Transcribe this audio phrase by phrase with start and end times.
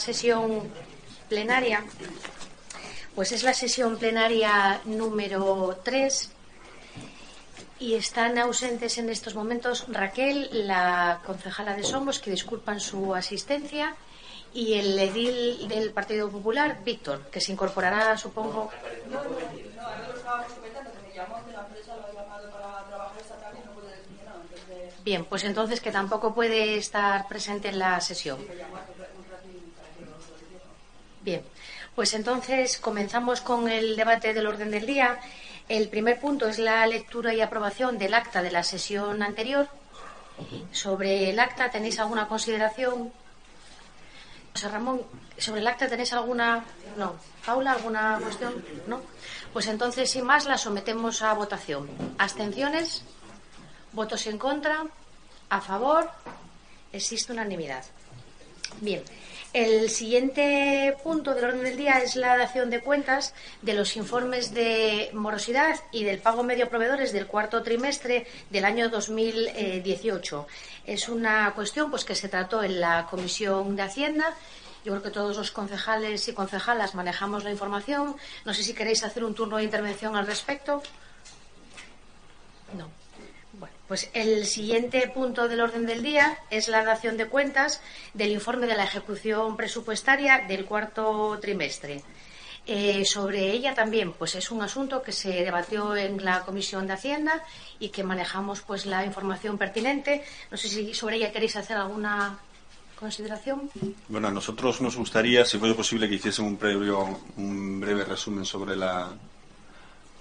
[0.00, 0.68] sesión
[1.28, 1.84] plenaria,
[3.14, 6.30] pues es la sesión plenaria número 3
[7.80, 13.96] y están ausentes en estos momentos Raquel, la concejala de Somos, que disculpan su asistencia,
[14.52, 18.70] y el edil del Partido Popular, Víctor, que se incorporará, supongo.
[25.02, 28.38] Bien, pues entonces que tampoco puede estar presente en la sesión.
[31.22, 31.42] Bien,
[31.94, 35.18] pues entonces comenzamos con el debate del orden del día.
[35.70, 39.68] El primer punto es la lectura y aprobación del acta de la sesión anterior.
[40.72, 43.12] Sobre el acta, ¿tenéis alguna consideración?
[44.52, 45.02] José Ramón,
[45.38, 46.64] ¿sobre el acta tenéis alguna.?
[46.96, 47.14] No.
[47.46, 48.64] ¿Paula, alguna cuestión?
[48.88, 49.00] No.
[49.52, 51.88] Pues entonces, sin más, la sometemos a votación.
[52.18, 53.04] ¿Abstenciones?
[53.92, 54.86] ¿Votos en contra?
[55.50, 56.10] ¿A favor?
[56.92, 57.84] Existe unanimidad.
[58.80, 59.04] Bien.
[59.52, 64.54] El siguiente punto del orden del día es la dación de cuentas de los informes
[64.54, 70.46] de morosidad y del pago medio proveedores del cuarto trimestre del año 2018.
[70.86, 74.36] Es una cuestión pues, que se trató en la Comisión de Hacienda.
[74.84, 78.14] Yo creo que todos los concejales y concejalas manejamos la información.
[78.44, 80.80] No sé si queréis hacer un turno de intervención al respecto.
[82.78, 82.99] No.
[83.90, 87.82] Pues el siguiente punto del orden del día es la dación de cuentas
[88.14, 92.04] del informe de la ejecución presupuestaria del cuarto trimestre.
[92.68, 96.92] Eh, sobre ella también, pues es un asunto que se debatió en la Comisión de
[96.92, 97.44] Hacienda
[97.80, 100.22] y que manejamos pues la información pertinente.
[100.52, 102.38] No sé si sobre ella queréis hacer alguna
[102.96, 103.72] consideración.
[104.06, 108.44] Bueno, a nosotros nos gustaría, si fuese posible, que hiciesen un, previo, un breve resumen
[108.44, 109.10] sobre la,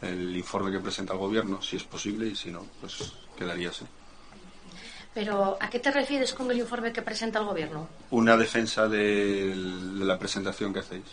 [0.01, 3.85] el informe que presenta el Gobierno, si es posible, y si no, pues quedaría así.
[5.13, 7.87] Pero, ¿a qué te refieres con el informe que presenta el Gobierno?
[8.11, 11.05] Una defensa de, la presentación que hacéis.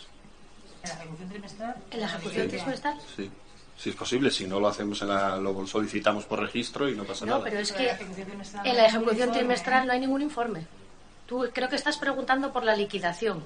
[0.83, 1.75] ¿En la ejecución trimestral?
[1.91, 2.97] ¿En la ejecución trimestral?
[3.15, 3.31] Sí.
[3.77, 7.03] Si es posible, si no lo hacemos, en la, lo solicitamos por registro y no
[7.03, 7.37] pasa nada.
[7.39, 10.65] No, pero es que en la ejecución trimestral no hay ningún informe.
[11.27, 13.43] Tú creo que estás preguntando por la liquidación.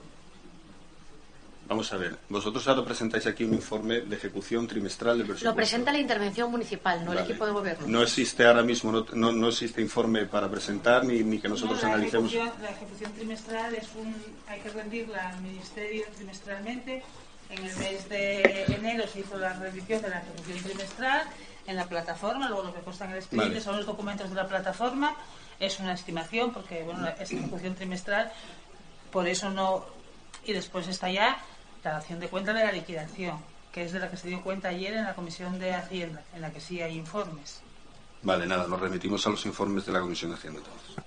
[1.72, 5.52] Vamos a ver, vosotros ahora presentáis aquí un informe de ejecución trimestral del presupuesto.
[5.52, 7.88] Lo presenta la intervención municipal, no el equipo de gobierno.
[7.88, 12.34] No existe ahora mismo, no, no, existe informe para presentar ni, ni que nosotros analicemos.
[12.34, 14.14] la ejecución trimestral es un,
[14.50, 17.04] hay que rendirla al ministerio trimestralmente.
[17.50, 21.22] En el mes de enero se hizo la rendición de la ejecución trimestral
[21.68, 24.46] en la plataforma, luego lo que consta en el expediente son los documentos de la
[24.46, 25.16] plataforma.
[25.58, 28.30] Es una estimación porque bueno, es ejecución trimestral,
[29.09, 29.86] por eso no.
[30.44, 31.40] Y después está ya
[31.84, 33.40] la dación de cuenta de la liquidación,
[33.72, 36.42] que es de la que se dio cuenta ayer en la Comisión de Hacienda, en
[36.42, 37.62] la que sí hay informes.
[38.24, 41.06] Vale, nada, nos remitimos a los informes de la Comisión de Hacienda entonces.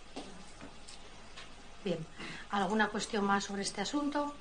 [1.85, 1.99] Bien,
[2.51, 4.35] ¿alguna cuestión más sobre este asunto?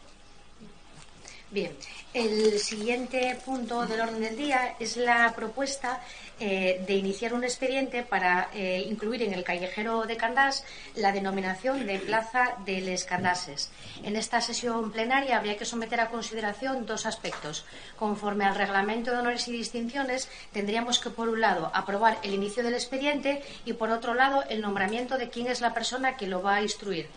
[1.54, 1.78] Bien,
[2.16, 6.02] el siguiente punto del orden del día es la propuesta
[6.40, 10.66] eh, de iniciar un expediente para eh, incluir en el callejero de Candás
[10.96, 13.70] la denominación de Plaza de Les Candases.
[14.02, 17.66] En esta sesión plenaria habría que someter a consideración dos aspectos.
[18.00, 22.64] Conforme al reglamento de honores y distinciones, tendríamos que, por un lado, aprobar el inicio
[22.64, 26.42] del expediente y, por otro lado, el nombramiento de quién es la persona que lo
[26.42, 27.10] va a instruir.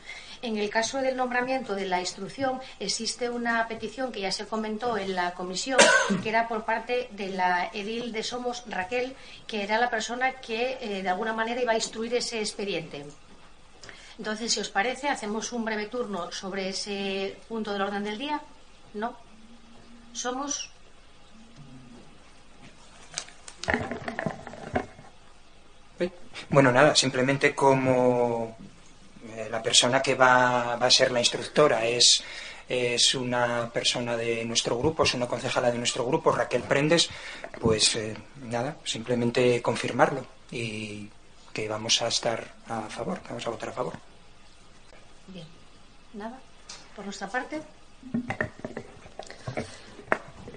[0.47, 4.97] En el caso del nombramiento de la instrucción, existe una petición que ya se comentó
[4.97, 5.77] en la comisión,
[6.23, 9.17] que era por parte de la edil de Somos, Raquel,
[9.49, 13.05] que era la persona que eh, de alguna manera iba a instruir ese expediente.
[14.19, 18.41] Entonces, si os parece, hacemos un breve turno sobre ese punto del orden del día.
[18.95, 19.17] ¿No?
[20.13, 20.71] ¿Somos?
[26.51, 28.56] Bueno, nada, simplemente como
[29.51, 32.23] la persona que va, a ser la instructora es,
[32.69, 37.09] es una persona de nuestro grupo, es una concejala de nuestro grupo, Raquel Prendes,
[37.61, 41.09] pues eh, nada, simplemente confirmarlo y
[41.53, 43.95] que vamos a estar a favor, vamos a votar a favor.
[45.29, 45.47] Bien,
[46.15, 46.39] nada,
[46.95, 47.63] por nuestra parte.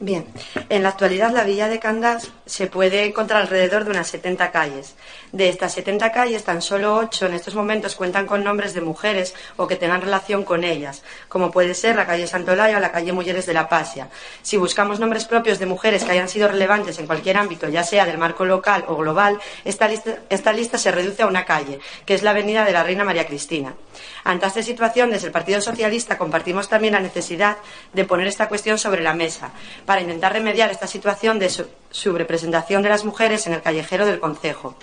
[0.02, 0.25] Bien,
[0.70, 4.96] en la actualidad la villa de Candás se puede encontrar alrededor de unas 70 calles.
[5.31, 9.36] De estas 70 calles, tan solo 8 en estos momentos cuentan con nombres de mujeres
[9.56, 13.13] o que tengan relación con ellas, como puede ser la calle Santolaya o la calle
[13.13, 14.10] Mujeres de la Pasia.
[14.42, 18.06] Si buscamos nombres propios de mujeres que hayan sido relevantes en cualquier ámbito, ya sea
[18.06, 22.16] del marco local o global, esta lista, esta lista se reduce a una calle, que
[22.16, 23.75] es la avenida de la Reina María Cristina.
[24.24, 27.57] Ante esta situación, desde el Partido Socialista compartimos también la necesidad
[27.94, 29.51] de poner esta cuestión sobre la mesa
[29.86, 31.50] para intentar remediar esta situación de
[31.91, 34.75] subrepresentación de las mujeres en el callejero del Concejo.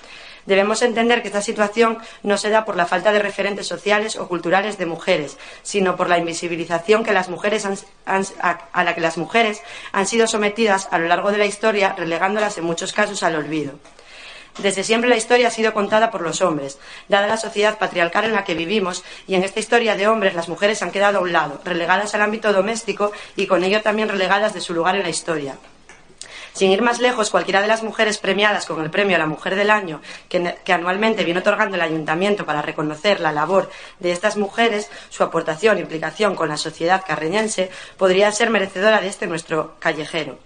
[0.46, 4.28] Debemos entender que esta situación no se da por la falta de referentes sociales o
[4.28, 7.66] culturales de mujeres, sino por la invisibilización que las mujeres
[8.06, 9.60] a la que las mujeres
[9.92, 13.72] han sido sometidas a lo largo de la historia, relegándolas en muchos casos al olvido.
[14.58, 18.32] Desde siempre la historia ha sido contada por los hombres, dada la sociedad patriarcal en
[18.32, 21.32] la que vivimos, y en esta historia de hombres las mujeres han quedado a un
[21.32, 25.10] lado, relegadas al ámbito doméstico y con ello también relegadas de su lugar en la
[25.10, 25.58] historia.
[26.56, 29.56] Sin ir más lejos, cualquiera de las mujeres premiadas con el premio a la Mujer
[29.56, 30.00] del Año,
[30.30, 33.68] que, anualmente viene otorgando el Ayuntamiento para reconocer la labor
[33.98, 39.08] de estas mujeres, su aportación e implicación con la sociedad carreñense, podría ser merecedora de
[39.08, 40.38] este nuestro callejero.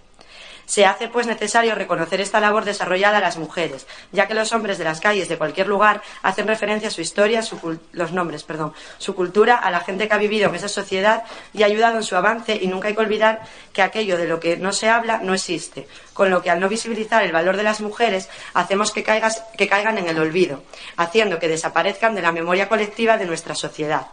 [0.71, 4.77] Se hace, pues, necesario reconocer esta labor desarrollada a las mujeres, ya que los hombres
[4.77, 8.73] de las calles de cualquier lugar hacen referencia a su historia, su, los nombres, perdón,
[8.97, 12.03] su cultura, a la gente que ha vivido en esa sociedad y ha ayudado en
[12.03, 13.41] su avance y nunca hay que olvidar
[13.73, 16.69] que aquello de lo que no se habla no existe, con lo que al no
[16.69, 20.63] visibilizar el valor de las mujeres hacemos que, que caigan en el olvido,
[20.95, 24.07] haciendo que desaparezcan de la memoria colectiva de nuestra sociedad.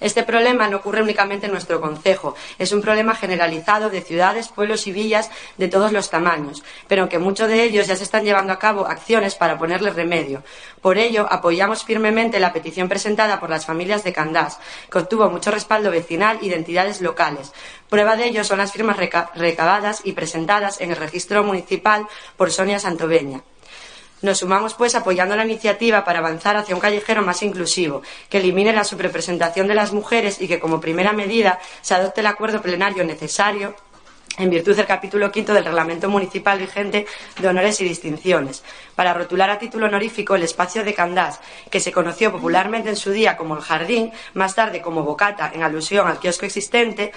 [0.00, 4.86] Este problema no ocurre únicamente en nuestro concejo, es un problema generalizado de ciudades, pueblos
[4.86, 8.52] y villas de todos los tamaños, pero aunque muchos de ellos ya se están llevando
[8.52, 10.42] a cabo acciones para ponerle remedio.
[10.80, 14.58] Por ello, apoyamos firmemente la petición presentada por las familias de Candás,
[14.90, 17.52] que obtuvo mucho respaldo vecinal y de entidades locales.
[17.88, 22.06] Prueba de ello son las firmas recabadas y presentadas en el registro municipal
[22.36, 23.42] por Sonia Santoveña.
[24.22, 28.72] Nos sumamos, pues, apoyando la iniciativa para avanzar hacia un callejero más inclusivo, que elimine
[28.72, 33.04] la subrepresentación de las mujeres y que, como primera medida, se adopte el acuerdo plenario
[33.04, 33.74] necesario
[34.38, 37.06] en virtud del capítulo quinto del reglamento municipal vigente
[37.38, 38.62] de honores y distinciones,
[38.94, 41.40] para rotular a título honorífico el espacio de Candás,
[41.70, 45.62] que se conoció popularmente en su día como el Jardín, más tarde como Bocata, en
[45.62, 47.12] alusión al kiosco existente,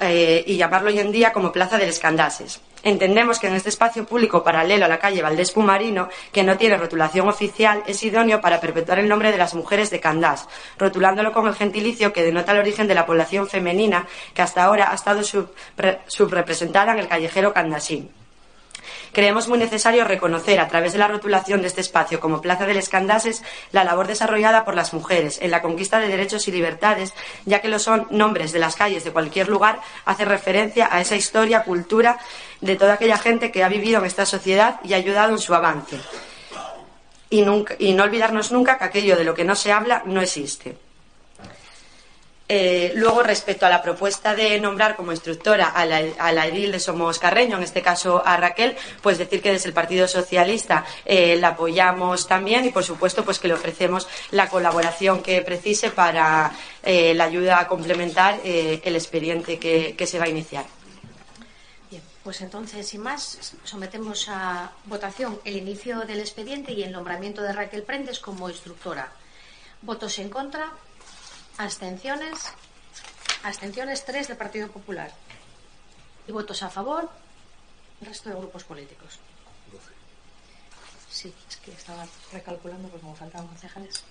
[0.00, 2.60] eh, y llamarlo hoy en día como Plaza de los Candases.
[2.82, 6.76] Entendemos que en este espacio público paralelo a la calle Valdés Pumarino, que no tiene
[6.76, 10.48] rotulación oficial, es idóneo para perpetuar el nombre de las mujeres de Candás,
[10.78, 14.90] rotulándolo con el gentilicio que denota el origen de la población femenina que hasta ahora
[14.90, 18.10] ha estado subrepresentada en el callejero candasín.
[19.12, 22.82] Creemos muy necesario reconocer, a través de la rotulación de este espacio como Plaza de
[22.82, 27.12] Candases, la labor desarrollada por las mujeres en la conquista de derechos y libertades,
[27.44, 31.16] ya que lo son nombres de las calles de cualquier lugar, hace referencia a esa
[31.16, 32.18] historia, cultura
[32.62, 35.54] de toda aquella gente que ha vivido en esta sociedad y ha ayudado en su
[35.54, 35.98] avance.
[37.28, 40.76] Y no olvidarnos nunca que aquello de lo que no se habla no existe.
[42.54, 47.18] Eh, luego, respecto a la propuesta de nombrar como instructora a la, edil de Somos
[47.18, 51.48] Carreño, en este caso a Raquel, pues decir que desde el Partido Socialista eh, la
[51.48, 56.52] apoyamos también y, por supuesto, pues que le ofrecemos la colaboración que precise para
[56.82, 60.66] eh, la ayuda a complementar el expediente que, que se va a iniciar.
[61.90, 67.40] Bien, pues entonces, sin más, sometemos a votación el inicio del expediente y el nombramiento
[67.40, 69.10] de Raquel Prendes como instructora.
[69.80, 70.70] ¿Votos en contra?
[71.62, 72.52] Abstenciones.
[73.44, 75.12] Abstenciones 3 del Partido Popular.
[76.26, 77.08] Y votos a favor,
[78.00, 79.20] el resto de grupos políticos.
[79.70, 79.84] 12.
[81.08, 84.02] Sí, es que estaba recalculando porque me faltaban concejales.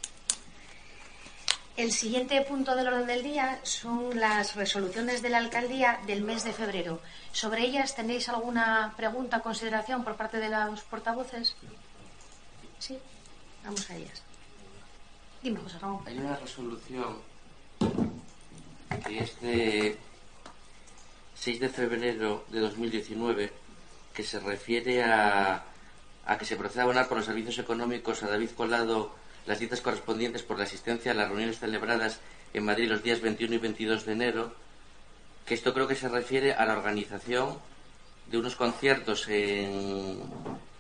[1.76, 6.46] El siguiente punto del orden del día son las resoluciones de la alcaldía del mes
[6.46, 7.02] de febrero.
[7.34, 11.58] ¿Sobre ellas tenéis alguna pregunta, consideración por parte de los portavoces?
[12.80, 12.98] Sí,
[13.66, 14.22] vamos a ellas.
[15.44, 16.04] Dime, José Ramón.
[16.08, 17.31] Hay una resolución
[19.08, 19.98] que es de
[21.36, 23.52] 6 de febrero de 2019,
[24.14, 25.64] que se refiere a,
[26.26, 29.12] a que se proceda a abonar por los servicios económicos a David Colado
[29.46, 32.20] las dietas correspondientes por la asistencia a las reuniones celebradas
[32.54, 34.54] en Madrid los días 21 y 22 de enero,
[35.46, 37.58] que esto creo que se refiere a la organización
[38.30, 40.22] de unos conciertos en,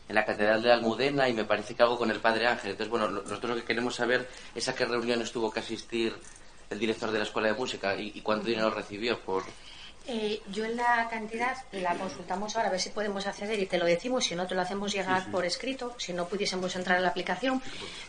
[0.07, 2.71] en la Catedral de Almudena y me parece que hago con el Padre Ángel.
[2.71, 6.15] Entonces, bueno, nosotros lo que queremos saber es a qué reuniones tuvo que asistir
[6.71, 9.43] el director de la Escuela de Música y, cuánto dinero recibió por...
[10.07, 13.77] Eh, yo en la cantidad la consultamos ahora a ver si podemos acceder y te
[13.77, 17.03] lo decimos, si no te lo hacemos llegar por escrito, si no pudiésemos entrar en
[17.03, 17.61] la aplicación,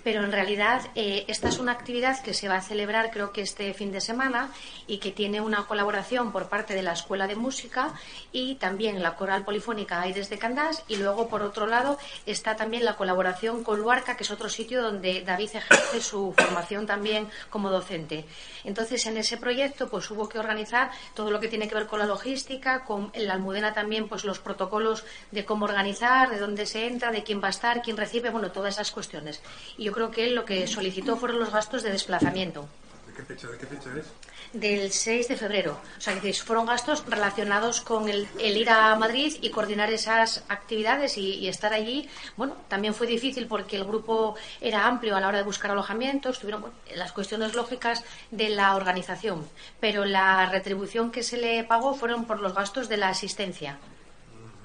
[0.03, 3.43] pero en realidad eh, esta es una actividad que se va a celebrar creo que
[3.43, 4.51] este fin de semana
[4.87, 7.93] y que tiene una colaboración por parte de la Escuela de Música
[8.33, 10.83] y también la Coral Polifónica Aires de Candás.
[10.89, 14.83] Y luego por otro lado está también la colaboración con Luarca, que es otro sitio
[14.83, 18.25] donde David ejerce su formación también como docente.
[18.65, 21.99] Entonces en ese proyecto pues hubo que organizar todo lo que tiene que ver con
[21.99, 26.67] la logística, con en la Almudena también pues los protocolos de cómo organizar, de dónde
[26.67, 29.41] se entra, de quién va a estar, quién recibe, bueno, todas esas cuestiones.
[29.77, 32.69] Y yo creo que él lo que solicitó fueron los gastos de desplazamiento.
[33.07, 34.07] ¿De qué fecha, de qué fecha es?
[34.53, 35.81] Del 6 de febrero.
[35.97, 40.45] O sea, que fueron gastos relacionados con el, el ir a Madrid y coordinar esas
[40.49, 42.09] actividades y, y, estar allí.
[42.37, 46.29] Bueno, también fue difícil porque el grupo era amplio a la hora de buscar alojamiento,
[46.29, 49.49] estuvieron bueno, las cuestiones lógicas de la organización,
[49.81, 53.79] pero la retribución que se le pagó fueron por los gastos de la asistencia.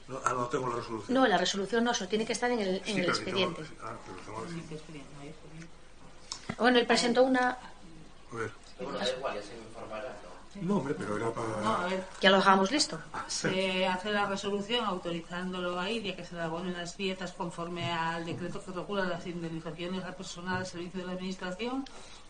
[0.09, 1.15] No, ah, no tengo la resolución.
[1.15, 3.25] No, la resolución no, eso tiene que estar en el, en Sí, el pero que
[3.25, 3.77] tengo- expediente.
[3.83, 7.51] ah, pero tengo la- Bueno, él presentó una.
[7.51, 8.51] A ver.
[8.81, 10.63] Bueno, da igual, ya se me informará, ¿no?
[10.63, 11.49] No, hombre, pero era para...
[11.61, 12.99] No, a ver, Ya lo dejábamos listo.
[13.27, 17.33] se hace la resolución autorizándolo a ir y a que se le abonen las dietas
[17.33, 21.85] conforme al decreto que regula las indemnizaciones al personal al servicio de la administración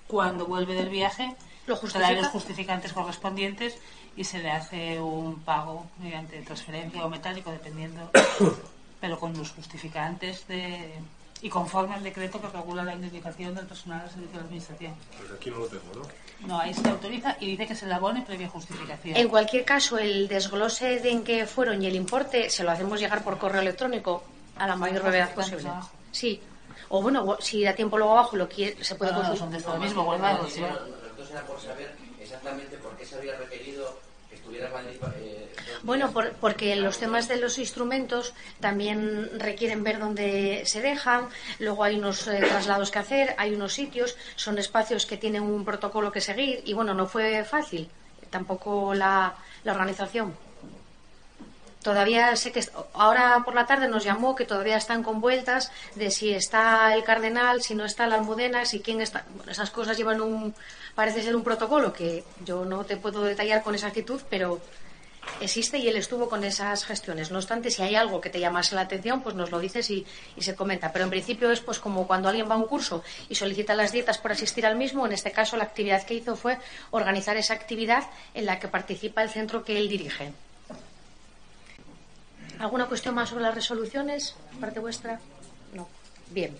[0.06, 1.34] cuando vuelve del viaje
[1.66, 2.30] ¿Lo se dan los justifica?
[2.30, 3.78] justificantes correspondientes
[4.16, 8.10] y se le hace un pago mediante transferencia o metálico dependiendo
[9.00, 10.94] pero con los justificantes de
[11.42, 14.94] y conforme al decreto que regula la indemnización del personal servicio de la administración.
[15.18, 16.46] Pues aquí no lo tengo, ¿no?
[16.46, 19.16] No, ahí se autoriza y dice que se le abone previa justificación.
[19.16, 23.00] En cualquier caso, el desglose de en qué fueron y el importe se lo hacemos
[23.00, 24.24] llegar por correo electrónico
[24.56, 25.70] a la mayor brevedad posible.
[26.10, 26.40] Sí.
[26.88, 29.38] O bueno, si da tiempo luego abajo lo quiere, se puede no, consultar.
[29.42, 30.52] son de esto mismo, guardados.
[30.52, 30.68] Sí, ¿no?
[30.68, 31.90] Nosotros era por saber
[32.20, 34.96] exactamente por qué se había requerido que estuviera Madrid.
[35.18, 35.48] Eh,
[35.82, 41.28] Bueno, por- porque los temas de los instrumentos también requieren ver dónde se dejan,
[41.58, 45.64] luego hay unos eh, traslados que hacer, hay unos sitios, son espacios que tienen un
[45.64, 47.90] protocolo que seguir y bueno, no fue fácil
[48.30, 50.36] tampoco la, la organización.
[51.86, 52.64] Todavía sé que
[52.94, 57.04] ahora por la tarde nos llamó que todavía están con vueltas de si está el
[57.04, 59.24] cardenal, si no está la almudena, si quién está.
[59.36, 60.52] Bueno, esas cosas llevan un,
[60.96, 64.60] parece ser un protocolo que yo no te puedo detallar con exactitud, pero
[65.40, 67.30] existe y él estuvo con esas gestiones.
[67.30, 70.04] No obstante, si hay algo que te llamase la atención, pues nos lo dices y,
[70.34, 70.90] y se comenta.
[70.90, 73.92] Pero en principio es pues como cuando alguien va a un curso y solicita las
[73.92, 75.06] dietas por asistir al mismo.
[75.06, 76.58] En este caso, la actividad que hizo fue
[76.90, 80.32] organizar esa actividad en la que participa el centro que él dirige.
[82.58, 84.34] ¿Alguna cuestión más sobre las resoluciones?
[84.60, 85.20] ¿Parte vuestra?
[85.74, 85.88] No.
[86.30, 86.56] Bien.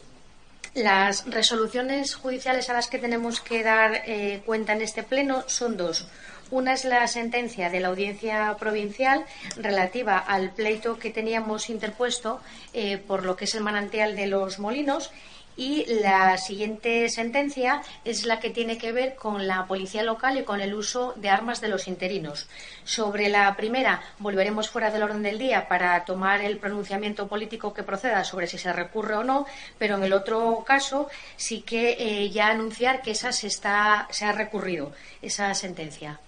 [0.75, 5.77] Las resoluciones judiciales a las que tenemos que dar eh, cuenta en este pleno son
[5.77, 6.07] dos.
[6.51, 9.25] Una es la sentencia de la Audiencia Provincial
[9.57, 12.41] relativa al pleito que teníamos interpuesto
[12.73, 15.11] eh, por lo que es el manantial de los molinos
[15.57, 20.45] y la siguiente sentencia es la que tiene que ver con la policía local y
[20.45, 22.47] con el uso de armas de los interinos.
[22.85, 27.83] Sobre la primera, volveremos fuera del orden del día para tomar el pronunciamiento político que
[27.83, 29.47] proceda sobre si se recurre o no,
[29.79, 34.27] pero en el otro caso sí que eh, ya anunciar que esa se, está, se
[34.27, 36.21] ha recurrido, esa sentencia.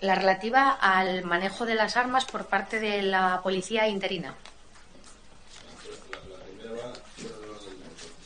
[0.00, 4.34] La relativa al manejo de las armas por parte de la policía interina.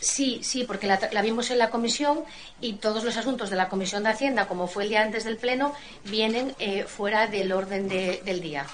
[0.03, 2.25] Sí, sí, porque la, vimos en la comisión
[2.61, 5.37] y todos los asuntos de la comisión de Hacienda, como fue el día antes del
[5.37, 8.67] pleno, vienen eh, fuera del orden de, del día.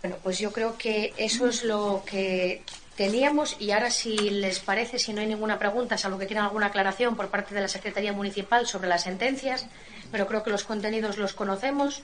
[0.00, 2.62] Bueno, pues yo creo que eso es lo que
[2.96, 6.66] teníamos y ahora si les parece, si no hay ninguna pregunta, salvo que quieran alguna
[6.68, 9.66] aclaración por parte de la Secretaría Municipal sobre las sentencias,
[10.10, 12.02] pero creo que los contenidos los conocemos.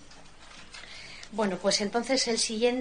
[1.36, 2.26] Bueno, pues entonces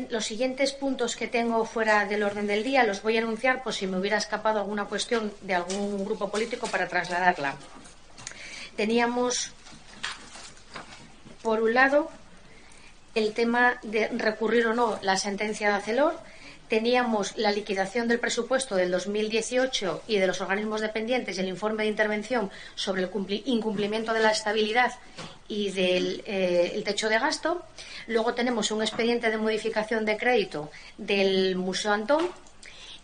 [0.09, 3.73] los siguientes puntos que tengo fuera del orden del día los voy a anunciar por
[3.73, 7.57] si me hubiera escapado alguna cuestión de algún grupo político para trasladarla.
[8.77, 9.51] Teníamos,
[11.41, 12.09] por un lado,
[13.13, 16.17] el tema de recurrir o no la sentencia de Acelor.
[16.67, 21.83] Teníamos la liquidación del presupuesto del 2018 y de los organismos dependientes y el informe
[21.83, 23.09] de intervención sobre el
[23.45, 24.93] incumplimiento de la estabilidad
[25.47, 27.63] y del eh, techo de gasto.
[28.07, 32.29] Luego tenemos un expediente de modificación de crédito del Museo Antón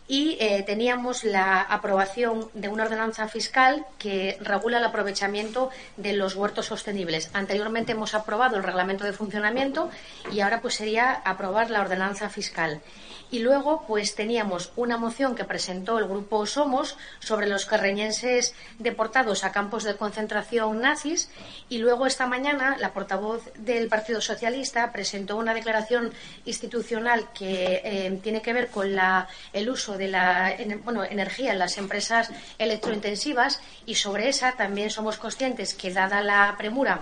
[0.07, 6.35] y eh, teníamos la aprobación de una ordenanza fiscal que regula el aprovechamiento de los
[6.35, 7.29] huertos sostenibles.
[7.33, 9.89] Anteriormente hemos aprobado el reglamento de funcionamiento
[10.31, 12.81] y ahora pues sería aprobar la ordenanza fiscal.
[13.31, 19.45] Y luego, pues teníamos una moción que presentó el grupo Somos sobre los carreñenses deportados
[19.45, 21.29] a campos de concentración nazis.
[21.69, 26.11] Y luego, esta mañana, la portavoz del Partido Socialista presentó una declaración
[26.43, 31.59] institucional que eh, tiene que ver con la, el uso de la bueno, energía en
[31.59, 33.61] las empresas electrointensivas.
[33.85, 37.01] Y sobre esa también somos conscientes que, dada la premura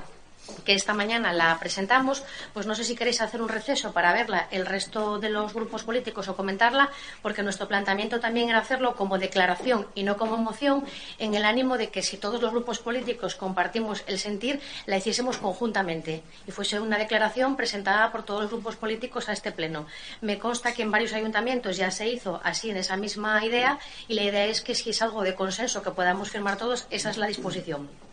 [0.66, 4.48] que esta mañana la presentamos, pues no sé si queréis hacer un receso para verla
[4.52, 6.90] el resto de los grupos políticos o comentarla,
[7.22, 10.86] porque nuestro planteamiento también era hacerlo como declaración y no como moción,
[11.18, 15.38] en el ánimo de que si todos los grupos políticos compartimos el sentir, la hiciésemos
[15.38, 19.86] conjuntamente y fuese una declaración presentada por todos los grupos políticos a este pleno.
[20.22, 24.14] Me consta que en varios ayuntamientos ya se hizo así en esa misma idea y
[24.14, 27.18] la idea es que si es algo de consenso que podamos firmar todos, esa es
[27.18, 28.09] la disposición.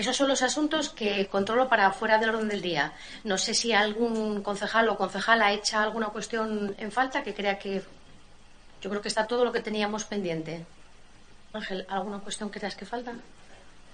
[0.00, 2.94] Esos son los asuntos que controlo para fuera del orden del día.
[3.22, 7.82] No sé si algún concejal o concejala echa alguna cuestión en falta que crea que.
[8.80, 10.64] Yo creo que está todo lo que teníamos pendiente.
[11.52, 13.12] Ángel, ¿alguna cuestión creas que falta?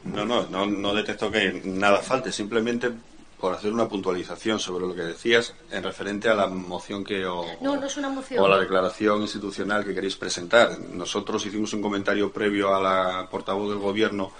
[0.04, 2.30] No, no, no, no detecto que nada falte.
[2.30, 2.92] Simplemente
[3.40, 7.44] por hacer una puntualización sobre lo que decías en referente a la moción que o,
[7.60, 8.44] no, no es una moción.
[8.44, 10.78] o la declaración institucional que queréis presentar.
[10.78, 14.30] Nosotros hicimos un comentario previo a la portavoz del Gobierno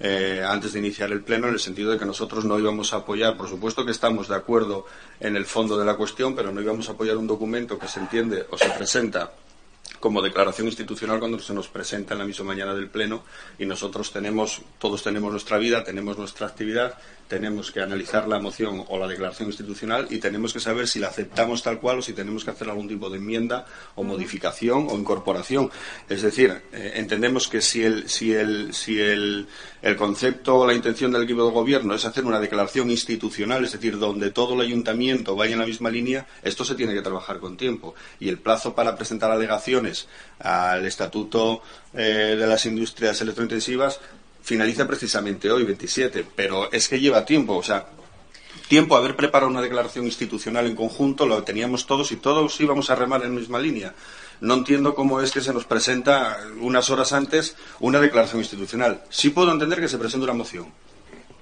[0.00, 2.98] eh, antes de iniciar el pleno en el sentido de que nosotros no íbamos a
[2.98, 4.86] apoyar, por supuesto que estamos de acuerdo
[5.20, 8.00] en el fondo de la cuestión, pero no íbamos a apoyar un documento que se
[8.00, 9.32] entiende o se presenta
[10.00, 13.24] como declaración institucional cuando se nos presenta en la misma mañana del pleno
[13.58, 16.94] y nosotros tenemos todos tenemos nuestra vida, tenemos nuestra actividad
[17.28, 21.08] tenemos que analizar la moción o la declaración institucional y tenemos que saber si la
[21.08, 24.98] aceptamos tal cual o si tenemos que hacer algún tipo de enmienda o modificación o
[24.98, 25.70] incorporación.
[26.08, 29.46] Es decir, eh, entendemos que si el, si el, si el,
[29.82, 33.72] el concepto o la intención del equipo de gobierno es hacer una declaración institucional, es
[33.72, 37.38] decir, donde todo el ayuntamiento vaya en la misma línea, esto se tiene que trabajar
[37.38, 37.94] con tiempo.
[38.18, 40.08] Y el plazo para presentar alegaciones
[40.38, 44.00] al Estatuto eh, de las Industrias Electrointensivas
[44.48, 47.88] finaliza precisamente hoy, 27, pero es que lleva tiempo, o sea,
[48.66, 52.94] tiempo haber preparado una declaración institucional en conjunto, lo teníamos todos y todos íbamos a
[52.94, 53.94] remar en la misma línea.
[54.40, 59.02] No entiendo cómo es que se nos presenta unas horas antes una declaración institucional.
[59.10, 60.72] Sí puedo entender que se presente una moción.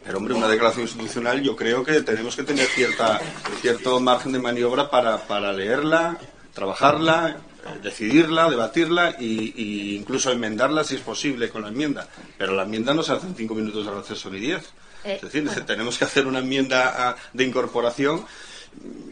[0.03, 3.21] Pero, hombre, una declaración institucional yo creo que tenemos que tener cierta,
[3.61, 6.19] cierto margen de maniobra para, para leerla,
[6.55, 7.37] trabajarla
[7.83, 12.09] decidirla, debatirla e incluso enmendarla si es posible con la enmienda.
[12.39, 14.65] Pero la enmienda no se hace en cinco minutos de receso ni diez.
[15.05, 18.25] Eh, es decir, tenemos que hacer una enmienda ah, de incorporación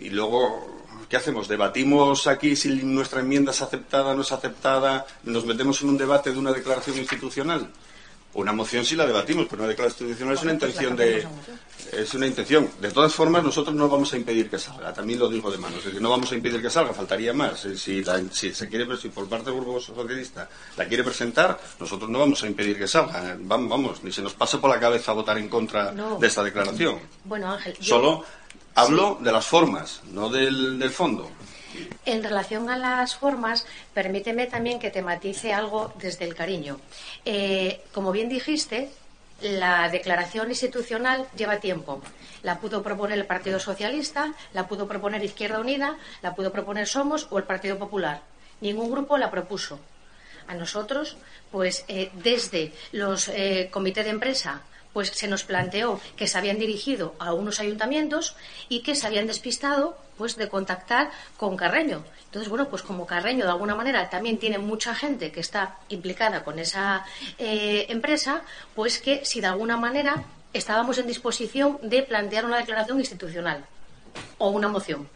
[0.01, 0.75] y luego
[1.09, 1.49] ¿qué hacemos?
[1.49, 5.07] ¿Debatimos aquí si nuestra enmienda es aceptada o no es aceptada?
[5.25, 7.71] ¿Nos metemos en un debate de una declaración institucional?
[8.35, 11.27] Una moción sí la debatimos, pero una declaración institucional es una intención de
[11.93, 12.69] es una intención.
[12.81, 14.93] De todas formas, nosotros no vamos a impedir que salga.
[14.93, 15.77] También lo digo de mano.
[15.79, 16.93] Es decir, no vamos a impedir que salga.
[16.93, 17.65] Faltaría más.
[17.65, 22.11] Eh, si, si se quiere, si por parte del grupo socialista la quiere presentar, nosotros
[22.11, 23.37] no vamos a impedir que salga.
[23.41, 26.99] Vamos, vamos ni se nos pasa por la cabeza votar en contra de esta declaración.
[27.25, 27.77] Bueno, Ángel.
[27.81, 28.25] Solo
[28.75, 31.31] hablo de las formas, no del, del fondo.
[32.05, 36.81] En relación a las formas, permíteme también que te matice algo desde el cariño.
[37.25, 38.91] Eh, como bien dijiste,
[39.41, 42.03] la declaración institucional lleva tiempo.
[42.43, 47.27] La pudo proponer el Partido Socialista, la pudo proponer Izquierda Unida, la pudo proponer Somos
[47.31, 48.23] o el Partido Popular.
[48.61, 49.81] Ningún grupo la propuso.
[50.47, 51.17] A nosotros,
[51.51, 54.63] pues eh, desde los eh, comités de empresa
[54.95, 58.37] pues se nos planteó que se habían dirigido a unos ayuntamientos
[58.69, 62.05] y que se habían despistado pues de contactar con Carreño.
[62.27, 66.43] Entonces, bueno, pues como Carreño de alguna manera también tiene mucha gente que está implicada
[66.43, 67.05] con esa
[67.39, 68.43] eh, empresa,
[68.75, 73.65] pues que si de alguna manera estábamos en disposición de plantear una declaración institucional
[74.39, 75.09] o una moción.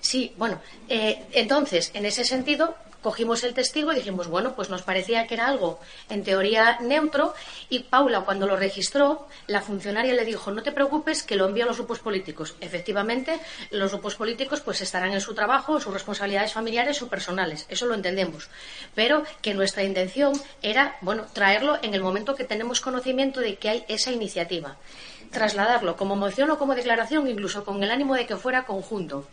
[0.00, 4.82] Sí, bueno, eh, entonces, en ese sentido, cogimos el testigo y dijimos, bueno, pues nos
[4.82, 7.34] parecía que era algo en teoría neutro
[7.68, 11.64] y Paula cuando lo registró, la funcionaria le dijo, no te preocupes que lo envío
[11.64, 12.54] a los grupos políticos.
[12.60, 17.86] Efectivamente, los grupos políticos pues estarán en su trabajo, sus responsabilidades familiares o personales, eso
[17.86, 18.48] lo entendemos,
[18.94, 23.68] pero que nuestra intención era, bueno, traerlo en el momento que tenemos conocimiento de que
[23.68, 24.76] hay esa iniciativa,
[25.30, 29.26] trasladarlo como moción o como declaración, incluso con el ánimo de que fuera conjunto.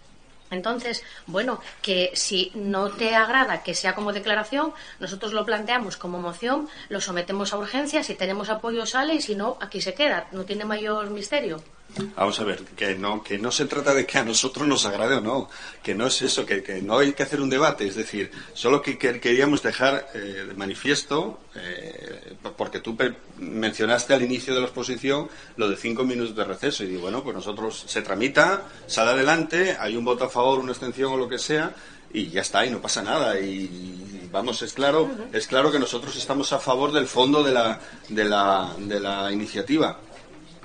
[0.52, 6.20] Entonces, bueno, que si no te agrada que sea como declaración, nosotros lo planteamos como
[6.20, 10.28] moción, lo sometemos a urgencia, si tenemos apoyo sale y si no, aquí se queda,
[10.32, 11.62] no tiene mayor misterio.
[12.16, 15.16] Vamos a ver, que no, que no se trata de que a nosotros nos agrade
[15.16, 15.50] o no,
[15.82, 18.82] que no es eso, que, que no hay que hacer un debate, es decir, solo
[18.82, 22.96] que, que queríamos dejar eh, de manifiesto, eh, porque tú
[23.38, 27.24] mencionaste al inicio de la exposición lo de cinco minutos de receso, y digo, bueno,
[27.24, 31.28] pues nosotros se tramita, sale adelante, hay un voto a favor, una extensión o lo
[31.28, 31.74] que sea,
[32.14, 36.16] y ya está, y no pasa nada, y vamos, es claro, es claro que nosotros
[36.16, 40.00] estamos a favor del fondo de la, de la, de la iniciativa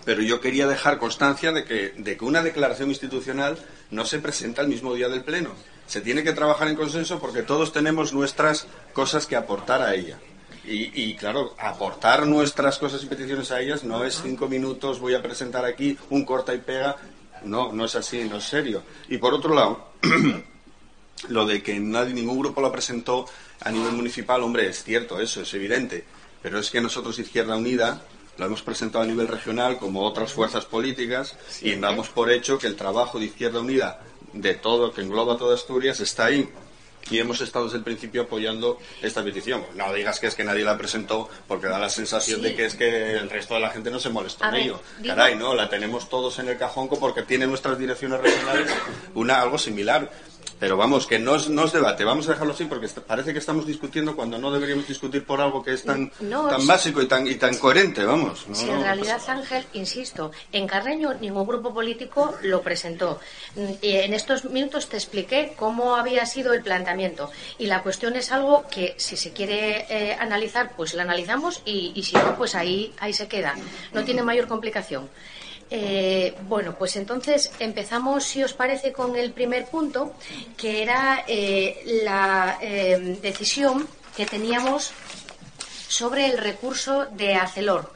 [0.05, 3.59] pero yo quería dejar constancia de que, de que una declaración institucional
[3.90, 5.51] no se presenta el mismo día del Pleno.
[5.87, 10.19] Se tiene que trabajar en consenso porque todos tenemos nuestras cosas que aportar a ella.
[10.67, 15.21] Y, claro, aportar nuestras cosas y peticiones a ellas no es cinco minutos, voy a
[15.21, 16.97] presentar aquí un corta y pega.
[17.45, 18.83] No, no es así, no es serio.
[19.11, 19.90] Y por otro lado,
[21.29, 23.27] lo de que nadie, ningún grupo lo presentó
[23.61, 26.07] a nivel municipal, hombre, es cierto, eso es evidente.
[26.40, 28.03] Pero es que nosotros, Izquierda Unida,
[28.37, 32.66] lo hemos presentado a nivel regional como otras fuerzas políticas y damos por hecho que
[32.66, 34.01] el trabajo de Izquierda Unida
[34.33, 36.49] de todo, que engloba toda Asturias, está ahí.
[37.11, 39.62] Y hemos estado desde el principio apoyando esta petición.
[39.75, 42.77] No digas que es que nadie la presentó, porque da la sensación de que es
[42.77, 44.81] que el resto de la gente no se molestó en ello.
[45.05, 48.73] Caray, no, la tenemos todos en el cajón porque tiene nuestras direcciones regionales
[49.14, 50.11] una algo similar.
[50.59, 53.38] Pero vamos, que no es, no es debate, vamos a dejarlo así porque parece que
[53.38, 57.26] estamos discutiendo cuando no deberíamos discutir por algo que es tan, tan básico y tan,
[57.26, 58.46] y tan coherente, vamos.
[58.52, 63.20] si en realidad, Ángel, insisto, en Carreño ningún grupo político lo presentó.
[63.83, 67.30] Y en estos minutos te expliqué cómo había sido el planteamiento.
[67.59, 71.92] Y la cuestión es algo que, si se quiere eh, analizar, pues la analizamos y,
[71.94, 73.54] y si no, pues ahí, ahí se queda.
[73.92, 75.09] No tiene mayor complicación.
[75.70, 80.14] Eh, bueno, pues entonces empezamos, si os parece, con el primer punto,
[80.57, 84.92] que era eh, la eh, decisión que teníamos
[85.88, 87.92] sobre el recurso de Acelor.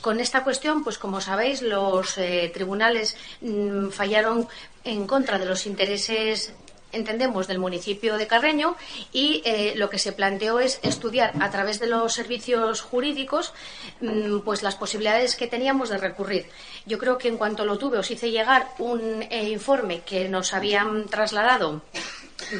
[0.00, 2.16] con esta cuestión, pues como sabéis, los
[2.52, 4.46] tribunales mm, fallaron
[4.84, 6.52] en contra de los intereses
[6.92, 8.76] entendemos, del municipio de Carreño
[9.12, 13.52] y eh, lo que se planteó es estudiar a través de los servicios jurídicos
[14.00, 16.46] mm, pues las posibilidades que teníamos de recurrir.
[16.86, 20.52] Yo creo que en cuanto lo tuve os hice llegar un eh, informe que nos
[20.54, 21.82] habían trasladado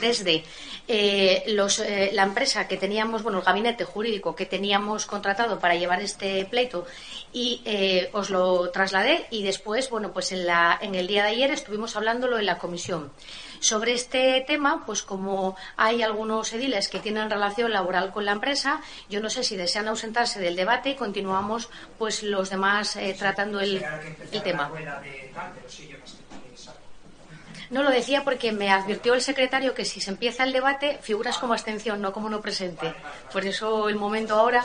[0.01, 0.45] desde
[0.89, 6.45] eh, la empresa que teníamos, bueno, el gabinete jurídico que teníamos contratado para llevar este
[6.45, 6.87] pleito
[7.33, 7.63] y
[8.13, 11.97] os lo trasladé y después, bueno, pues en, la, en el día de ayer estuvimos
[11.97, 13.11] hablándolo en la comisión.
[13.63, 18.81] Sobre este tema, pues como hay algunos ediles que tienen relación laboral con la empresa,
[19.09, 23.61] yo no sé si desean ausentarse del debate y continuamos pues los demás eh, tratando
[23.61, 23.85] el,
[24.43, 24.69] tema.
[27.73, 31.39] No lo decía porque me advirtió el secretario que si se empieza el debate figuras
[31.39, 32.93] como abstención, no como no presente.
[33.33, 34.65] Por eso el momento ahora.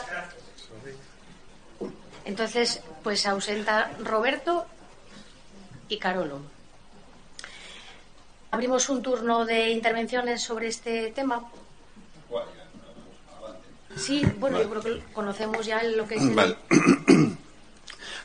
[2.26, 4.66] Entonces, pues ausenta Roberto
[5.88, 6.40] y Carolo.
[8.50, 11.50] Abrimos un turno de intervenciones sobre este tema.
[13.96, 16.22] Sí, bueno, yo creo que conocemos ya lo que es.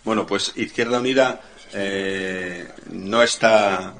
[0.04, 1.40] Bueno, pues Izquierda Unida
[1.72, 3.94] eh, no está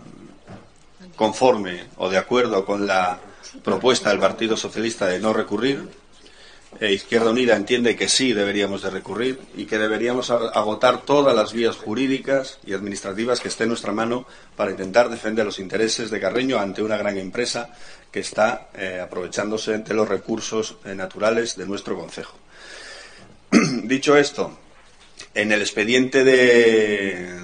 [1.16, 3.20] conforme o de acuerdo con la
[3.64, 5.88] propuesta del Partido Socialista de no recurrir
[6.80, 11.54] eh, Izquierda Unida entiende que sí deberíamos de recurrir y que deberíamos agotar todas las
[11.54, 16.20] vías jurídicas y administrativas que estén en nuestra mano para intentar defender los intereses de
[16.20, 17.70] Carreño ante una gran empresa
[18.12, 22.38] que está eh, aprovechándose de los recursos eh, naturales de nuestro concejo.
[23.84, 24.58] Dicho esto,
[25.36, 27.40] en el expediente de,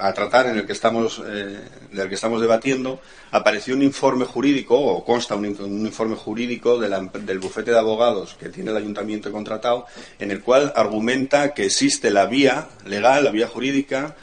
[0.00, 1.60] a tratar en el que estamos eh,
[1.92, 7.70] del que estamos debatiendo apareció un informe jurídico o consta un, informe jurídico del bufete
[7.70, 9.86] de abogados que tiene el ayuntamiento contratado
[10.18, 14.16] en el cual argumenta que existe la vía legal la vía jurídica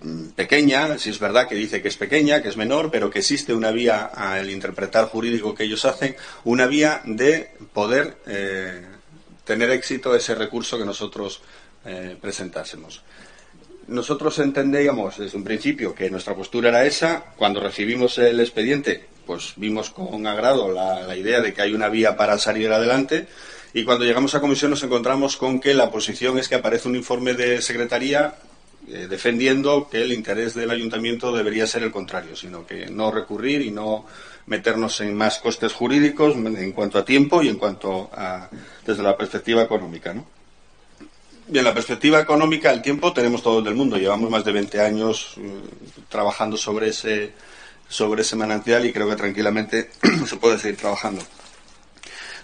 [0.00, 3.20] mm, pequeña, si es verdad que dice que es pequeña, que es menor, pero que
[3.20, 8.84] existe una vía al interpretar jurídico que ellos hacen, una vía de poder eh,
[9.44, 11.40] tener éxito ese recurso que nosotros
[11.86, 13.02] eh, presentásemos.
[13.88, 17.24] Nosotros entendíamos desde un principio que nuestra postura era esa.
[17.36, 22.14] Cuando recibimos el expediente, pues vimos con agrado la, idea de que hay una vía
[22.14, 23.26] para salir adelante.
[23.72, 26.96] Y cuando llegamos a comisión nos encontramos con que la posición es que aparece un
[26.96, 28.34] informe de secretaría
[28.88, 33.62] eh, defendiendo que el interés del ayuntamiento debería ser el contrario, sino que no recurrir
[33.62, 34.04] y no
[34.44, 38.50] meternos en más costes jurídicos en cuanto a tiempo y en cuanto a
[38.86, 40.37] desde la perspectiva económica, ¿no?
[41.50, 43.96] Bien, la perspectiva económica, el tiempo tenemos todo el mundo.
[43.96, 45.62] Llevamos más de 20 años eh,
[46.10, 47.32] trabajando sobre ese,
[47.88, 49.88] sobre ese manantial y creo que tranquilamente
[50.26, 51.22] se puede seguir trabajando.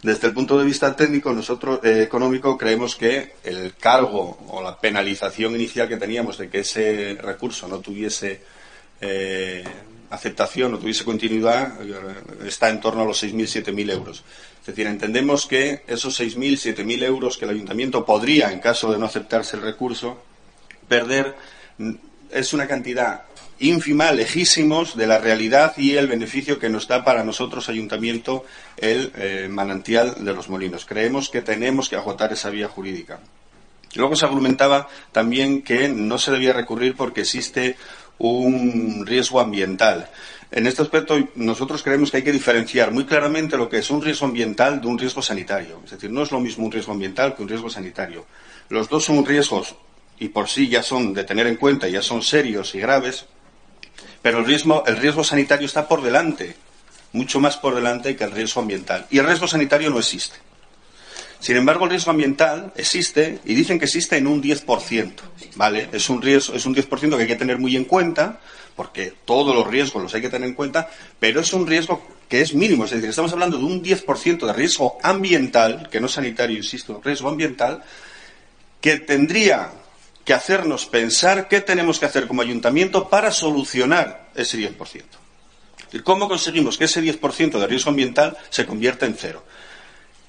[0.03, 4.81] Desde el punto de vista técnico, nosotros eh, económico, creemos que el cargo o la
[4.81, 8.41] penalización inicial que teníamos de que ese recurso no tuviese
[9.03, 9.65] eh,
[10.15, 11.95] aceptación, no tuviese continuidad, eh,
[12.47, 14.25] está en torno a los 6.000, 7.000 euros.
[14.61, 18.99] Es decir, entendemos que esos 6.000, 7.000 euros que el ayuntamiento podría, en caso de
[18.99, 20.23] no aceptarse el recurso,
[20.89, 21.35] perder
[21.79, 21.93] mm,
[22.31, 23.25] es una cantidad
[23.59, 28.45] ínfima, lejísimos de la realidad y el beneficio que nos da para nosotros, ayuntamiento,
[28.77, 30.85] el eh, manantial de los molinos.
[30.85, 33.21] Creemos que tenemos que agotar esa vía jurídica.
[33.95, 37.77] Luego se argumentaba también que no se debía recurrir porque existe
[38.19, 40.11] un riesgo ambiental.
[40.51, 44.01] En este aspecto, nosotros creemos que hay que diferenciar muy claramente lo que es un
[44.01, 45.81] riesgo ambiental de un riesgo sanitario.
[45.85, 48.25] Es decir, no es lo mismo un riesgo ambiental que un riesgo sanitario.
[48.69, 49.75] Los dos son riesgos
[50.19, 53.27] y por sí ya son de tener en cuenta, ya son serios y graves,
[54.23, 56.57] pero el riesgo, el riesgo sanitario está por delante,
[57.13, 59.07] mucho más por delante que el riesgo ambiental.
[59.11, 60.37] Y el riesgo sanitario no existe.
[61.45, 65.13] Sin embargo, el riesgo ambiental existe y dicen que existe en un 10%,
[65.57, 65.91] ¿vale?
[65.93, 68.41] Es un riesgo, es un 10% que hay que tener muy en cuenta,
[68.75, 70.89] porque todos los riesgos los hay que tener en cuenta,
[71.21, 74.53] pero es un riesgo que es mínimo, es decir, estamos hablando de un 10% de
[74.55, 77.85] riesgo ambiental, que no sanitario, insisto, riesgo ambiental,
[78.81, 79.71] que tendría
[80.25, 85.03] que hacernos pensar qué tenemos que hacer como ayuntamiento para solucionar ese 10%.
[86.05, 89.45] ¿Cómo conseguimos que ese 10% de riesgo ambiental se convierta en cero?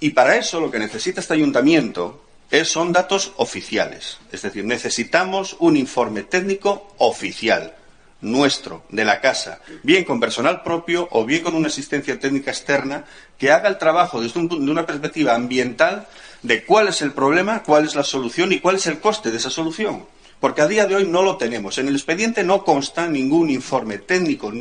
[0.06, 4.20] Y para eso lo que necesita este ayuntamiento es, son datos oficiales.
[4.32, 7.74] Es decir, necesitamos un informe técnico oficial,
[8.22, 13.04] nuestro, de la casa, bien con personal propio o bien con una asistencia técnica externa
[13.40, 16.08] que haga el trabajo desde una perspectiva ambiental
[16.44, 19.38] de cuál es el problema, cuál es la solución y cuál es el coste de
[19.38, 20.06] esa solución.
[20.40, 21.80] Porque a día de hoy no lo tenemos.
[21.80, 24.54] En el expediente no consta ningún informe técnico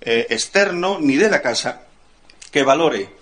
[0.00, 1.82] eh, externo ni de la casa
[2.50, 3.17] que valore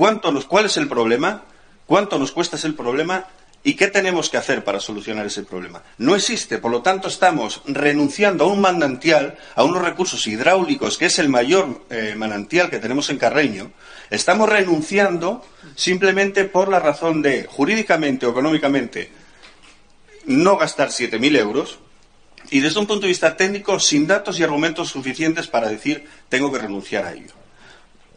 [0.00, 1.44] cuánto nos, cuál es el problema,
[1.84, 3.26] cuánto nos cuesta ese problema
[3.62, 5.82] y qué tenemos que hacer para solucionar ese problema.
[5.98, 11.04] No existe, por lo tanto estamos renunciando a un manantial, a unos recursos hidráulicos, que
[11.04, 13.72] es el mayor eh, manantial que tenemos en Carreño,
[14.08, 19.12] estamos renunciando simplemente por la razón de, jurídicamente o económicamente,
[20.24, 21.78] no gastar 7.000 euros
[22.48, 26.50] y desde un punto de vista técnico, sin datos y argumentos suficientes para decir tengo
[26.50, 27.39] que renunciar a ello.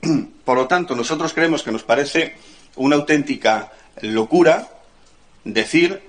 [0.45, 2.35] Por lo tanto, nosotros creemos que nos parece
[2.75, 4.69] una auténtica locura
[5.43, 6.01] decir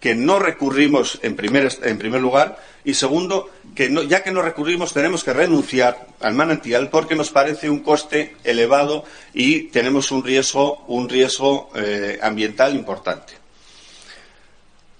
[0.00, 4.92] que no recurrimos en primer, en primer lugar y segundo, que ya que no recurrimos
[4.92, 10.84] tenemos que renunciar al manantial porque nos parece un coste elevado y tenemos un riesgo,
[10.88, 13.32] un riesgo eh, ambiental importante.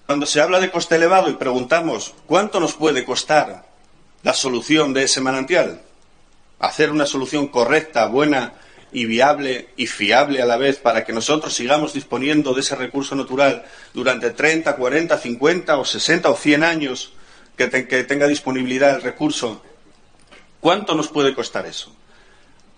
[0.06, 3.66] Cuando se habla de coste elevado y preguntamos cuánto nos puede costar
[4.22, 5.82] la solución de ese manantial,
[6.66, 8.54] hacer una solución correcta, buena
[8.94, 13.14] y viable y fiable a la vez para que nosotros sigamos disponiendo de ese recurso
[13.16, 17.12] natural durante 30, 40, 50 o 60 o 100 años
[17.56, 19.62] que, tenga disponibilidad el recurso,
[20.60, 21.94] ¿cuánto nos puede costar eso?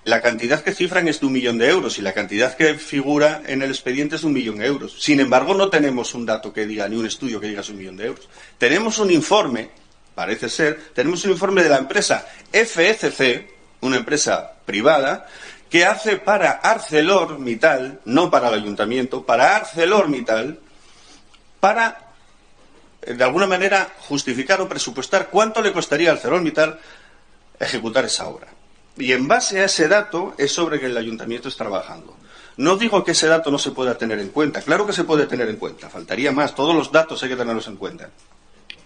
[0.04, 3.42] La cantidad que cifran es de un millón de euros y la cantidad que figura
[3.46, 4.96] en el expediente es de un millón de euros.
[5.02, 7.78] Sin embargo, no tenemos un dato que diga, ni un estudio que diga es un
[7.78, 8.28] millón de euros.
[8.56, 9.70] Tenemos un informe,
[10.14, 15.26] parece ser, tenemos un informe de la empresa FECC, una empresa privada,
[15.70, 20.58] que hace para ArcelorMittal, no para el ayuntamiento, para ArcelorMittal,
[21.60, 22.12] para,
[23.02, 26.78] eh, de alguna manera, justificar o presupuestar cuánto le costaría a ArcelorMittal
[27.58, 28.48] ejecutar esa obra.
[28.98, 32.16] Y en base a ese dato es sobre que el ayuntamiento está trabajando.
[32.56, 35.26] No digo que ese dato no se pueda tener en cuenta, claro que se puede
[35.26, 38.08] tener en cuenta, faltaría más, todos los datos hay que tenerlos en cuenta.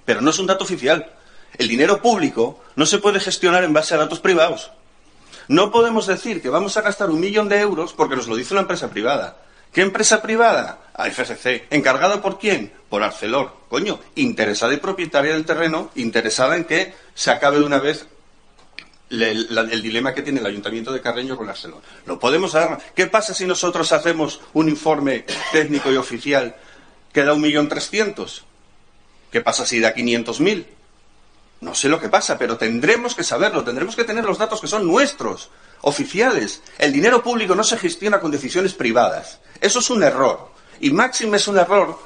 [0.04, 1.12] Pero no es un dato oficial.
[1.56, 4.72] El dinero público no se puede gestionar en base a datos privados.
[5.50, 8.54] No podemos decir que vamos a gastar un millón de euros porque nos lo dice
[8.54, 9.38] una empresa privada.
[9.72, 10.92] ¿Qué empresa privada?
[10.94, 11.66] A FSC.
[11.70, 12.72] ¿Encargada por quién?
[12.88, 13.52] Por Arcelor.
[13.68, 18.06] Coño, interesada y propietaria del terreno, interesada en que se acabe de una vez
[19.10, 21.82] el, dilema que tiene el Ayuntamiento de Carreño con Arcelor.
[22.06, 22.78] Lo podemos dar.
[22.94, 26.54] ¿Qué pasa si nosotros hacemos un informe técnico y oficial
[27.12, 28.44] que da un millón trescientos?
[29.32, 30.68] ¿Qué pasa si da quinientos mil?
[31.60, 34.66] No sé lo que pasa, pero tendremos que saberlo, tendremos que tener los datos que
[34.66, 35.50] son nuestros,
[35.82, 36.62] oficiales.
[36.78, 39.40] El dinero público no se gestiona con decisiones privadas.
[39.60, 40.50] Eso es un error.
[40.80, 41.98] Y máximo es un error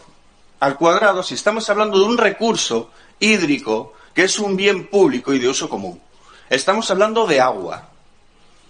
[0.60, 2.90] al cuadrado si estamos hablando de un recurso
[3.20, 6.00] hídrico que es un bien público y de uso común.
[6.50, 7.88] Estamos hablando de agua.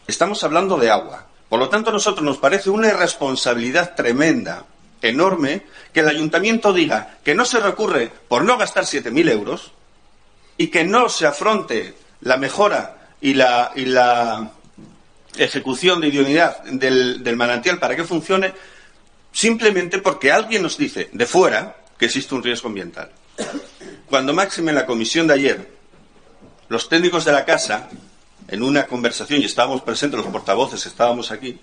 [0.06, 1.26] Estamos hablando de agua.
[1.48, 4.64] Por lo tanto, a nosotros nos parece una irresponsabilidad tremenda,
[5.02, 9.72] enorme, que el ayuntamiento diga que no se recurre por no gastar 7.000 euros,
[10.56, 14.50] y que no se afronte la mejora y la, y la
[15.36, 18.52] ejecución de idoneidad del, manantial para que funcione
[19.32, 23.10] simplemente porque alguien nos dice de fuera que existe un riesgo ambiental.
[24.06, 25.70] Cuando máxime en la comisión de ayer,
[26.68, 27.88] los técnicos de la casa,
[28.48, 31.58] en una conversación, y estábamos presentes los portavoces, estábamos aquí,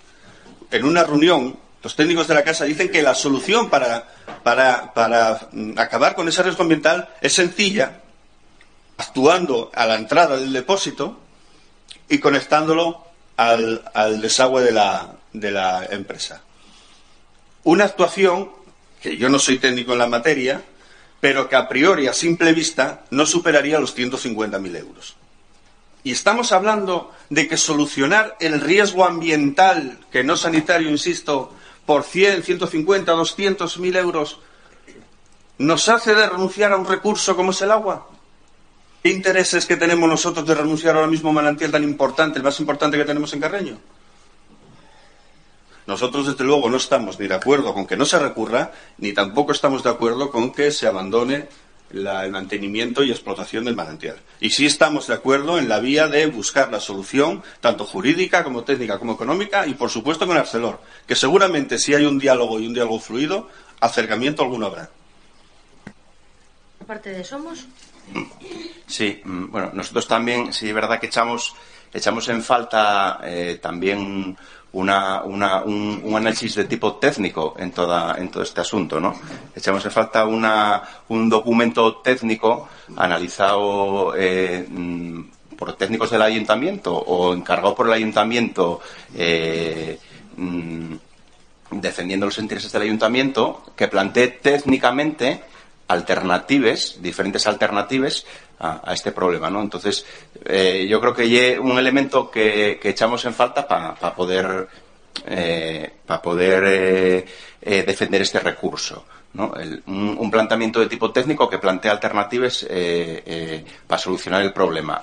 [0.69, 4.07] en una reunión, los técnicos de la casa dicen que la solución para,
[4.43, 8.01] para, para mm, acabar con ese riesgo ambiental es sencilla,
[9.01, 11.17] actuando a la entrada del depósito
[12.07, 13.03] y conectándolo
[13.35, 13.81] al,
[14.21, 16.41] desagüe de la, de la empresa.
[17.63, 18.51] Una actuación
[19.01, 20.61] que yo no soy técnico en la materia,
[21.19, 25.15] pero que a priori, a simple vista, no superaría los 150.000 euros.
[26.03, 31.53] Y estamos hablando de que solucionar el riesgo ambiental, que no sanitario, insisto,
[31.85, 34.39] por 100, 150, 200 mil euros,
[35.57, 38.07] nos hace de renunciar a un recurso como es el agua.
[39.01, 42.43] ¿Qué intereses que tenemos nosotros de renunciar ahora mismo a un manantial tan importante, el
[42.43, 43.77] más importante que tenemos en Carreño?
[45.87, 49.51] Nosotros, desde luego, no estamos ni de acuerdo con que no se recurra, ni tampoco
[49.53, 51.47] estamos de acuerdo con que se abandone
[51.89, 54.17] el mantenimiento y explotación del manantial.
[54.39, 58.63] Y sí estamos de acuerdo en la vía de buscar la solución, tanto jurídica como
[58.63, 62.67] técnica como económica, y por supuesto con Arcelor, que seguramente si hay un diálogo y
[62.67, 64.91] un diálogo fluido, acercamiento alguno habrá.
[66.79, 67.65] Aparte de Somos.
[68.87, 71.55] Sí, mm, bueno, nosotros también, sí es verdad que echamos,
[71.93, 74.37] echamos en falta eh, también
[74.73, 78.99] una, una, un, un, análisis de tipo técnico en, toda, en todo este asunto.
[78.99, 79.15] ¿no?
[79.55, 85.21] Echamos en falta una, un documento técnico analizado eh, mm,
[85.57, 88.81] por técnicos del ayuntamiento o encargado por el ayuntamiento
[89.15, 89.99] eh,
[90.37, 90.95] mm,
[91.71, 95.43] defendiendo los intereses del ayuntamiento que plantee técnicamente
[95.91, 98.25] alternativas, diferentes alternativas
[98.59, 99.61] a, este problema, ¿no?
[99.61, 100.05] Entonces,
[100.45, 104.67] eh, yo creo que es un elemento que, echamos en falta para pa poder,
[105.25, 105.91] eh,
[106.23, 107.25] poder eh,
[107.61, 109.05] eh, defender este recurso.
[109.33, 109.53] ¿no?
[109.87, 112.67] Un, planteamiento de tipo técnico que plantea alternativas
[113.87, 115.01] para solucionar el problema.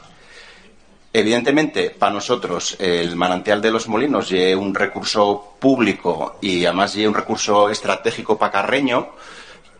[1.11, 7.09] Evidentemente, para nosotros, el manantial de los molinos es un recurso público y además es
[7.09, 9.13] un recurso estratégico para Carreño,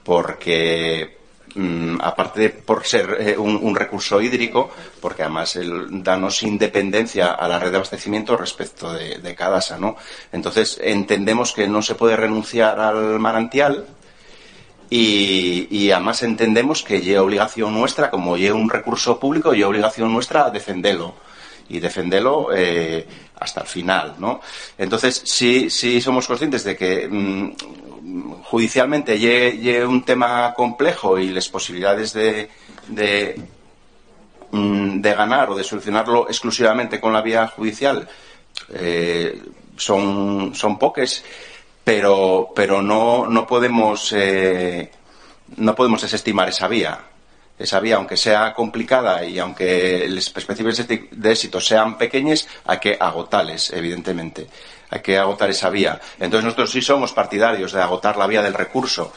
[0.09, 1.19] porque
[1.55, 7.59] Mm, aparte por ser eh, un, recurso hídrico, porque además el, danos independencia a la
[7.59, 9.97] red de abastecimiento respecto de, de Cadasa, ¿no?
[10.31, 13.87] Entonces entendemos que no se puede renunciar al manantial
[14.91, 20.13] y, y además entendemos que es obligación nuestra, como es un recurso público, es obligación
[20.13, 21.15] nuestra a defenderlo
[21.69, 23.07] y defenderlo eh,
[23.41, 24.41] hasta el final, ¿no?
[24.77, 27.51] Entonces sí, sí somos conscientes de que mmm,
[28.45, 32.49] judicialmente llegue un tema complejo y las posibilidades de,
[32.89, 33.41] de,
[34.51, 38.09] mm, de, ganar o de solucionarlo exclusivamente con la vía judicial
[38.75, 39.41] eh,
[39.77, 41.25] son, son pocas,
[41.85, 44.91] pero, pero no, no, podemos, eh,
[45.57, 46.99] no podemos desestimar esa vía.
[47.59, 52.97] Esa vía, aunque sea complicada y aunque las perspectivas de éxito sean pequeñas, hay que
[52.99, 54.47] agotarles, evidentemente
[54.91, 56.01] hay que agotar esa vía.
[56.19, 59.13] Entonces nosotros sí somos partidarios de agotar la vía del recurso,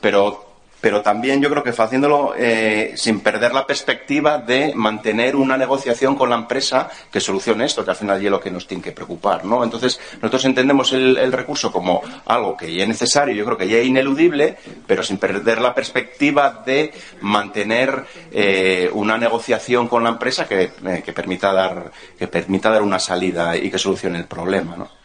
[0.00, 0.51] pero,
[0.82, 6.16] pero también yo creo que haciéndolo eh, sin perder la perspectiva de mantener una negociación
[6.16, 8.90] con la empresa que solucione esto, que al final es lo que nos tiene que
[8.90, 9.62] preocupar, ¿no?
[9.62, 13.78] Entonces nosotros entendemos el, recurso como algo que ya es necesario, yo creo que ya
[13.78, 20.48] es ineludible, pero sin perder la perspectiva de mantener eh, una negociación con la empresa
[20.48, 24.76] que, eh, que, permita dar, que permita dar una salida y que solucione el problema,
[24.76, 25.01] ¿no?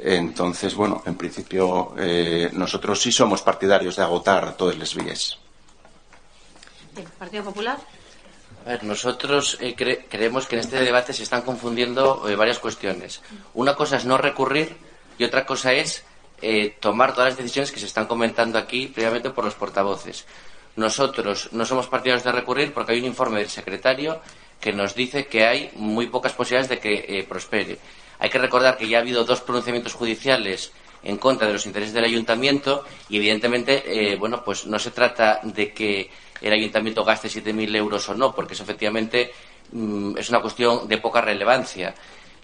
[0.00, 5.38] Entonces, bueno, en principio eh, nosotros sí somos partidarios de agotar todas las vías.
[6.96, 7.78] ¿El Partido Popular?
[8.64, 12.58] A ver, nosotros eh, cre creemos que en este debate se están confundiendo eh, varias
[12.58, 13.22] cuestiones.
[13.54, 14.76] Una cosa es no recurrir
[15.16, 16.04] y otra cosa es
[16.42, 20.26] eh, tomar todas las decisiones que se están comentando aquí previamente por los portavoces.
[20.76, 24.20] Nosotros no somos partidarios de recurrir porque hay un informe del secretario
[24.60, 27.78] que nos dice que hay muy pocas posibilidades de que prospere
[28.18, 31.94] hay que recordar que ya ha habido dos pronunciamientos judiciales en contra de los intereses
[31.94, 37.28] del ayuntamiento y evidentemente eh, bueno pues no se trata de que el ayuntamiento gaste
[37.28, 39.32] 7.000 euros o no porque eso efectivamente
[39.72, 41.94] mmm, es una cuestión de poca relevancia.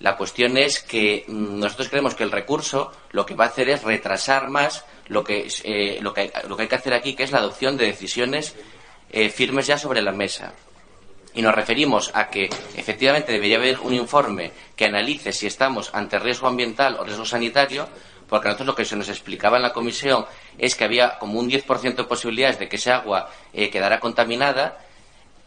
[0.01, 3.69] La cuestión es que mmm, nosotros creemos que el recurso lo que va a hacer
[3.69, 7.25] es retrasar más lo que, eh, lo que, lo que hay que hacer aquí que
[7.25, 8.55] es la adopción de decisiones
[9.11, 10.55] eh, firmes ya sobre la mesa
[11.35, 16.19] y nos referimos a que efectivamente debería haber un informe que analice si estamos ante
[16.19, 17.89] riesgo ambiental o riesgo sanitario,
[18.29, 20.25] porque a nosotros lo que se nos explicaba en la comisión
[20.57, 24.79] es que había como un 10% de posibilidades de que esa agua eh, quedara contaminada.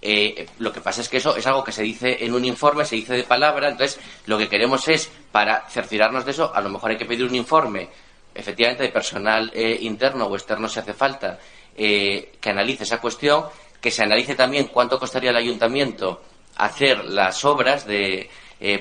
[0.02, 2.86] Eh, lo que pasa es que eso es algo que se dice en un informe,
[2.86, 6.70] se dice de palabra, entonces lo que queremos es, para cerciorarnos de eso, a lo
[6.70, 7.90] mejor hay que pedir un informe,
[8.36, 11.40] efectivamente, de personal eh, interno o externo si hace falta,
[11.76, 13.46] que analice esa cuestión,
[13.88, 16.22] que se analice también cuánto costaría al ayuntamiento
[16.58, 18.30] hacer las obras de,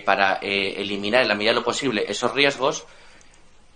[0.05, 2.87] para eliminar en la medida de lo posible esos riesgos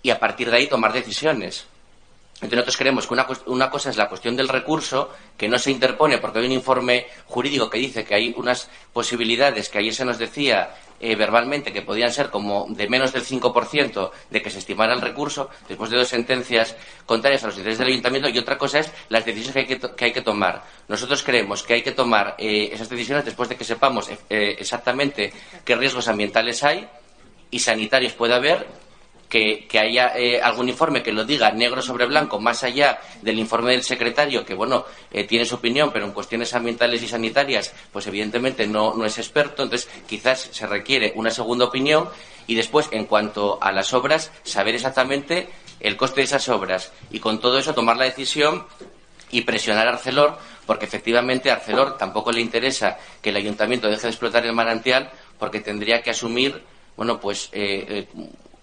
[0.03, 1.67] y a partir de ahí tomar decisiones.
[2.35, 3.15] Entonces nosotros creemos que
[3.47, 7.07] una, cosa es la cuestión del recurso, que no se interpone porque hay un informe
[7.27, 11.83] jurídico que dice que hay unas posibilidades que ayer se nos decía eh, verbalmente que
[11.83, 15.97] podían ser como de menos del 5% de que se estimara el recurso, después de
[15.97, 16.77] dos sentencias
[17.07, 20.05] contrarias a los intereses del ayuntamiento, y otra cosa es las decisiones que hay que,
[20.05, 20.63] hay que tomar.
[20.89, 25.33] Nosotros creemos que hay que tomar eh, esas decisiones después de que sepamos eh, exactamente
[25.65, 26.87] qué riesgos ambientales hay
[27.51, 28.67] y sanitarios puede haber
[29.31, 33.71] que, haya eh, algún informe que lo diga negro sobre blanco, más allá del informe
[33.71, 38.09] del secretario, que bueno, eh, tiene su opinión, pero en cuestiones ambientales y sanitarias, pues
[38.09, 42.09] evidentemente no, no es experto, entonces quizás se requiere una segunda opinión
[42.49, 47.21] y después, en cuanto a las obras, saber exactamente el coste de esas obras y
[47.21, 48.67] con todo eso tomar la decisión
[49.31, 54.03] y presionar a Arcelor, porque efectivamente a Arcelor tampoco le interesa que el ayuntamiento deje
[54.03, 55.09] de explotar el manantial,
[55.39, 56.65] porque tendría que asumir,
[56.97, 58.09] bueno, pues eh,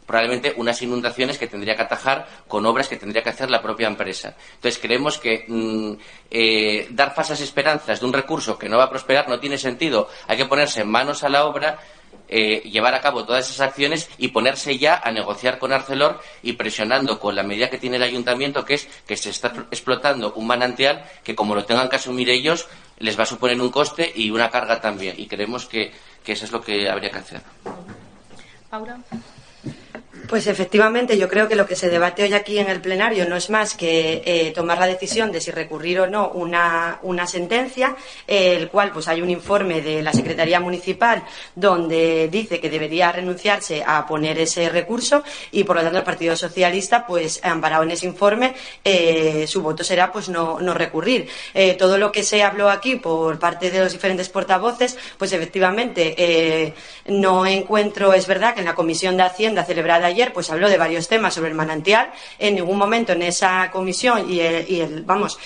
[0.08, 3.88] probablemente unas inundaciones que tendría que atajar con obras que tendría que hacer la propia
[3.88, 4.36] empresa.
[4.56, 5.92] Entonces creemos que mm,
[6.32, 10.10] eh, dar falsas esperanzas de un recurso que no va a prosperar no tiene sentido.
[10.28, 11.78] Hay que ponerse manos a la obra,
[12.30, 16.54] eh, llevar a cabo todas esas acciones y ponerse ya a negociar con Arcelor y
[16.54, 20.48] presionando con la medida que tiene el ayuntamiento, que es que se está explotando un
[20.48, 22.68] manantial que como lo tengan que asumir ellos
[23.00, 25.16] les va a suponer un coste y una carga también.
[25.18, 25.92] Y creemos que,
[26.24, 27.42] que eso es lo que habría que hacer.
[28.70, 29.00] Paula.
[30.28, 33.38] Pues efectivamente, yo creo que lo que se debate hoy aquí en el plenario no
[33.38, 38.68] es más que eh, tomar la decisión de si recurrir o no una, sentencia, el
[38.70, 41.24] cual pues hay un informe de la Secretaría Municipal
[41.56, 46.36] donde dice que debería renunciarse a poner ese recurso y por lo tanto el Partido
[46.36, 48.54] Socialista pues amparado en ese informe
[48.84, 51.30] eh, su voto será pues no, no recurrir.
[51.54, 56.74] Eh, todo lo que se habló aquí por parte de los diferentes portavoces pues efectivamente
[57.06, 61.08] no encuentro, es verdad que en la Comisión de Hacienda celebrada pues habló de varios
[61.08, 62.12] temas sobre el manantial.
[62.40, 65.38] En ningún momento en esa comisión y el, vamos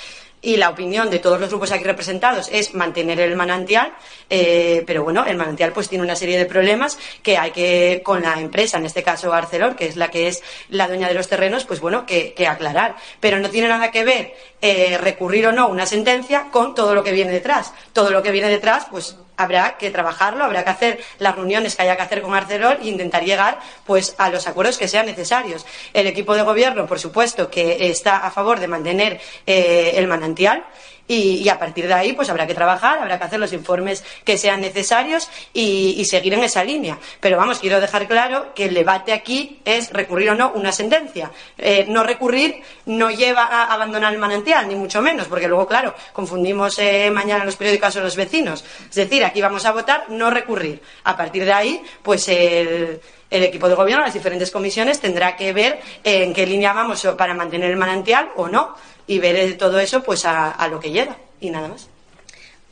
[0.42, 3.94] y la opinión de todos los grupos aquí representados es mantener el manantial,
[4.30, 8.24] eh, pero bueno, el manantial pues tiene una serie de problemas que hay que, con
[8.24, 11.28] la empresa, en este caso Arcelor, que es la que es la dueña de los
[11.28, 12.96] terrenos, pues bueno, que, aclarar.
[13.20, 17.04] Pero no tiene nada que ver eh, recurrir o no una sentencia con todo lo
[17.04, 17.72] que viene detrás.
[17.94, 21.84] Todo lo que viene detrás, pues habrá que trabajarlo, habrá que hacer las reuniones que
[21.84, 25.66] haya que hacer con Arcelor e intentar llegar pues a los acuerdos que sean necesarios.
[25.94, 30.66] El equipo de gobierno, por supuesto, que está a favor de mantener eh, el manantial
[31.14, 34.38] y, a partir de ahí pues habrá que trabajar, habrá que hacer los informes que
[34.38, 36.98] sean necesarios y, seguir en esa línea.
[37.20, 41.32] Pero vamos, quiero dejar claro que el debate aquí es recurrir o no una sentencia.
[41.58, 45.94] Eh, no recurrir no lleva a abandonar el manantial, ni mucho menos, porque luego, claro,
[46.14, 48.64] confundimos eh, mañana los periódicos o los vecinos.
[48.90, 50.82] Es decir, aquí vamos a votar no recurrir.
[51.04, 53.02] A partir de ahí, pues el
[53.32, 57.34] el equipo de gobierno, las diferentes comisiones, tendrá que ver en qué línea vamos para
[57.34, 58.76] mantener el manantial o no
[59.12, 61.90] y ver todo eso pues a, lo que llega y nada más.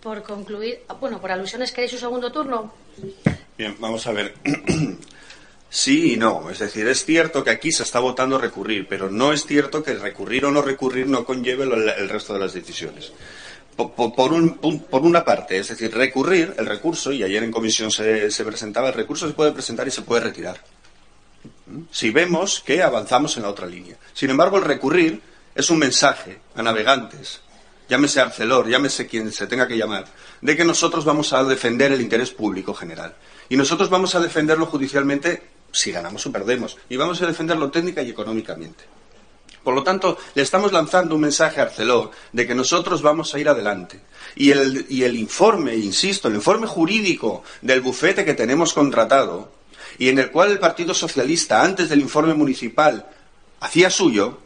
[0.02, 2.74] Por concluir, bueno, por alusiones, ¿queréis un segundo turno?
[3.58, 4.34] Bien, vamos a ver.
[5.72, 6.50] Sí y no.
[6.50, 9.94] Es decir, es cierto que aquí se está votando recurrir, pero no es cierto que
[9.94, 13.12] recurrir o no recurrir no conlleve el, resto de las decisiones.
[13.76, 18.88] Por, una parte, es decir, recurrir, el recurso, y ayer en comisión se, se presentaba,
[18.88, 20.60] el recurso se puede presentar y se puede retirar.
[21.68, 21.82] ¿Mm?
[21.92, 23.96] Si vemos que avanzamos en la otra línea.
[24.14, 25.22] Sin embargo, el recurrir
[25.56, 27.42] es un mensaje a navegantes,
[27.90, 30.06] llámese Arcelor, llámese quien se tenga que llamar,
[30.42, 33.16] de que nosotros vamos a defender el interés público general.
[33.50, 35.42] Y nosotros vamos a defenderlo judicialmente
[35.72, 36.78] si ganamos o perdemos.
[36.88, 38.84] Y vamos a defenderlo técnica y económicamente.
[39.64, 43.40] Por lo tanto, le estamos lanzando un mensaje a Arcelor de que nosotros vamos a
[43.40, 44.00] ir adelante.
[44.36, 49.52] Y el, y el informe, insisto, el informe jurídico del bufete que tenemos contratado,
[49.98, 53.06] y en el cual el Partido Socialista, antes del informe municipal,
[53.60, 54.40] hacía suyo,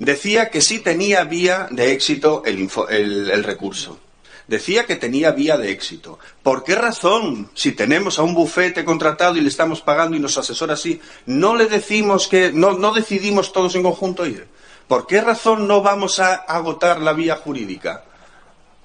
[0.00, 4.00] decía que sí tenía vía de éxito el, recurso.
[4.48, 6.18] Decía que tenía vía de éxito.
[6.42, 10.36] ¿Por qué razón, si tenemos a un bufete contratado y le estamos pagando y nos
[10.38, 14.48] asesora así, no le decimos que, no, no decidimos todos en conjunto ir?
[14.88, 18.02] ¿Por qué razón no vamos a agotar la vía jurídica?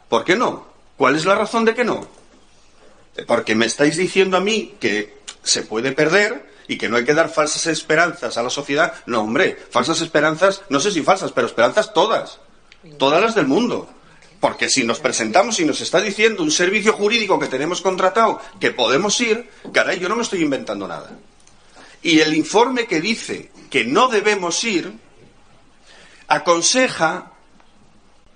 [0.07, 0.67] ¿Por qué no?
[0.97, 2.07] ¿Cuál es la razón de que no?
[3.25, 7.13] Porque me estáis diciendo a mí que se puede perder y que no hay que
[7.13, 8.93] dar falsas esperanzas a la sociedad.
[9.05, 12.39] No, hombre, falsas esperanzas, no sé si falsas, pero esperanzas todas.
[12.97, 13.89] Todas las del mundo.
[14.39, 18.71] Porque si nos presentamos y nos está diciendo un servicio jurídico que tenemos contratado que
[18.71, 21.11] podemos ir, caray, yo no me estoy inventando nada.
[22.01, 24.93] Y el informe que dice que no debemos ir,
[26.27, 27.31] aconseja,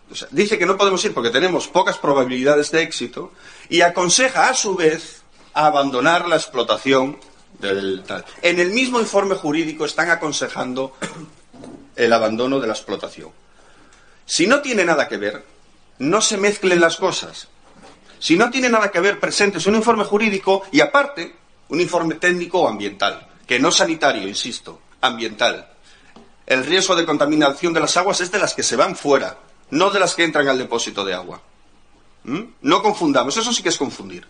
[0.10, 3.32] o sea, dice que no podemos ir porque tenemos pocas probabilidades de éxito,
[3.70, 5.22] y aconseja a su vez
[5.54, 7.20] abandonar la explotación
[7.62, 10.94] En el mismo informe jurídico están aconsejando
[11.96, 13.32] el abandono de la explotación.
[14.26, 15.44] Si no tiene nada que ver,
[16.00, 17.48] no se mezclen las cosas.
[18.20, 21.36] Si no tiene nada que ver, presentes un informe jurídico y aparte
[21.70, 25.70] un informe técnico o ambiental, que no sanitario, insisto, ambiental.
[26.46, 29.38] El riesgo de contaminación de las aguas es de las que se van fuera,
[29.72, 31.42] no de las que entran al depósito de agua.
[32.24, 32.42] ¿Mm?
[32.62, 34.28] No confundamos, eso sí que es confundir.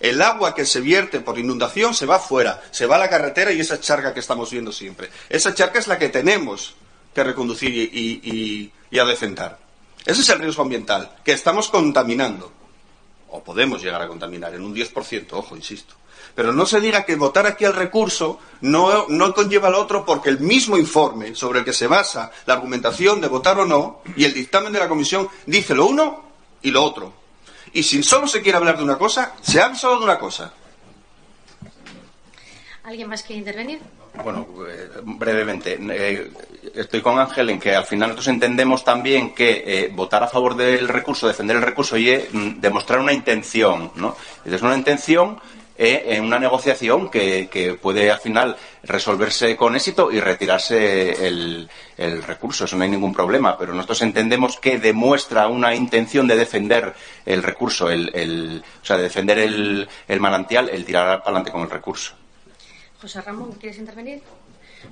[0.00, 3.52] El agua que se vierte por inundación se va fuera, se va a la carretera
[3.52, 5.10] y esa charca que estamos viendo siempre.
[5.28, 6.74] Esa charca es la que tenemos
[7.14, 8.72] que reconducir y, y.
[8.92, 12.50] Ese es el riesgo ambiental, que estamos contaminando.
[13.28, 15.94] O podemos llegar a contaminar en un 10%, ojo, insisto.
[16.34, 20.30] Pero no se diga que votar aquí el recurso no, no conlleva al otro porque
[20.30, 24.24] el mismo informe sobre el que se basa la argumentación de votar o no y
[24.24, 26.24] el dictamen de la comisión dice lo uno
[26.62, 27.19] y lo otro.
[27.72, 30.52] Y si solo se quiere hablar de una cosa, se habla solo de una cosa.
[32.82, 33.80] ¿Alguien más quiere intervenir?
[34.24, 35.78] Bueno, eh, brevemente.
[35.80, 36.30] Eh,
[36.74, 40.56] estoy con Ángel en que al final nosotros entendemos también que eh, votar a favor
[40.56, 44.16] del recurso, defender el recurso y mm, demostrar una intención, ¿no?
[44.44, 45.40] Es una intención
[45.82, 51.68] en una negociación que, que, puede al final resolverse con éxito y retirarse el,
[52.22, 52.64] recurso.
[52.64, 53.56] Eso no hay ningún problema.
[53.58, 56.94] Pero nosotros entendemos que demuestra una intención de defender
[57.26, 61.62] el recurso, el, el o sea, de defender el, el manantial, el tirar adelante con
[61.62, 62.14] el recurso.
[63.00, 64.22] José Ramón, ¿quieres intervenir?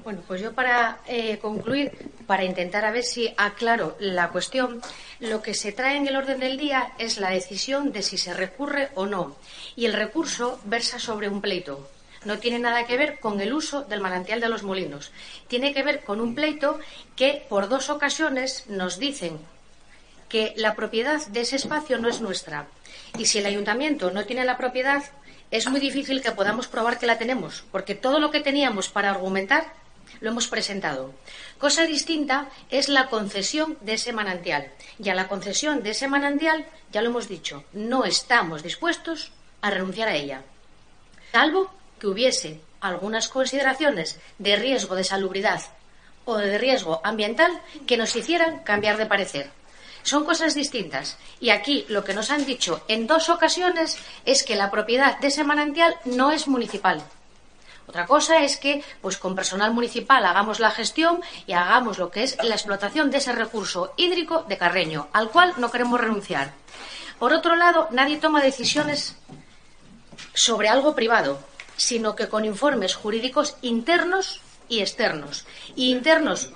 [0.04, 1.92] Bueno, pues yo para eh, concluir,
[2.26, 4.80] para intentar a ver si aclaro la cuestión,
[5.20, 8.34] lo que se trae en el orden del día es la decisión de si se
[8.34, 9.36] recurre o no.
[9.76, 11.88] Y el recurso versa sobre un pleito.
[12.28, 15.12] No tiene nada que ver con el uso del manantial de los molinos.
[15.46, 16.78] Tiene que ver con un pleito
[17.16, 19.38] que por dos ocasiones nos dicen
[20.28, 22.66] que la propiedad de ese espacio no es nuestra.
[23.16, 25.02] Y si el ayuntamiento no tiene la propiedad,
[25.50, 29.08] es muy difícil que podamos probar que la tenemos, porque todo lo que teníamos para
[29.08, 29.72] argumentar
[30.20, 31.14] lo hemos presentado.
[31.56, 34.70] Cosa distinta es la concesión de ese manantial.
[35.02, 39.70] Y a la concesión de ese manantial, ya lo hemos dicho, no estamos dispuestos a
[39.70, 40.42] renunciar a ella.
[41.32, 45.62] Salvo que hubiese algunas consideraciones de riesgo de salubridad
[46.24, 49.50] o de riesgo ambiental que nos hicieran cambiar de parecer.
[50.02, 51.18] Son cosas distintas.
[51.40, 55.28] Y aquí lo que nos han dicho en dos ocasiones es que la propiedad de
[55.28, 57.02] ese manantial no es municipal.
[57.86, 62.22] Otra cosa es que, pues con personal municipal hagamos la gestión y hagamos lo que
[62.22, 66.52] es la explotación de ese recurso hídrico de Carreño, al cual no queremos renunciar.
[67.18, 69.16] Por otro lado, nadie toma decisiones
[70.34, 71.40] sobre algo privado,
[71.78, 75.46] sino que con informes jurídicos internos y externos.
[75.74, 76.50] Y internos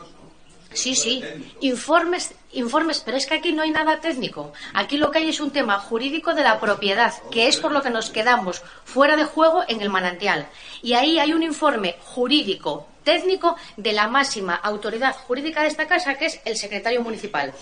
[0.75, 1.23] Sí, sí,
[1.61, 4.53] informes, informes, pero es que aquí no hay nada técnico.
[4.73, 7.83] Aquí lo que hay es un tema jurídico de la propiedad, que es por lo
[7.83, 10.49] que nos quedamos fuera de juego en el manantial.
[10.83, 16.15] Y ahí hay un informe jurídico técnico de la máxima autoridad jurídica de esta casa,
[16.15, 17.53] que es el secretario municipal.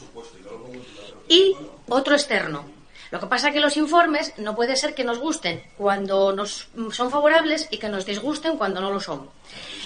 [1.29, 1.57] Y
[1.89, 2.65] otro externo,
[3.11, 6.69] lo que pasa es que los informes no puede ser que nos gusten cuando nos
[6.93, 9.29] son favorables y que nos disgusten cuando no lo son.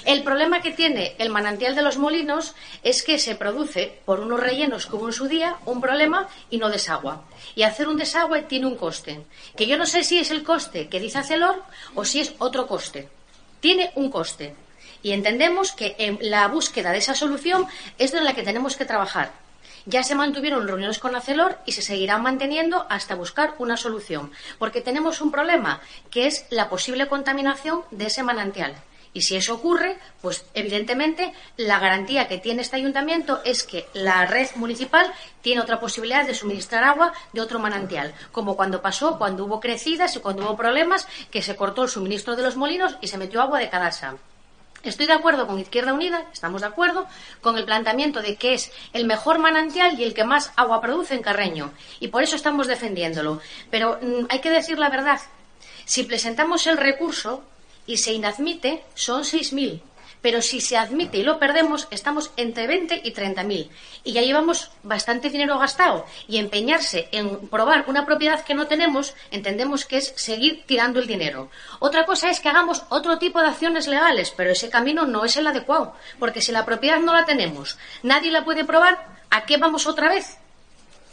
[0.05, 4.41] El problema que tiene el manantial de los molinos es que se produce por unos
[4.41, 7.25] rellenos que hubo en su día un problema y no desagua.
[7.55, 9.25] Y hacer un desagüe tiene un coste,
[9.57, 11.63] que yo no sé si es el coste que dice Acelor
[11.95, 13.09] o si es otro coste.
[13.61, 14.55] Tiene un coste.
[15.03, 17.67] Y entendemos que la búsqueda de esa solución
[17.99, 19.44] es de la que tenemos que trabajar
[19.87, 24.81] ya se mantuvieron reuniones con Acelor y se seguirán manteniendo hasta buscar una solución, porque
[24.81, 25.81] tenemos un problema,
[26.11, 28.75] que es la posible contaminación de ese manantial.
[29.17, 34.27] Y si eso ocurre, pues evidentemente la garantía que tiene este ayuntamiento es que la
[34.27, 35.07] red municipal
[35.41, 40.17] tiene otra posibilidad de suministrar agua de otro manantial, como cuando pasó, cuando hubo crecidas
[40.17, 43.41] y cuando hubo problemas, que se cortó el suministro de los molinos y se metió
[43.41, 44.17] agua de Cadasa.
[44.85, 47.07] Estoy de acuerdo con Izquierda Unida, estamos de acuerdo
[47.41, 51.15] con el planteamiento de que es el mejor manantial y el que más agua produce
[51.15, 51.73] en Carreño.
[52.01, 53.41] Y por eso estamos defendiéndolo.
[53.71, 55.21] Pero mm, hay que decir la verdad.
[55.87, 57.43] Si presentamos el recurso
[57.87, 59.81] y se inadmite, son 6.000
[60.25, 63.71] pero si se admite y lo perdemos, estamos entre 20 y 30 mil.
[64.05, 66.07] Y ya llevamos bastante dinero gastado.
[66.27, 71.07] Y empeñarse en probar una propiedad que no tenemos, entendemos que es seguir tirando el
[71.07, 71.51] dinero.
[71.79, 75.37] Otra cosa es que hagamos otro tipo de acciones legales, pero ese camino no es
[75.37, 75.95] el adecuado.
[76.19, 80.09] Porque si la propiedad no la tenemos, nadie la puede probar, ¿a qué vamos otra
[80.09, 80.39] vez?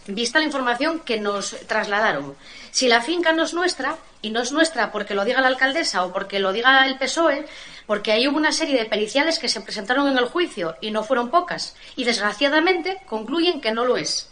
[0.07, 2.35] vista la información que nos trasladaron.
[2.71, 6.05] Si la finca no es nuestra, y no es nuestra porque lo diga la alcaldesa
[6.05, 7.45] o porque lo diga el PSOE,
[7.85, 11.03] porque ahí hubo una serie de periciales que se presentaron en el juicio y no
[11.03, 14.30] fueron pocas, y desgraciadamente concluyen que no lo es.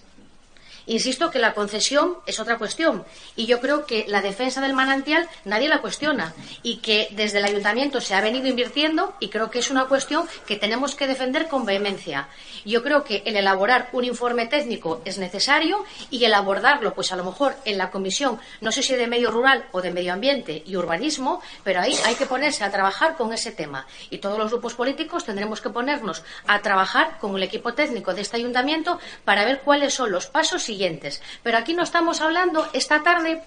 [0.90, 5.30] Insisto que la concesión es otra cuestión y yo creo que la defensa del manantial
[5.46, 6.34] nadie la cuestiona
[6.64, 10.28] y que desde el ayuntamiento se ha venido invirtiendo y creo que es una cuestión
[10.48, 12.28] que tenemos que defender con vehemencia.
[12.66, 17.16] Yo creo que el elaborar un informe técnico es necesario y el abordarlo, pues a
[17.16, 20.64] lo mejor en la comisión, no sé si de medio rural o de medio ambiente
[20.66, 24.50] y urbanismo, pero ahí hay que ponerse a trabajar con ese tema y todos los
[24.50, 29.46] grupos políticos tendremos que ponernos a trabajar con el equipo técnico de este ayuntamiento para
[29.46, 30.68] ver cuáles son los pasos
[31.44, 33.42] pero aquí no estamos hablando esta tarde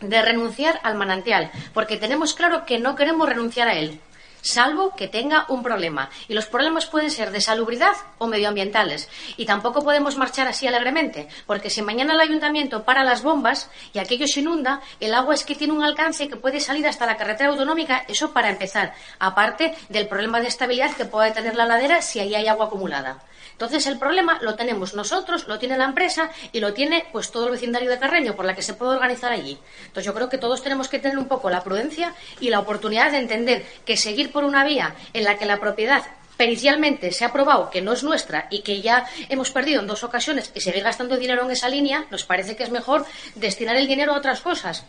[0.00, 4.00] de renunciar al manantial, porque tenemos claro que no queremos renunciar a él
[4.44, 6.10] salvo que tenga un problema.
[6.28, 9.08] Y los problemas pueden ser de salubridad o medioambientales.
[9.36, 13.98] Y tampoco podemos marchar así alegremente, porque si mañana el ayuntamiento para las bombas y
[13.98, 17.16] aquello se inunda, el agua es que tiene un alcance que puede salir hasta la
[17.16, 22.02] carretera autonómica, eso para empezar, aparte del problema de estabilidad que puede tener la ladera
[22.02, 23.22] si ahí hay agua acumulada.
[23.54, 27.46] Entonces el problema lo tenemos nosotros, lo tiene la empresa y lo tiene pues todo
[27.46, 29.58] el vecindario de Carreño por la que se puede organizar allí.
[29.86, 33.12] Entonces yo creo que todos tenemos que tener un poco la prudencia y la oportunidad
[33.12, 36.02] de entender que seguir por una vía en la que la propiedad
[36.36, 40.02] pericialmente se ha probado que no es nuestra y que ya hemos perdido en dos
[40.02, 43.86] ocasiones y seguir gastando dinero en esa línea, nos parece que es mejor destinar el
[43.86, 44.84] dinero a otras cosas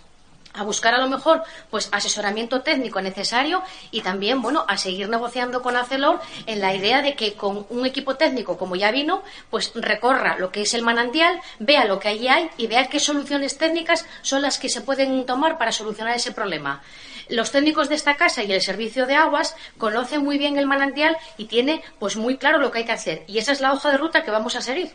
[0.56, 5.62] a buscar a lo mejor pues asesoramiento técnico necesario y también bueno a seguir negociando
[5.62, 9.72] con Acelor en la idea de que con un equipo técnico como ya vino pues
[9.76, 13.58] recorra lo que es el manantial vea lo que allí hay y vea qué soluciones
[13.58, 16.82] técnicas son las que se pueden tomar para solucionar ese problema.
[17.30, 21.18] Los técnicos de esta casa y el servicio de aguas conocen muy bien el manantial
[21.38, 23.24] y tiene pues muy claro lo que hay que hacer.
[23.28, 24.91] Y esa es la hoja de ruta que vamos a seguir.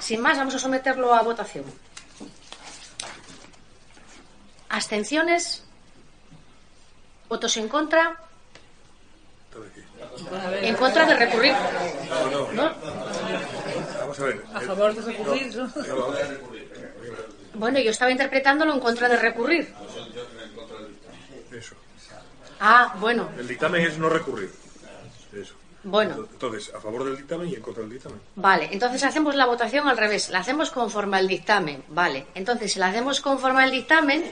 [0.00, 1.64] Sin más vamos a someterlo a votación
[4.72, 5.62] ¿Abstenciones?
[7.28, 8.16] ¿Votos en contra?
[10.62, 11.52] En contra de recurrir.
[12.54, 12.72] ¿No?
[14.00, 14.42] Vamos a ver.
[14.54, 15.70] A favor de recurrir, ¿no?
[17.52, 19.74] Bueno, yo estaba interpretándolo en contra de recurrir.
[21.52, 21.74] Eso.
[22.58, 23.28] Ah, bueno.
[23.36, 24.50] El dictamen es no recurrir.
[25.34, 25.54] Eso.
[25.84, 26.26] Bueno.
[26.30, 28.20] Entonces, a favor del dictamen y en contra del dictamen.
[28.36, 30.30] Vale, entonces hacemos la votación al revés.
[30.30, 31.82] La hacemos conforme al dictamen.
[31.88, 32.26] Vale.
[32.34, 34.24] Entonces, si la hacemos conforme al dictamen,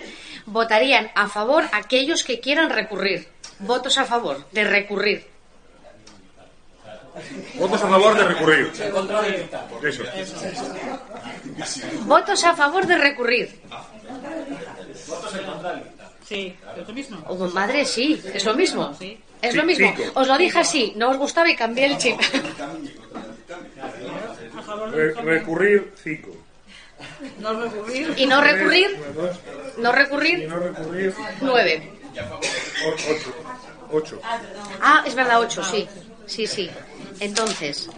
[0.46, 3.28] votarían a favor aquellos que quieran recurrir.
[3.61, 5.26] Votos a favor de recurrir.
[7.59, 8.72] Votos a favor de recurrir.
[9.82, 10.05] Eso.
[12.05, 13.61] Votos a favor de recurrir.
[15.09, 15.82] Votos en contra
[16.24, 17.18] Sí, es lo mismo.
[17.26, 18.94] Oh, madre, sí, es lo mismo.
[18.94, 19.18] Sí.
[19.43, 19.93] Es Sí, lo mismo.
[19.97, 20.11] cinco.
[20.20, 22.20] Os lo dije así, no os gustaba y cambié el chip.
[24.93, 26.30] Re- recurrir 5.
[27.38, 28.14] no recurrir.
[28.18, 28.99] Y no recurrir,
[29.78, 31.91] no recurrir, no recurrir nueve.
[32.86, 33.34] 8.
[33.93, 34.20] 8.
[34.80, 35.88] Ah, es verdad, ocho, sí.
[36.26, 36.70] Sí, sí.
[37.18, 37.88] Entonces,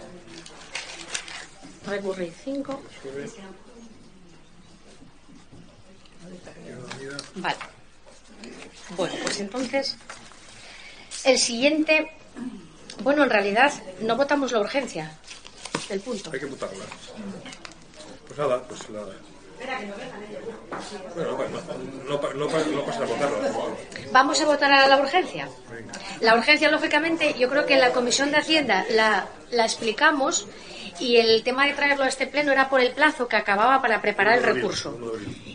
[1.85, 2.81] recurrir cinco.
[7.35, 7.55] Vale.
[8.97, 9.97] Bueno, pues entonces,
[11.25, 12.11] el siguiente.
[13.01, 15.11] Bueno, en realidad no votamos la urgencia
[15.89, 16.29] del punto.
[16.33, 16.85] Hay que votarla.
[18.27, 19.13] Pues nada, pues nada.
[21.15, 22.47] Bueno, no, no, pa- no
[22.85, 23.37] pasa a votarla.
[24.11, 25.47] Vamos a votar a la urgencia.
[26.19, 30.47] La urgencia, lógicamente, yo creo que en la Comisión de Hacienda la, la explicamos
[30.99, 34.01] y el tema de traerlo a este pleno era por el plazo que acababa para
[34.01, 34.99] preparar el recurso.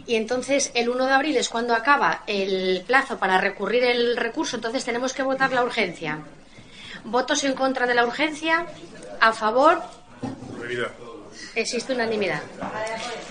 [0.06, 4.56] Y entonces el 1 de abril es cuando acaba el plazo para recurrir el recurso,
[4.56, 6.18] entonces tenemos que votar la urgencia.
[7.04, 8.66] ¿Votos en contra de la urgencia?
[9.20, 9.82] ¿A favor?
[11.54, 12.42] Existe unanimidad.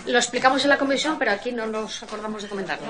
[0.06, 2.88] Lo explicamos en la comisión, pero aquí no nos acordamos de comentarlo.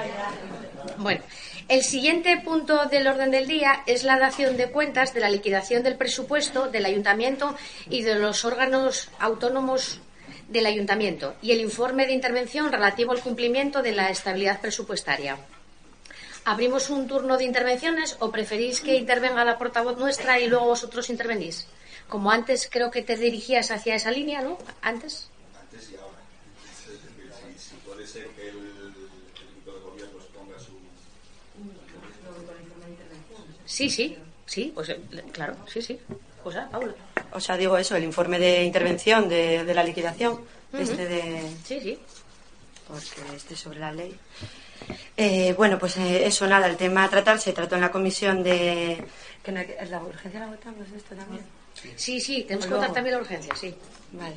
[0.98, 1.22] Bueno,
[1.68, 5.84] el siguiente punto del orden del día es la dación de cuentas de la liquidación
[5.84, 7.56] del presupuesto del ayuntamiento
[7.90, 10.00] y de los órganos autónomos
[10.48, 15.38] del ayuntamiento y el informe de intervención relativo al cumplimiento de la estabilidad presupuestaria.
[16.46, 21.10] ¿Abrimos un turno de intervenciones o preferís que intervenga la portavoz nuestra y luego vosotros
[21.10, 21.68] intervenís?
[22.08, 24.58] Como antes creo que te dirigías hacia esa línea, ¿no?
[24.82, 25.30] Antes.
[25.60, 26.24] Antes y ahora.
[26.72, 28.94] Si, si puede ser que el, el
[29.52, 30.72] equipo de gobierno ponga su.
[33.68, 34.92] Sí, sí, sí, pues
[35.34, 36.00] claro, sí, sí.
[36.44, 36.94] Pues ah, Paula.
[37.34, 40.42] O sea, digo eso, el informe de intervención de, de la liquidación,
[40.74, 41.42] este de...
[41.66, 42.00] Sí, sí.
[42.88, 44.18] porque esté sobre la ley.
[45.18, 48.42] Eh, bueno, pues eh, eso, nada, el tema a tratar se trató en la comisión
[48.44, 49.04] de...
[49.44, 51.44] Que no hay que- ¿La urgencia la votamos esto también?
[51.96, 53.76] Sí, sí, tenemos que votar también la urgencia, sí.
[54.12, 54.36] Vale.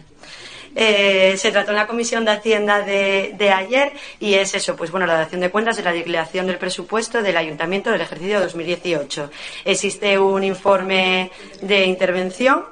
[0.77, 5.07] Eh, se trató en la Comisión de Hacienda de, ayer y es eso, pues bueno,
[5.07, 9.31] la dación de cuentas de la declaración del presupuesto del Ayuntamiento del ejercicio 2018.
[9.64, 12.64] Existe un informe de intervención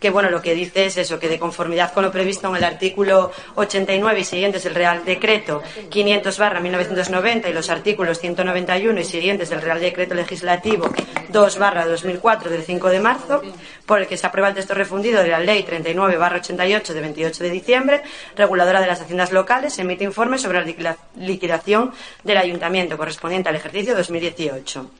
[0.00, 2.64] que bueno, lo que dice es eso, que de conformidad con lo previsto en el
[2.64, 9.04] artículo 89 y siguientes del Real Decreto 500 barra 1990 y los artículos 191 y
[9.04, 10.90] siguientes del Real Decreto Legislativo
[11.28, 13.42] 2 barra 2004 del 5 de marzo,
[13.84, 17.00] por el que se aprueba el texto refundido de la Ley 39 barra 88 de
[17.00, 18.02] 28 de diciembre,
[18.36, 21.92] reguladora de las haciendas locales, emite informe sobre la liquidación
[22.24, 24.99] del Ayuntamiento correspondiente al ejercicio 2018.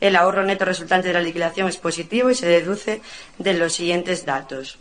[0.00, 3.02] El ahorro neto resultante de la liquidación es positivo y se deduce
[3.38, 4.78] de los siguientes datos.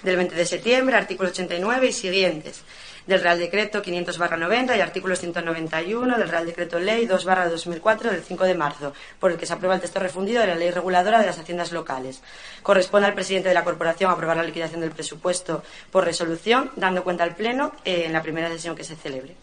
[0.03, 2.63] del 20 de septiembre, artículo 89 y siguientes
[3.05, 8.23] del Real Decreto 500 90 y artículo 191 del Real Decreto Ley 2 2004 del
[8.23, 11.19] 5 de marzo, por el que se aprueba el texto refundido de la Ley Reguladora
[11.19, 12.21] de las Haciendas Locales.
[12.61, 17.23] Corresponde al presidente de la Corporación aprobar la liquidación del presupuesto por resolución, dando cuenta
[17.23, 19.35] al Pleno eh, en la primera sesión que se celebre.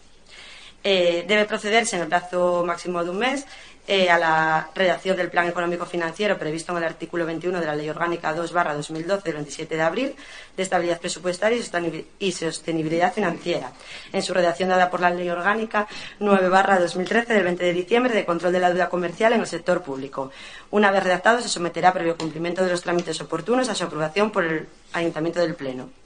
[0.83, 3.45] Eh, debe procederse en el plazo máximo de un mes
[3.87, 7.75] eh, a la redacción del Plan Económico Financiero previsto en el artículo 21 de la
[7.75, 10.15] Ley Orgánica 2 2012 del 27 de abril
[10.55, 13.71] de estabilidad presupuestaria y sostenibil- y sostenibilidad financiera,
[14.13, 15.87] en su redacción dada por la Ley Orgánica
[16.19, 19.81] 9 2013 del 20 de diciembre de control de la deuda comercial en el sector
[19.81, 20.31] público.
[20.69, 24.45] Una vez redactado, se someterá previo cumplimiento de los trámites oportunos a su aprobación por
[24.45, 26.00] el Ayuntamiento del Pleno.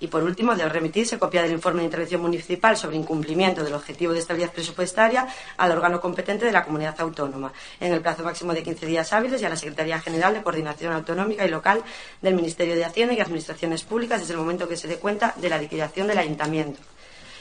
[0.00, 4.12] Y por último, debe remitirse copia del informe de intervención municipal sobre incumplimiento del objetivo
[4.12, 5.26] de estabilidad presupuestaria
[5.56, 9.42] al órgano competente de la comunidad autónoma, en el plazo máximo de 15 días hábiles
[9.42, 11.82] y a la Secretaría General de Coordinación Autonómica y Local
[12.22, 15.48] del Ministerio de Hacienda y Administraciones Públicas desde el momento que se dé cuenta de
[15.48, 16.80] la liquidación del ayuntamiento.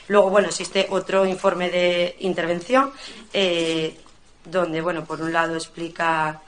[0.07, 2.91] Luego, bueno, existe otro informe de intervención
[3.33, 3.97] eh,
[4.45, 6.41] donde, bueno, por un lado explica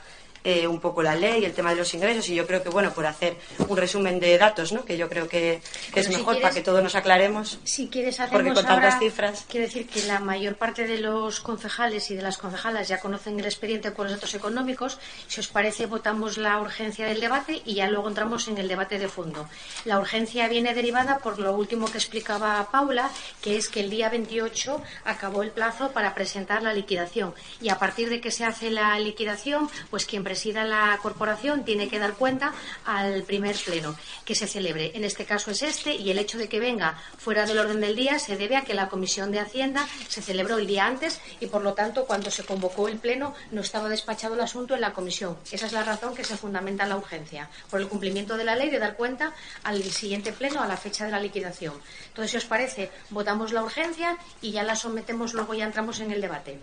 [0.44, 2.92] eh, un poco la ley, el tema de los ingresos y yo creo que, bueno,
[2.92, 3.36] por hacer
[3.68, 4.84] un resumen de datos, ¿no?
[4.84, 5.60] Que yo creo que,
[5.92, 7.58] que es si mejor quieres- para que todos nos aclaremos.
[7.64, 10.98] Si quieres hacemos Porque con tantas ahora- cifras- Quiero decir que la mayor parte de
[10.98, 14.98] los concejales y de las concejalas ya conocen el expediente por los datos económicos.
[15.28, 18.98] Si os parece, votamos la urgencia del debate y ya luego entramos en el debate
[18.98, 19.48] de fondo.
[19.84, 23.10] La urgencia viene derivada por lo último que explicaba Paula,
[23.42, 27.34] que es que el día 28 acabó el plazo para presentar la liquidación.
[27.60, 31.88] Y a partir de que se hace la liquidación, pues quien presida la corporación tiene
[31.88, 32.54] que dar cuenta
[32.84, 34.92] al primer pleno que se celebre.
[34.94, 37.96] En este caso es este y el hecho de que venga fuera del orden del
[37.96, 41.46] día se debe a que la Comisión de Hacienda se celebró el día antes y,
[41.46, 44.92] por lo tanto, cuando se convocó el pleno no estaba despachado el asunto en la
[44.92, 45.36] comisión.
[45.50, 48.70] Esa es la razón que se fundamenta la urgencia, por el cumplimiento de la ley
[48.70, 51.74] de dar cuenta al siguiente pleno a la fecha de la liquidación.
[52.06, 56.12] Entonces, si os parece, votamos la urgencia y ya la sometemos, luego ya entramos en
[56.12, 56.60] el debate.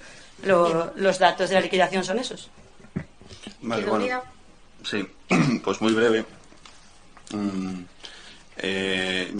[0.42, 2.50] Lo, los datos de la liquidación son esos.
[3.62, 4.22] Vale, bueno,
[4.84, 5.06] sí,
[5.64, 6.24] pues muy breve.
[7.32, 7.80] Mm,
[8.58, 9.32] eh,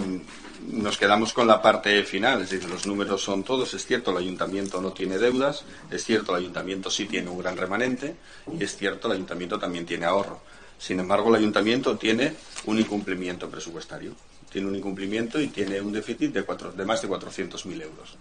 [0.67, 4.17] nos quedamos con la parte final, es decir, los números son todos, es cierto, el
[4.17, 8.15] ayuntamiento no tiene deudas, es cierto, el ayuntamiento sí tiene un gran remanente
[8.57, 10.41] y es cierto, el ayuntamiento también tiene ahorro.
[10.77, 12.33] Sin embargo, el ayuntamiento tiene
[12.65, 14.13] un incumplimiento presupuestario,
[14.51, 18.17] tiene un incumplimiento y tiene un déficit de, cuatro, de más de 400.000 euros.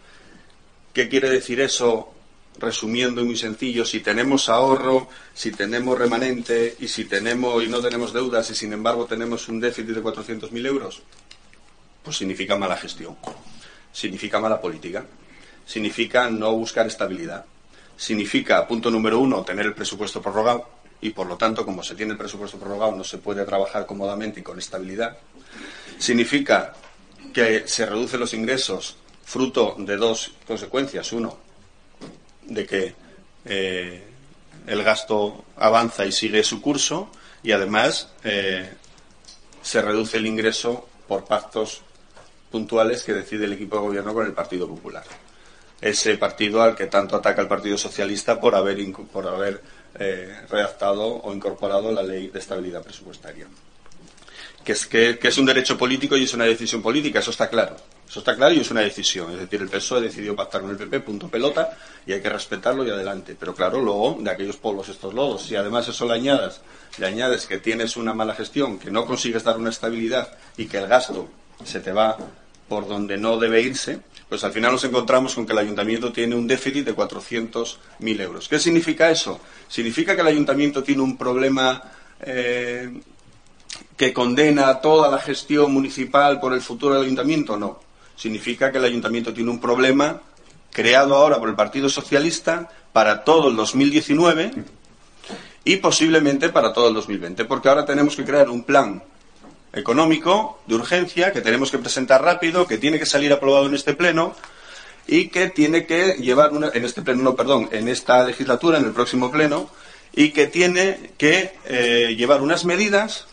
[0.92, 2.12] ¿Qué quiere decir eso?
[2.58, 7.80] Resumiendo y muy sencillo, si tenemos ahorro, si tenemos remanente y si tenemos y no
[7.80, 11.02] tenemos deudas y sin embargo tenemos un déficit de 400.000 euros,
[12.06, 13.16] pues significa mala gestión,
[13.92, 15.04] significa mala política,
[15.66, 17.44] significa no buscar estabilidad,
[17.96, 22.12] significa, punto número uno, tener el presupuesto prorrogado y por lo tanto, como se tiene
[22.12, 25.18] el presupuesto prorrogado, no se puede trabajar cómodamente y con estabilidad,
[25.98, 26.74] significa
[27.34, 31.12] que se reducen los ingresos fruto de dos consecuencias.
[31.12, 31.36] Uno,
[32.42, 32.94] de que
[33.46, 34.04] eh,
[34.64, 37.10] el gasto avanza y sigue su curso
[37.42, 38.72] y además eh,
[39.60, 41.82] se reduce el ingreso por pactos
[42.50, 45.04] puntuales que decide el equipo de gobierno con el Partido Popular.
[45.80, 48.78] Ese partido al que tanto ataca el Partido Socialista por haber,
[49.12, 49.60] por haber
[49.98, 53.46] eh, redactado o incorporado la ley de estabilidad presupuestaria.
[54.64, 57.76] Que es, que, es un derecho político y es una decisión política, eso está claro.
[58.08, 59.32] Eso está claro y es una decisión.
[59.32, 62.84] Es decir, el PSOE decidió pactar con el PP, punto pelota, y hay que respetarlo
[62.84, 63.36] y adelante.
[63.38, 66.60] Pero claro, luego, de aquellos pueblos estos lodos, si además eso le añades,
[66.98, 70.78] le añades que tienes una mala gestión, que no consigues dar una estabilidad y que
[70.78, 71.28] el gasto
[71.64, 72.16] se te va
[72.68, 76.34] por donde no debe irse, pues al final nos encontramos con que el ayuntamiento tiene
[76.34, 78.48] un déficit de 400.000 euros.
[78.48, 79.40] ¿Qué significa eso?
[79.68, 81.80] ¿Significa que el ayuntamiento tiene un problema
[82.20, 83.00] eh,
[83.96, 87.56] que condena toda la gestión municipal por el futuro del ayuntamiento?
[87.56, 87.80] No.
[88.16, 90.20] Significa que el ayuntamiento tiene un problema
[90.72, 94.52] creado ahora por el Partido Socialista para todo el 2019
[95.64, 99.02] y posiblemente para todo el 2020, porque ahora tenemos que crear un plan
[99.76, 103.94] económico de urgencia que tenemos que presentar rápido, que tiene que salir aprobado en este
[103.94, 104.34] pleno
[105.06, 108.86] y que tiene que llevar una, en este pleno, no, perdón, en esta legislatura, en
[108.86, 109.70] el próximo pleno,
[110.12, 113.26] y que tiene que eh, llevar unas medidas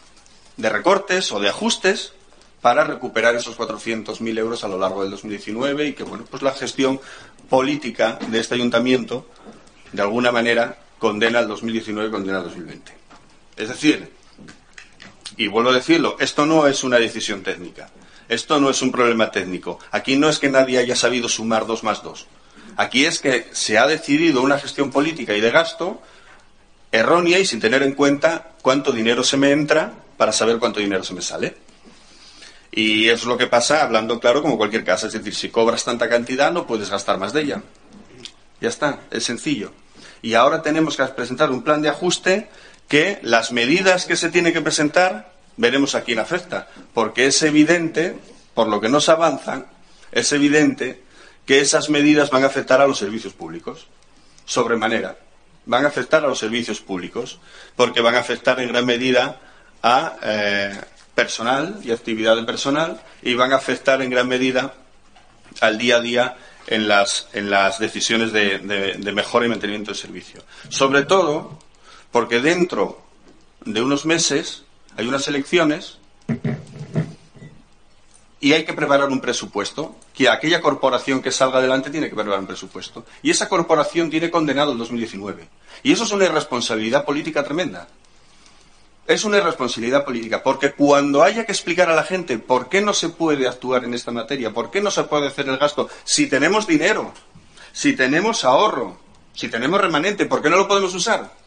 [0.58, 2.14] de recortes o de ajustes
[2.62, 6.52] para recuperar esos 400.000 euros a lo largo del 2019 y que, bueno, pues la
[6.52, 7.00] gestión
[7.50, 9.26] política de este ayuntamiento,
[9.92, 12.94] de alguna manera, condena al 2019 condena al 2020.
[13.58, 14.10] Es decir,
[15.38, 17.90] y vuelvo a decirlo, esto no es una decisión técnica.
[18.30, 19.80] Esto no es un problema técnico.
[19.92, 22.28] Aquí no es que nadie haya sabido sumar dos más dos.
[22.78, 26.02] Aquí es que se ha decidido una gestión política y de gasto
[26.92, 31.04] errónea y sin tener en cuenta cuánto dinero se me entra para saber cuánto dinero
[31.04, 31.58] se me sale.
[32.72, 35.08] Y es lo que pasa, hablando claro, como cualquier casa.
[35.08, 37.64] Es decir, si cobras tanta cantidad, no puedes gastar más de ella.
[38.62, 39.74] Ya está, es sencillo.
[40.22, 42.50] Y ahora tenemos que presentar un plan de ajuste
[42.88, 46.68] que las medidas que se tiene que presentar, veremos a quién afecta.
[46.94, 48.18] Porque es evidente,
[48.54, 49.66] por lo que nos avanzan,
[50.12, 51.02] es evidente
[51.46, 53.88] que esas medidas van a afectar a los servicios públicos.
[54.46, 55.18] Sobremanera.
[55.66, 57.40] Van a afectar a los servicios públicos.
[57.76, 59.40] Porque van a afectar en gran medida
[59.82, 60.82] a eh,
[61.16, 64.74] personal y actividad de personal y van a afectar en gran medida
[65.62, 70.00] al día a día en las, en las decisiones de, de, mejora y mantenimiento del
[70.00, 70.44] servicio.
[70.70, 71.60] Sobre todo
[72.14, 73.02] porque dentro
[73.66, 74.64] de unos meses
[74.96, 75.98] hay unas elecciones
[78.40, 82.40] y hay que preparar un presupuesto, que aquella corporación que salga adelante tiene que preparar
[82.40, 83.06] un presupuesto.
[83.24, 85.48] Y esa corporación tiene condenado el 2019.
[85.82, 87.88] Y eso es una irresponsabilidad política tremenda
[89.06, 92.94] es una irresponsabilidad política, porque cuando haya que explicar a la gente por qué no
[92.94, 96.28] se puede actuar en esta materia, por qué no se puede hacer el gasto, si
[96.28, 97.14] tenemos dinero,
[97.74, 98.98] si tenemos ahorro,
[99.34, 101.43] si tenemos remanente, ¿por qué no lo podemos usar?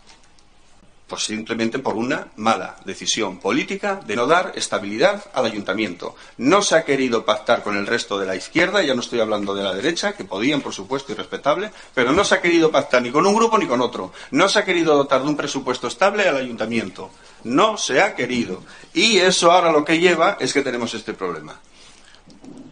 [1.06, 6.16] Pues simplemente por una mala decisión política de no dar estabilidad al ayuntamiento.
[6.36, 9.54] No se ha querido pactar con el resto de la izquierda, ya no estoy hablando
[9.54, 13.02] de la derecha, que podían, por supuesto, y respetable, pero no se ha querido pactar
[13.02, 14.12] ni con un grupo ni con otro.
[14.32, 17.10] No se ha querido dotar de un presupuesto estable al ayuntamiento.
[17.44, 18.64] No se ha querido.
[18.92, 21.60] Y eso ahora lo que lleva es que tenemos este problema.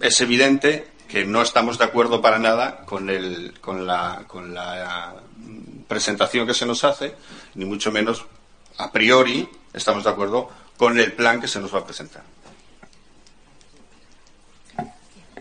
[0.00, 5.14] Es evidente que no estamos de acuerdo para nada con, el, con, la, con la
[5.86, 7.14] presentación que se nos hace,
[7.54, 8.24] ni mucho menos
[8.78, 12.24] a priori estamos de acuerdo con el plan que se nos va a presentar.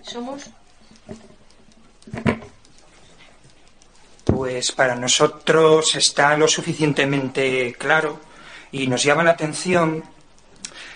[0.04, 0.44] ¿Somos?
[4.26, 8.20] Pues para nosotros está lo suficientemente claro
[8.72, 10.04] y nos llama la atención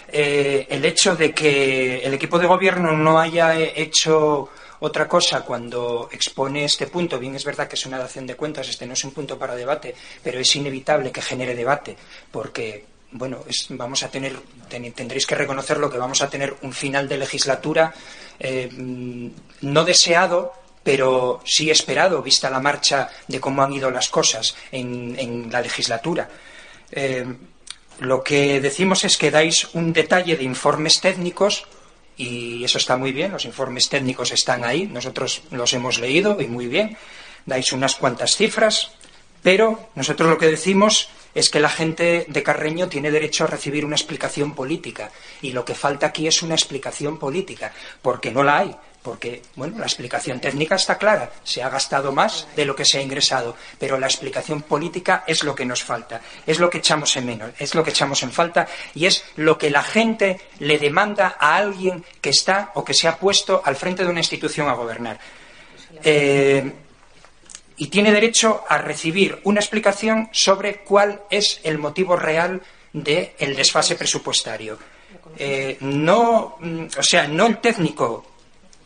[0.07, 6.09] eh, el hecho de que el equipo de gobierno no haya hecho otra cosa, cuando
[6.11, 9.03] expone este punto, bien es verdad que es una dación de cuentas, este no es
[9.03, 11.95] un punto para debate, pero es inevitable que genere debate,
[12.31, 17.17] porque bueno, vamos a tener, tendréis que reconocerlo que vamos a tener un final de
[17.17, 17.93] legislatura
[18.39, 18.69] eh,
[19.61, 20.53] no deseado,
[20.83, 26.29] pero sí esperado, vista la marcha de cómo han ido las cosas en, la legislatura.
[26.91, 27.25] Eh,
[27.99, 31.65] lo que decimos es que dais un detalle de informes técnicos
[32.17, 36.47] y eso está muy bien, los informes técnicos están ahí, nosotros los hemos leído y
[36.47, 36.97] muy bien,
[37.45, 38.91] dais unas cuantas cifras,
[39.43, 43.85] pero nosotros lo que decimos es que la gente de Carreño tiene derecho a recibir
[43.85, 45.11] una explicación política
[45.41, 48.75] y lo que falta aquí es una explicación política, porque no la hay
[49.07, 52.97] porque bueno, la explicación técnica está clara, se ha gastado más de lo que se
[52.97, 57.15] ha ingresado, pero la explicación política es lo que nos falta, es lo que echamos
[57.15, 60.77] en menos, es lo que echamos en falta y es lo que la gente le
[60.77, 64.67] demanda a alguien que está o que se ha puesto al frente de una institución
[64.67, 65.17] a gobernar.
[66.03, 66.69] Eh,
[67.77, 73.95] y tiene derecho a recibir una explicación sobre cuál es el motivo real del desfase
[73.95, 74.77] presupuestario.
[75.37, 78.36] Eh, no, mm, o sea, no el técnico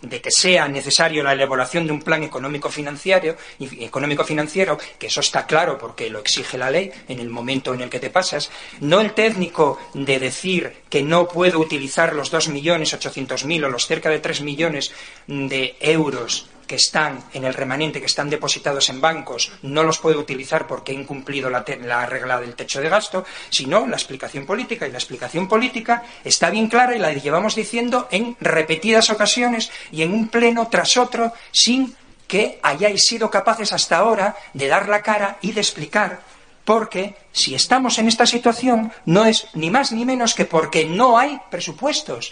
[0.02, 5.22] de que sea necesario la elaboración de un plan económico financiero, económico financiero, que eso
[5.22, 8.52] está claro porque lo exige la ley en el momento en el que te pasas,
[8.80, 13.70] no el técnico de decir que no puedo utilizar los dos millones ochocientos mil o
[13.70, 14.92] los cerca de tres millones
[15.28, 20.16] de euros que están en el remanente, que están depositados en bancos, no los puede
[20.16, 24.88] utilizar porque ha incumplido la, la, regla del techo de gasto, sino la explicación política.
[24.88, 30.04] Y la explicación política está bien clara y la llevamos diciendo en repetidas ocasiones y
[30.04, 31.94] en un pleno tras otro sin
[32.26, 36.22] que hayáis sido capaces hasta ahora de dar la cara y de explicar
[36.64, 41.18] porque si estamos en esta situación no es ni más ni menos que porque no
[41.18, 42.32] hay presupuestos.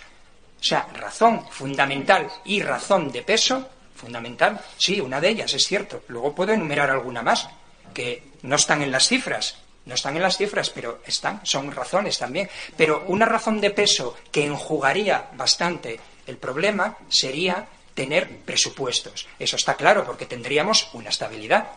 [0.62, 3.68] O sea, razón fundamental y razón de peso
[4.00, 4.60] fundamental.
[4.78, 6.04] Sí, una de ellas, es cierto.
[6.08, 7.50] Luego puedo enumerar alguna más,
[7.94, 9.58] que no están en las cifras.
[9.86, 12.50] No están en las cifras, pero están, son razones también.
[12.78, 19.28] Pero una razón de peso que enjugaría bastante el problema sería tener presupuestos.
[19.40, 21.72] Eso está claro, porque tendríamos una estabilidad.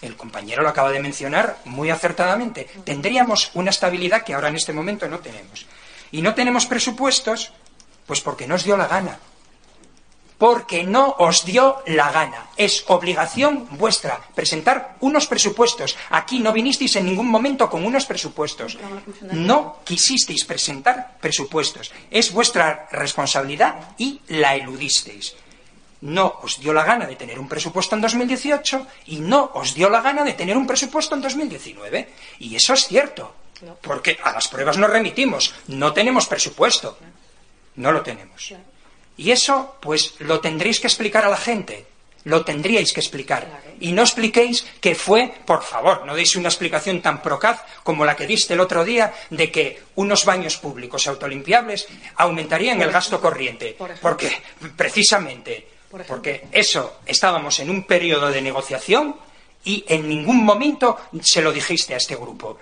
[0.00, 2.66] El compañero lo acaba de mencionar muy acertadamente.
[2.84, 5.66] Tendríamos una estabilidad que ahora en este momento no tenemos.
[6.10, 7.52] Y no tenemos presupuestos
[8.08, 9.20] Pues porque no os dio la gana.
[10.38, 12.46] Porque no os dio la gana.
[12.56, 15.96] Es obligación vuestra presentar unos presupuestos.
[16.10, 18.78] Aquí no vinisteis en ningún momento con unos presupuestos.
[19.32, 21.90] No quisisteis presentar presupuestos.
[22.10, 25.34] Es vuestra responsabilidad y la eludisteis
[26.00, 29.90] no os dio la gana de tener un presupuesto en 2018 y no os dio
[29.90, 32.08] la gana de tener un presupuesto en 2019.
[32.38, 33.34] Y eso es cierto,
[33.82, 36.98] porque a las pruebas nos remitimos, no tenemos presupuesto,
[37.76, 38.54] no lo tenemos.
[39.18, 41.86] Y eso, pues, lo tendréis que explicar a la gente,
[42.24, 43.62] lo tendríais que explicar.
[43.80, 48.14] Y no expliquéis que fue, por favor, no deis una explicación tan procaz como la
[48.14, 53.76] que diste el otro día de que unos baños públicos autolimpiables aumentarían el gasto corriente.
[54.00, 54.30] Porque,
[54.76, 55.66] precisamente,
[56.06, 59.16] porque eso, estábamos en un periodo de negociación
[59.64, 62.58] y en ningún momento se lo dijiste a este grupo.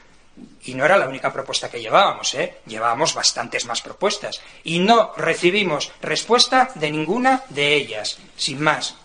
[0.64, 2.56] Y no era la única propuesta que llevábamos, ¿eh?
[2.66, 4.40] Llevábamos bastantes más propuestas.
[4.64, 8.18] Y no recibimos respuesta de ninguna de ellas.
[8.36, 8.96] Sin más,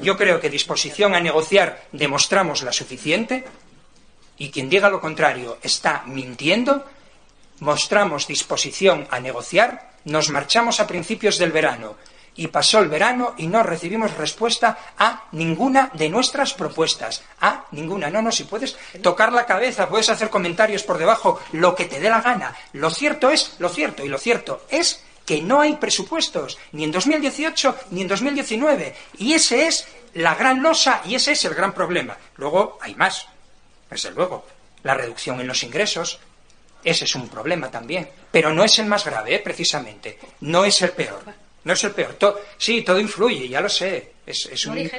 [0.00, 3.44] yo creo que disposición a negociar demostramos la suficiente.
[4.38, 6.84] Y quien diga lo contrario está mintiendo.
[7.60, 9.92] Mostramos disposición a negociar.
[10.04, 11.96] Nos marchamos a principios del verano
[12.36, 17.22] y pasó el verano y no recibimos respuesta a ninguna de nuestras propuestas.
[17.40, 18.10] A ninguna.
[18.10, 22.00] No, no, si puedes tocar la cabeza, puedes hacer comentarios por debajo, lo que te
[22.00, 22.56] dé la gana.
[22.72, 26.92] Lo cierto es lo cierto y lo cierto es que no hay presupuestos, ni en
[26.92, 28.94] 2018 ni en 2019.
[29.18, 32.16] Y ese es la gran losa y ese es el gran problema.
[32.36, 33.26] Luego hay más,
[33.90, 34.46] desde luego.
[34.82, 36.18] La reducción en los ingresos,
[36.82, 38.10] ese es un problema también.
[38.30, 39.38] Pero no es el más grave, ¿eh?
[39.38, 40.18] precisamente.
[40.40, 41.43] No es el peor.
[41.64, 42.16] No es el peor.
[42.56, 44.13] sí, todo influye, ya lo sé.
[44.26, 44.90] Es, no un,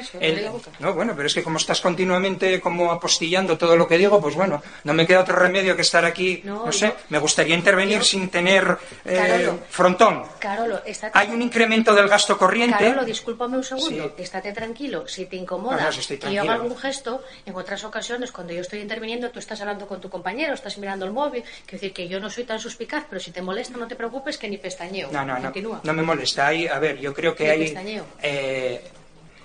[0.79, 4.35] no, bueno, pero es que como estás continuamente como apostillando todo lo que digo, pues
[4.35, 8.29] bueno, no me queda otro remedio que estar aquí, no, sé, me gustaría intervenir sin
[8.29, 10.23] tener eh, frontón.
[10.37, 10.79] Carolo,
[11.13, 12.77] Hay un incremento del gasto corriente.
[12.77, 17.55] Carolo, discúlpame un segundo, estate tranquilo, si te incomoda y yo hago algún gesto, en
[17.55, 21.11] otras ocasiones cuando yo estoy interviniendo tú estás hablando con tu compañero, estás mirando el
[21.11, 23.95] móvil, quiero decir que yo no soy tan suspicaz, pero si te molesta no te
[23.95, 25.09] preocupes que ni pestañeo.
[25.11, 25.51] No, no, no,
[25.83, 27.75] no me molesta, hay, a ver, yo creo que hay...
[28.21, 28.83] Eh,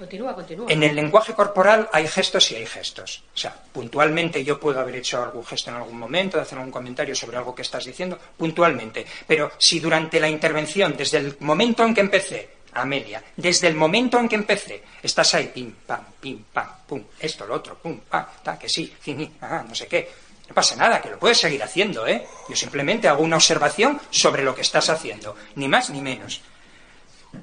[0.00, 0.66] Continúa, continúa.
[0.72, 3.22] En el lenguaje corporal hay gestos y hay gestos.
[3.34, 6.72] O sea, puntualmente yo puedo haber hecho algún gesto en algún momento, de hacer algún
[6.72, 9.04] comentario sobre algo que estás diciendo, puntualmente.
[9.26, 14.18] Pero si durante la intervención, desde el momento en que empecé, Amelia, desde el momento
[14.18, 18.24] en que empecé, estás ahí, pim, pam, pim, pam, pum, esto, lo otro, pum, pam,
[18.42, 18.90] ta, que sí,
[19.42, 20.08] ah, no sé qué.
[20.48, 22.26] No pasa nada, que lo puedes seguir haciendo, ¿eh?
[22.48, 26.40] Yo simplemente hago una observación sobre lo que estás haciendo, ni más ni menos.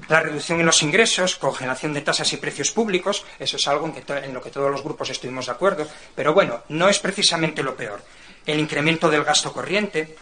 [0.10, 4.34] La reducción en los ingresos, congelación de tasas y precios públicos, eso es algo en,
[4.34, 8.04] lo que todos los grupos estuvimos de acuerdo, pero bueno, no es precisamente lo peor.
[8.46, 10.16] El incremento del gasto corriente.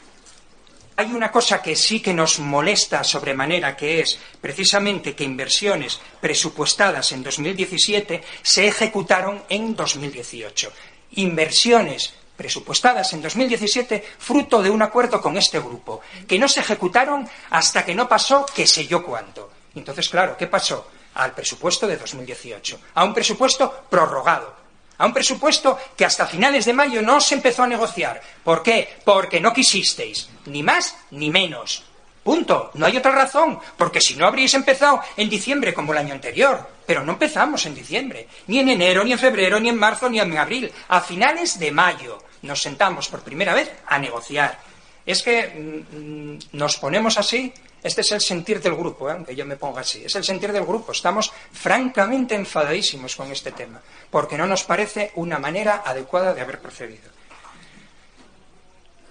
[0.98, 7.12] Hay una cosa que sí que nos molesta sobremanera, que es precisamente que inversiones presupuestadas
[7.12, 10.72] en 2017 se ejecutaron en 2018.
[11.12, 17.28] Inversiones presupuestadas en 2017 fruto de un acuerdo con este grupo, que no se ejecutaron
[17.50, 19.55] hasta que no pasó qué sé yo cuánto.
[19.76, 20.90] Entonces, claro, ¿qué pasó?
[21.16, 24.54] Al presupuesto de 2018, a un presupuesto prorrogado,
[24.98, 28.22] a un presupuesto que hasta finales de mayo no se empezó a negociar.
[28.44, 28.98] ¿Por qué?
[29.04, 31.84] Porque no quisisteis, ni más ni menos.
[32.26, 32.72] Punto.
[32.74, 36.68] No hay otra razón, porque si no habríais empezado en diciembre como el año anterior.
[36.88, 40.20] Pero no empezamos en diciembre, ni en enero, ni en febrero, ni en marzo, ni
[40.20, 40.72] en abril.
[40.88, 44.58] A finales de mayo nos sentamos por primera vez a negociar.
[45.06, 47.54] Es que mm, mm, nos ponemos así
[47.86, 49.14] este es el sentir del grupo, ¿eh?
[49.14, 50.04] aunque yo me ponga así.
[50.04, 50.92] Es el sentir del grupo.
[50.92, 53.80] Estamos francamente enfadadísimos con este tema,
[54.10, 57.12] porque no nos parece una manera adecuada de haber procedido.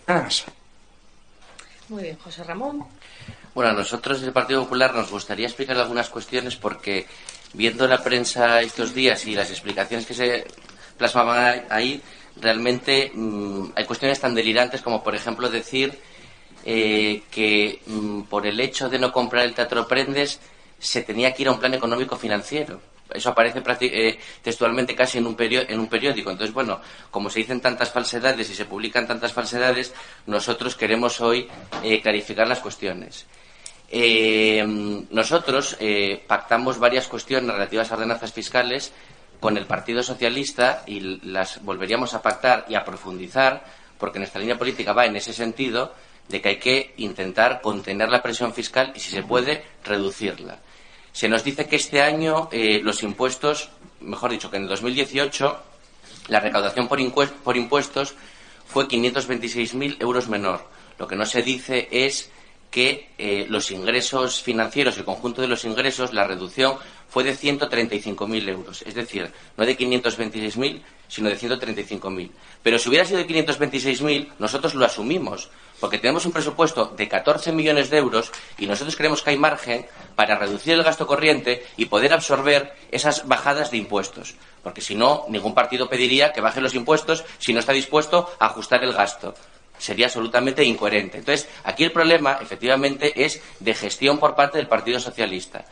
[0.09, 0.45] Nada más.
[1.89, 2.85] Muy bien, José Ramón.
[3.55, 7.07] Bueno, a nosotros del Partido Popular nos gustaría explicar algunas cuestiones porque
[7.53, 10.49] viendo la prensa estos días y las explicaciones que se
[10.99, 12.03] plasmaban ahí,
[12.41, 15.97] realmente mm, hay cuestiones tan delirantes como, por ejemplo, decir
[16.67, 20.41] eh, que mm, por el hecho de no comprar el Teatro Prendes
[20.79, 22.81] se tenía que ir a un plan económico financiero.
[23.13, 26.31] Eso aparece eh, textualmente casi en un, en un periódico.
[26.31, 29.93] Entonces, bueno, como se dicen tantas falsedades y se publican tantas falsedades,
[30.27, 31.47] nosotros queremos hoy
[31.83, 33.27] eh, clarificar las cuestiones.
[35.11, 35.77] nosotros
[36.27, 38.93] pactamos varias cuestiones relativas a ordenanzas fiscales
[39.39, 43.63] con el Partido Socialista y las volveríamos a pactar y a profundizar,
[43.99, 45.93] porque nuestra línea política va en ese sentido
[46.29, 50.61] de que hay que intentar contener la presión fiscal y, si se puede, reducirla.
[51.13, 53.71] Se nos dice que este año eh, los impuestos,
[54.01, 55.63] mejor dicho, que en el 2018
[56.29, 58.15] la recaudación por, impuestos
[58.67, 60.67] fue 526.000 euros menor.
[60.99, 62.31] Lo que no se dice es
[62.71, 66.77] que eh, los ingresos financieros, el conjunto de los ingresos, la reducción
[67.09, 68.83] fue de 135.000 euros.
[68.83, 72.31] Es decir, no de 526.000, sino de 135.000.
[72.63, 75.51] Pero si hubiera sido de 526.000, nosotros lo asumimos,
[75.81, 79.87] porque tenemos un presupuesto de 14 millones de euros y nosotros creemos que hay margen
[80.15, 84.35] para reducir el gasto corriente y poder absorber esas bajadas de impuestos.
[84.63, 88.47] Porque si no, ningún partido pediría que bajen los impuestos si no está dispuesto a
[88.47, 89.35] ajustar el gasto
[89.79, 91.19] sería absolutamente incoherente.
[91.19, 95.65] Entonces, aquí el problema, efectivamente, es de gestión por parte del Partido Socialista.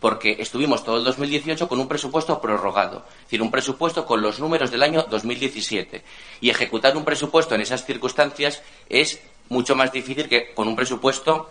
[0.00, 4.38] Porque estuvimos todo el 2018 con un presupuesto prorrogado, es decir, un presupuesto con los
[4.38, 6.04] números del año 2017.
[6.40, 11.50] Y ejecutar un presupuesto en esas circunstancias es mucho más difícil que con un presupuesto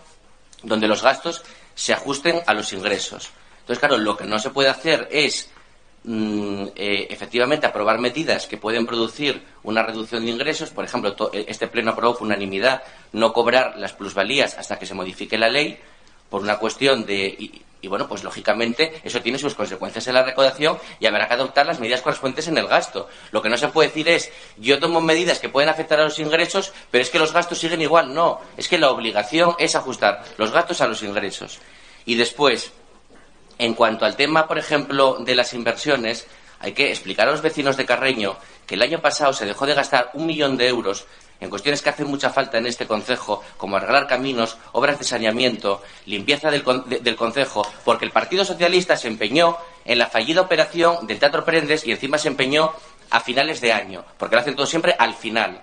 [0.62, 1.42] donde los gastos
[1.74, 3.30] se ajusten a los ingresos.
[3.60, 5.50] Entonces, claro, lo que no se puede hacer es
[6.08, 10.70] Mm, eh, efectivamente aprobar medidas que pueden producir una reducción de ingresos.
[10.70, 14.94] Por ejemplo, eh, este pleno aprobó por unanimidad no cobrar las plusvalías hasta que se
[14.94, 15.78] modifique la ley
[16.30, 17.50] por una cuestión de.
[17.82, 21.66] Y, bueno, pues lógicamente eso tiene sus consecuencias en la recaudación y habrá que adoptar
[21.66, 23.08] las medidas correspondientes en el gasto.
[23.30, 26.18] Lo que no se puede decir es yo tomo medidas que pueden afectar a los
[26.18, 28.14] ingresos, pero es que los gastos siguen igual.
[28.14, 31.60] No, es que la obligación es ajustar los gastos a los ingresos.
[32.06, 32.72] Y después,
[33.58, 36.26] en cuanto al tema, por ejemplo, de las inversiones,
[36.60, 38.36] hay que explicar a los vecinos de Carreño
[38.66, 41.06] que el año pasado se dejó de gastar un millón de euros
[41.40, 45.82] en cuestiones que hacen mucha falta en este concejo, como arreglar caminos, obras de saneamiento,
[46.06, 46.64] limpieza del,
[47.02, 51.86] del concejo, porque el Partido Socialista se empeñó en la fallida operación del Teatro Prendes
[51.86, 52.72] y encima se empeñó
[53.10, 55.62] a finales de año, porque lo hacen todo siempre al final.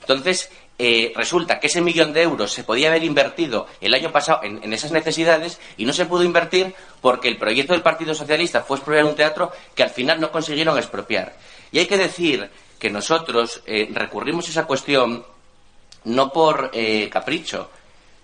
[0.00, 0.50] Entonces,
[0.80, 4.72] eh, resulta que ese millón de euros se podía haber invertido el año pasado en,
[4.72, 9.04] esas necesidades y no se pudo invertir porque el proyecto del Partido Socialista fue expropiar
[9.04, 11.34] un teatro que al final no consiguieron expropiar.
[11.72, 15.24] Y hay que decir que nosotros eh, recurrimos a esa cuestión
[16.04, 17.70] no por eh, capricho,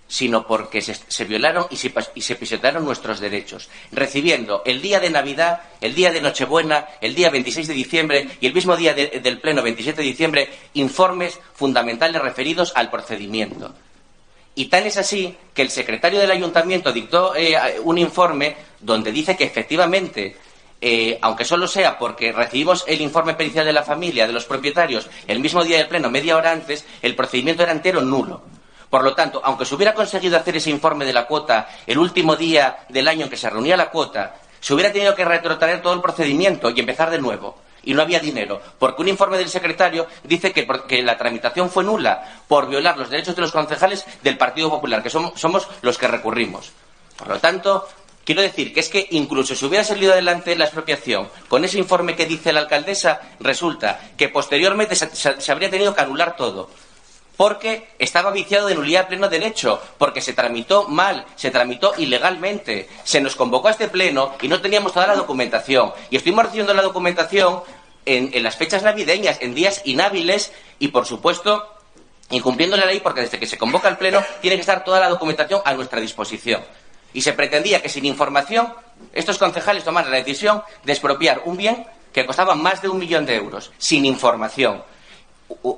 [0.07, 5.09] sino porque se, violaron y se, y se, pisotearon nuestros derechos, recibiendo el día de
[5.09, 9.39] Navidad, el día de Nochebuena, el día 26 de diciembre y el mismo día del
[9.39, 13.73] Pleno 27 de diciembre informes fundamentales referidos al procedimiento.
[14.53, 19.35] Y tal es así que el secretario del ayuntamiento dictó eh, un informe donde dice
[19.35, 20.37] que efectivamente
[20.81, 25.09] eh, aunque solo sea porque recibimos el informe pericial de la familia, de los propietarios,
[25.27, 28.41] el mismo día del pleno, media hora antes, el procedimiento era entero nulo.
[28.89, 32.35] Por lo tanto, aunque se hubiera conseguido hacer ese informe de la cuota el último
[32.35, 35.93] día del año en que se reunía la cuota, se hubiera tenido que retrotraer todo
[35.93, 37.57] el procedimiento y empezar de nuevo.
[37.83, 42.41] Y no había dinero, porque un informe del secretario dice que, la tramitación fue nula
[42.47, 46.71] por violar los derechos de los concejales del Partido Popular, que somos, los que recurrimos.
[47.15, 47.87] Por lo tanto,
[48.25, 52.15] Quiero decir que es que incluso si hubiera salido adelante la expropiación con ese informe
[52.15, 56.69] que dice la alcaldesa, resulta que posteriormente se habría tenido que anular todo
[57.37, 62.87] porque estaba viciado de nulidad pleno derecho, porque se tramitó mal, se tramitó ilegalmente.
[63.03, 65.91] Se nos convocó a este pleno y no teníamos toda la documentación.
[66.09, 67.61] Y estuvimos recibiendo la documentación
[68.05, 71.67] en, las fechas navideñas, en días inhábiles y, por supuesto,
[72.29, 75.09] incumpliendo la ley, porque desde que se convoca el pleno tiene que estar toda la
[75.09, 76.63] documentación a nuestra disposición.
[77.15, 78.73] Y se pretendía que sin información
[79.13, 83.25] estos concejales tomaran la decisión de expropiar un bien que costaba más de un millón
[83.25, 84.83] de euros, sin información.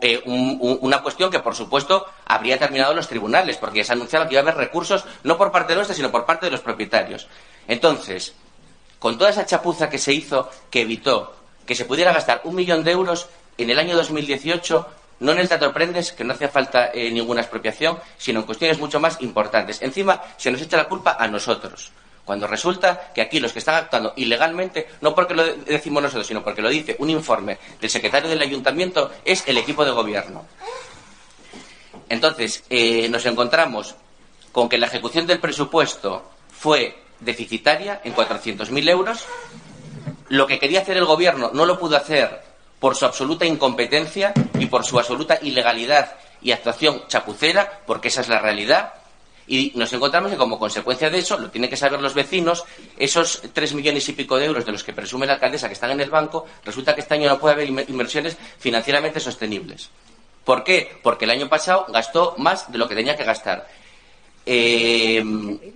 [0.02, 4.34] Eh, una cuestión que, por supuesto, habría terminado los tribunales, porque ya se anunciaba que
[4.34, 7.28] iba a haber recursos no por parte nuestra, sino por parte de los propietarios.
[7.68, 8.34] Entonces,
[8.98, 11.36] con toda esa chapuza que se hizo, que evitó
[11.68, 13.28] que se pudiera gastar un millón de euros
[13.60, 14.88] en el año 2018,
[15.20, 18.80] no en el Teatro Prendes, que no hacía falta eh, ninguna expropiación, sino en cuestiones
[18.80, 19.82] mucho más importantes.
[19.82, 21.92] Encima, se nos echa la culpa a nosotros.
[22.24, 26.44] Cuando resulta que aquí los que están actuando ilegalmente, no porque lo decimos nosotros, sino
[26.44, 30.46] porque lo dice un informe del secretario del ayuntamiento, es el equipo de gobierno.
[32.10, 33.96] Entonces, eh, nos encontramos
[34.52, 39.26] con que la ejecución del presupuesto fue deficitaria en 400.000 euros.
[40.30, 42.47] Lo que quería hacer el gobierno no lo pudo hacer
[42.80, 48.30] por su absoluta incompetencia y por su absoluta ilegalidad y actuación chapucera, porque esa es
[48.30, 48.94] la realidad.
[49.48, 52.66] Y nos encontramos que como consecuencia de eso, lo tienen que saber los vecinos,
[52.98, 55.92] esos tres millones y pico de euros de los que presume la alcaldesa que están
[55.92, 59.90] en el banco, resulta que este año no puede haber inversiones financieramente sostenibles.
[60.44, 61.00] ¿Por qué?
[61.02, 63.68] Porque el año pasado gastó más de lo que tenía que gastar.
[64.46, 65.22] Eh,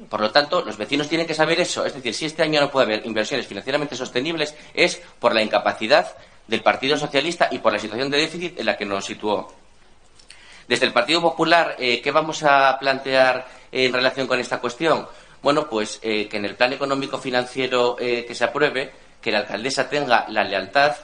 [0.09, 1.85] por lo tanto, los vecinos tienen que saber eso.
[1.85, 6.15] Es decir, si este año no puede haber inversiones financieramente sostenibles, es por la incapacidad
[6.47, 9.61] del Partido Socialista y por la situación de déficit en la que nos situó.
[10.71, 15.05] Desde el Partido Popular, eh, ¿qué vamos a plantear en relación con esta cuestión?
[15.41, 18.91] Bueno, pues eh, que en el plan económico financiero eh, que se apruebe,
[19.21, 20.95] que la alcaldesa tenga la lealtad,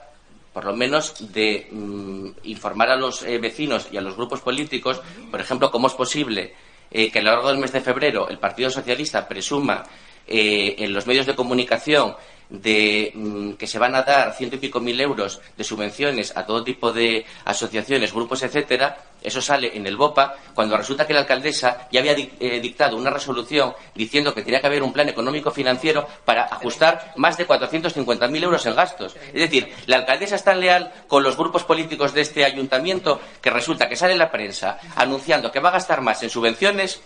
[0.53, 5.41] por lo menos, de mm, informar a los vecinos y a los grupos políticos, por
[5.41, 6.55] ejemplo, cómo es posible
[6.89, 9.83] que a lo largo del mes de febrero el Partido Socialista presuma
[10.25, 12.15] en los medios de comunicación
[12.49, 16.45] de mm, que se van a dar ciento y pico mil euros de subvenciones a
[16.45, 21.21] todo tipo de asociaciones, grupos, etcétera, eso sale en el BOPA, cuando resulta que la
[21.21, 25.51] alcaldesa ya había eh, dictado una resolución diciendo que tenía que haber un plan económico
[25.51, 29.15] financiero para ajustar más de 450.000 euros en gastos.
[29.27, 33.49] Es decir, la alcaldesa es tan leal con los grupos políticos de este ayuntamiento que
[33.49, 37.01] resulta que sale en la prensa anunciando que va a gastar más en subvenciones,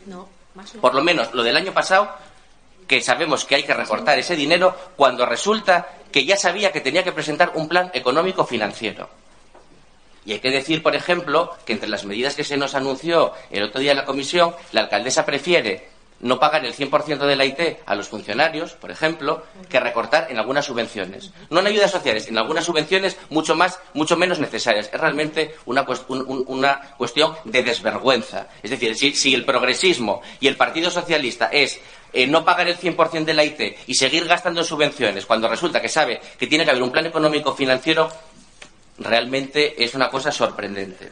[0.81, 2.11] por lo menos lo del año pasado,
[2.91, 7.05] que sabemos que hay que recortar ese dinero cuando resulta que ya sabía que tenía
[7.05, 9.07] que presentar un plan económico financiero.
[10.25, 13.63] Y hay que decir, por ejemplo, que entre las medidas que se nos anunció el
[13.63, 15.87] otro día en la comisión, la alcaldesa prefiere
[16.21, 20.37] no pagar el 100% de la IT a los funcionarios, por ejemplo, que recortar en
[20.37, 21.31] algunas subvenciones.
[21.49, 24.89] No en ayudas sociales, en algunas subvenciones mucho más, mucho menos necesarias.
[24.91, 28.47] Es realmente una, una cuestión de desvergüenza.
[28.61, 31.79] Es decir, si, si, el progresismo y el Partido Socialista es
[32.13, 35.81] eh, no pagar el 100% de la IT y seguir gastando en subvenciones cuando resulta
[35.81, 38.09] que sabe que tiene que haber un plan económico financiero,
[38.97, 41.11] realmente es una cosa sorprendente.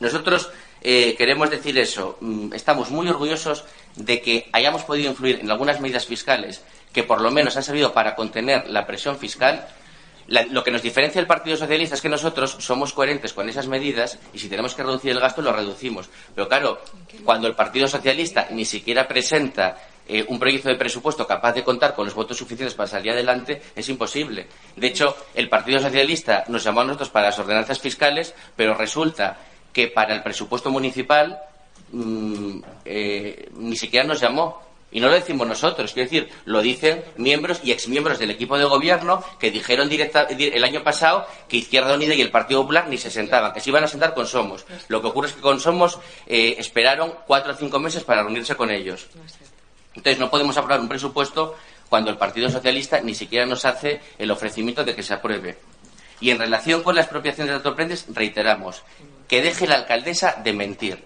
[0.00, 0.50] Nosotros
[0.82, 2.16] eh, queremos decir eso.
[2.20, 3.64] Mm, estamos muy orgullosos
[3.96, 6.62] de que hayamos podido influir en algunas medidas fiscales
[6.92, 9.66] que por lo menos han servido para contener la presión fiscal.
[10.28, 14.18] lo que nos diferencia del Partido Socialista es que nosotros somos coherentes con esas medidas
[14.32, 16.08] y si tenemos que reducir el gasto lo reducimos.
[16.34, 16.80] Pero claro,
[17.24, 19.78] cuando el Partido Socialista ni siquiera presenta
[20.08, 23.60] eh, un proyecto de presupuesto capaz de contar con los votos suficientes para salir adelante
[23.74, 24.46] es imposible.
[24.76, 29.38] De hecho, el Partido Socialista nos llamó a nosotros para las ordenanzas fiscales, pero resulta
[29.72, 31.38] que para el presupuesto municipal
[31.92, 34.64] mm, eh, ni siquiera nos llamó.
[34.92, 38.64] Y no lo decimos nosotros, quiero decir, lo dicen miembros y exmiembros del equipo de
[38.64, 43.10] gobierno que dijeron el año pasado que Izquierda Unida y el Partido Popular ni se
[43.10, 44.64] sentaban, que se iban a sentar con Somos.
[44.86, 48.54] Lo que ocurre es que con Somos eh, esperaron cuatro o cinco meses para reunirse
[48.54, 49.08] con ellos.
[49.96, 51.56] Entonces no podemos aprobar un presupuesto
[51.88, 55.58] cuando el Partido Socialista ni siquiera nos hace el ofrecimiento de que se apruebe.
[56.20, 58.82] Y en relación con la expropiación de autoprendes, reiteramos
[59.28, 61.02] que deje la alcaldesa de mentir.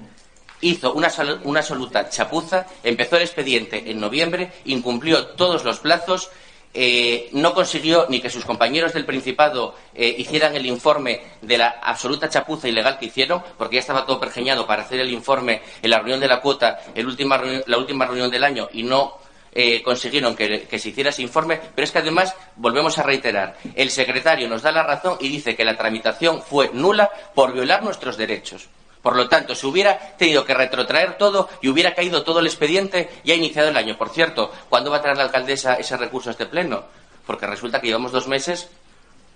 [0.61, 1.11] Hizo una,
[1.45, 6.31] una absoluta chapuza, empezó el expediente en noviembre, incumplió todos los plazos
[6.73, 11.81] eh, no consiguió ni que sus compañeros del Principado eh, hicieran el informe de la
[11.83, 15.91] absoluta chapuza ilegal que hicieron, porque ya estaba todo pergeñado para hacer el informe en
[15.91, 19.19] la reunión de la cuota, la última reunión del año, y no
[19.53, 23.57] eh, consiguieron que, que, se hiciera ese informe, pero es que además, volvemos a reiterar,
[23.75, 27.83] el secretario nos da la razón y dice que la tramitación fue nula por violar
[27.83, 28.69] nuestros derechos.
[29.03, 33.09] Por lo tanto, se hubiera tenido que retrotraer todo y hubiera caído todo el expediente
[33.25, 33.97] ya iniciado el año.
[33.97, 36.85] Por cierto, ¿cuándo va a traer la alcaldesa ese recurso a este pleno?
[37.27, 38.69] Porque resulta que llevamos dos meses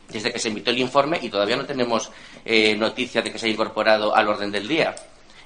[0.09, 2.11] desde que se emitió el informe y todavía no tenemos
[2.45, 4.95] eh, noticia de que se haya incorporado al orden del día.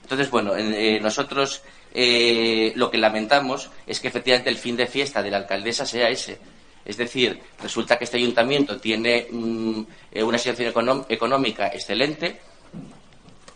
[0.03, 1.63] Entonces, bueno, eh, nosotros
[1.95, 6.09] eh, lo que lamentamos es que efectivamente el fin de fiesta de la alcaldesa sea
[6.09, 6.39] ese.
[6.85, 9.83] Es decir, resulta que este ayuntamiento tiene mm,
[10.23, 12.41] una situación económica excelente,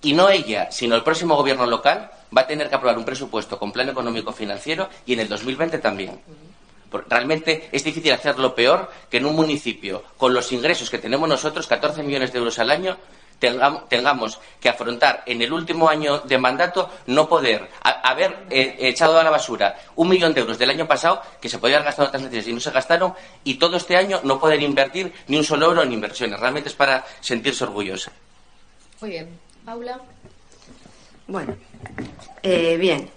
[0.03, 3.59] y no ella, sino el próximo gobierno local va a tener que aprobar un presupuesto
[3.59, 6.21] con plan económico financiero y en el 2020 también.
[7.09, 11.67] Realmente es difícil hacerlo peor que en un municipio con los ingresos que tenemos nosotros,
[11.67, 12.99] 14 millones de euros al año,
[13.89, 19.25] tengamos que afrontar en el último año de mandato no poder haber eh, echado a
[19.25, 22.23] la basura un millón de euros del año pasado que se podían gastar en otras
[22.23, 25.67] necesidades y no se gastaron y todo este año no poder invertir ni un solo
[25.67, 26.39] euro en inversiones.
[26.39, 28.13] Realmente es para sentirse orgullosa.
[29.01, 29.52] Muy bien.
[29.65, 30.01] Paula.
[31.27, 31.57] Bueno,
[32.43, 33.09] eh, bien.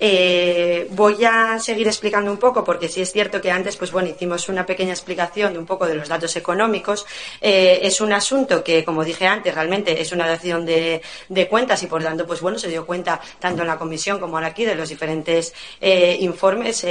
[0.00, 4.08] Eh, voy a seguir explicando un poco porque sí es cierto que antes pues bueno
[4.08, 7.04] hicimos una pequeña explicación de un poco de los datos económicos
[7.40, 11.02] eh, es un asunto que como dije antes realmente es una dación de,
[11.50, 14.46] cuentas y por tanto pues bueno se dio cuenta tanto en la comisión como ahora
[14.46, 16.84] aquí de los diferentes informes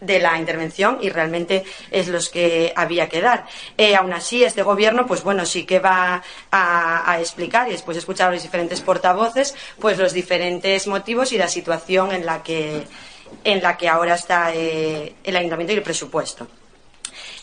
[0.00, 3.46] de la intervención y realmente es los que había que dar.
[3.76, 8.00] Eh, aún así, este gobierno, pues bueno, sí que va a, explicar y después de
[8.00, 12.84] escuchar a los diferentes portavoces, pues los diferentes motivos y la situación en la que,
[13.44, 16.46] en la que ahora está eh, el ayuntamiento y el presupuesto.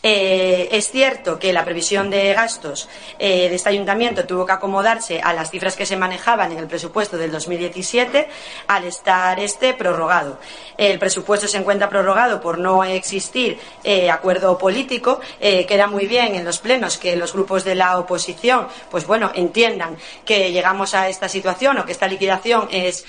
[0.06, 5.22] Eh, es cierto que la previsión de gastos eh, de este ayuntamiento tuvo que acomodarse
[5.22, 8.28] a las cifras que se manejaban en el presupuesto del 2017
[8.68, 10.40] al estar este prorrogado.
[10.76, 15.22] El presupuesto se encuentra prorrogado por no existir eh, acuerdo político.
[15.40, 19.96] queda muy bien en los plenos que los grupos de la oposición, pues bueno, entiendan
[20.26, 23.06] que llegamos a esta situación o que esta liquidación es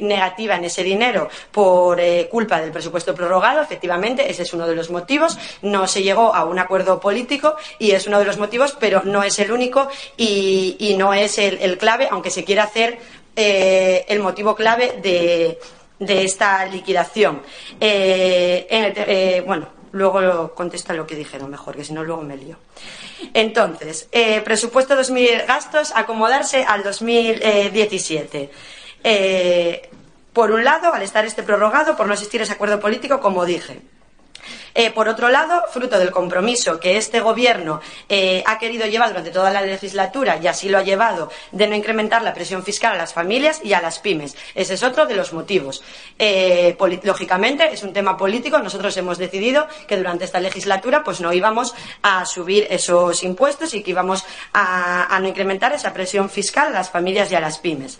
[0.00, 3.62] negativa en ese dinero por culpa del presupuesto prorrogado.
[3.62, 5.38] Efectivamente, ese es uno de los motivos.
[5.62, 9.22] No se llegó a un acuerdo político y es uno de los motivos, pero no
[9.22, 12.98] es el único y, no es el, clave, aunque se quiera hacer
[13.36, 15.58] eh, el motivo clave de,
[15.98, 17.42] de esta liquidación.
[17.80, 22.56] Eh, eh, bueno, luego contesta lo que dijeron mejor, que si no luego me lío.
[23.34, 24.08] Entonces,
[24.44, 28.50] presupuesto 2000 gastos, acomodarse al 2017.
[29.04, 29.90] Eh,
[30.32, 33.80] por un lado, al estar este prorrogado, por no existir ese acuerdo político, como dije.
[34.74, 39.30] Eh, por otro lado, fruto del compromiso que este Gobierno eh, ha querido llevar durante
[39.30, 42.96] toda la legislatura, y así lo ha llevado, de no incrementar la presión fiscal a
[42.96, 44.36] las familias y a las pymes.
[44.54, 45.82] Ese es otro de los motivos.
[46.18, 48.58] Eh, lógicamente, es un tema político.
[48.58, 53.82] Nosotros hemos decidido que durante esta legislatura pues, no íbamos a subir esos impuestos y
[53.82, 57.98] que íbamos a no incrementar esa presión fiscal a las familias y a las pymes.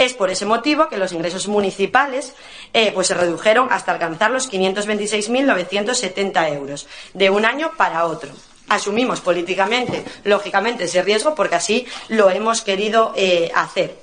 [0.00, 2.32] Es por ese motivo que los ingresos municipales
[2.72, 8.30] eh, pues se redujeron hasta alcanzar los 526.970 euros de un año para otro.
[8.70, 13.98] Asumimos políticamente, lógicamente, ese riesgo porque así lo hemos querido eh, hacer.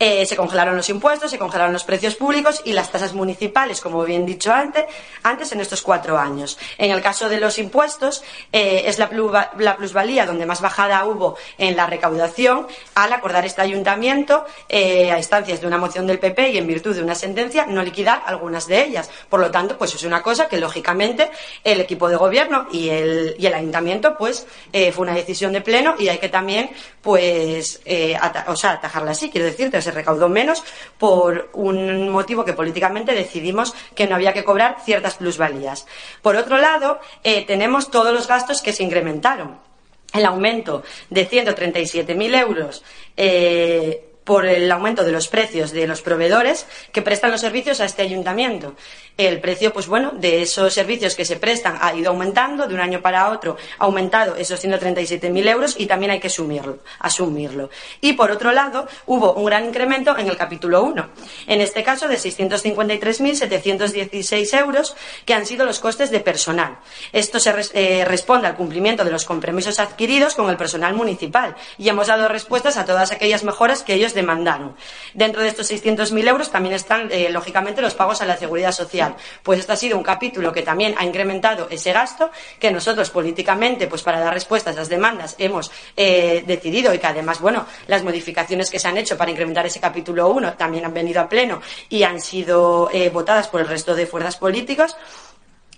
[0.00, 4.04] Eh, se congelaron los impuestos, se congelaron los precios públicos y las tasas municipales, como
[4.04, 4.84] bien dicho antes,
[5.24, 6.56] antes en estos cuatro años.
[6.78, 8.22] En el caso de los impuestos,
[8.52, 9.08] eh, es la,
[9.76, 15.60] plusvalía donde más bajada hubo en la recaudación al acordar este ayuntamiento, eh, a instancias
[15.60, 18.84] de una moción del PP y en virtud de una sentencia, no liquidar algunas de
[18.84, 19.10] ellas.
[19.28, 21.28] Por lo tanto, pues es una cosa que lógicamente
[21.64, 25.96] el equipo de gobierno y el, y el ayuntamiento, pues fue una decisión de pleno
[25.98, 26.70] y hay que también,
[27.02, 27.80] pues,
[28.46, 29.30] o sea, atajarla así.
[29.30, 30.62] Quiero decirte, se recaudó menos
[30.98, 35.86] por un motivo que políticamente decidimos que no había que cobrar ciertas plusvalías.
[36.20, 39.58] Por otro lado, eh, tenemos todos los gastos que se incrementaron.
[40.12, 42.82] El aumento de 137.000 euros
[43.16, 47.86] eh, por el aumento de los precios de los proveedores que prestan los servicios a
[47.86, 48.74] este ayuntamiento.
[49.16, 52.80] El precio, pues bueno, de esos servicios que se prestan ha ido aumentando de un
[52.80, 57.70] año para otro, ha aumentado esos 137.000 euros y también hay que asumirlo, asumirlo.
[58.02, 61.08] Y por otro lado, hubo un gran incremento en el capítulo 1.
[61.46, 64.94] En este caso, de 653.716 euros,
[65.24, 66.80] que han sido los costes de personal.
[67.14, 71.88] Esto se eh, responde al cumplimiento de los compromisos adquiridos con el personal municipal y
[71.88, 74.17] hemos dado respuestas a todas aquellas mejoras que ellos
[75.14, 79.14] Dentro de estos 600.000 euros también están, eh, lógicamente, los pagos a la seguridad social.
[79.42, 83.86] Pues este ha sido un capítulo que también ha incrementado ese gasto, que nosotros políticamente,
[83.86, 88.02] pues para dar respuesta a esas demandas, hemos eh, decidido y que además, bueno, las
[88.02, 91.60] modificaciones que se han hecho para incrementar ese capítulo 1 también han venido a pleno
[91.88, 94.96] y han sido eh, votadas por el resto de fuerzas políticas.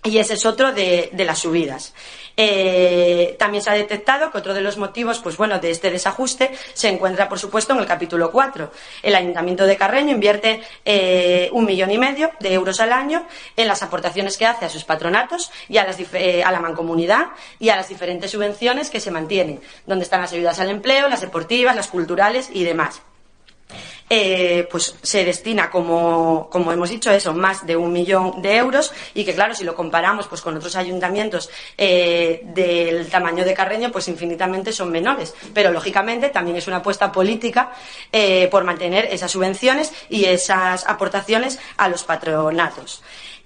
[0.02, 1.92] Y ese es otro de, las subidas.
[2.34, 6.50] Eh, también se ha detectado que otro de los motivos, pues bueno, de este desajuste
[6.72, 8.72] se encuentra, por supuesto, en el capítulo 4.
[9.02, 13.68] El Ayuntamiento de Carreño invierte eh, un millón y medio de euros al año en
[13.68, 17.26] las aportaciones que hace a sus patronatos y a, las eh, a la mancomunidad
[17.58, 21.20] y a las diferentes subvenciones que se mantienen, donde están las ayudas al empleo, las
[21.20, 23.02] deportivas, las culturales y demás
[24.12, 28.92] eh, pues se destina, como, como hemos dicho, eso, más de un millón de euros
[29.14, 31.48] y que, claro, si lo comparamos pues, con otros ayuntamientos
[31.78, 35.32] eh, del tamaño de Carreño, pues infinitamente son menores.
[35.54, 37.72] Pero, lógicamente, también es una apuesta política
[38.10, 43.02] eh, por mantener esas subvenciones y esas aportaciones a los patronatos.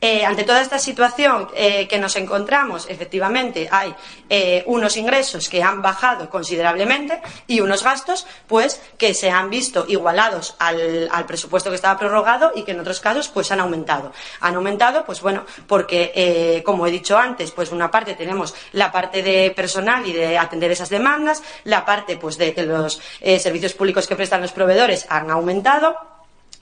[0.07, 3.95] Eh, ante toda esta situación eh, que nos encontramos, efectivamente, hay
[4.29, 9.87] eh, unos ingresos que han bajado considerablemente y unos gastos, pues, que se han visto
[9.89, 14.13] igualados al, presupuesto que estaba prorrogado y que en otros casos, pues, han aumentado.
[14.41, 19.23] Han aumentado, pues, bueno, porque, como he dicho antes, pues, una parte tenemos la parte
[19.23, 23.01] de personal y de atender esas demandas, la parte, pues, de que los
[23.39, 26.14] servicios públicos que prestan los proveedores han aumentado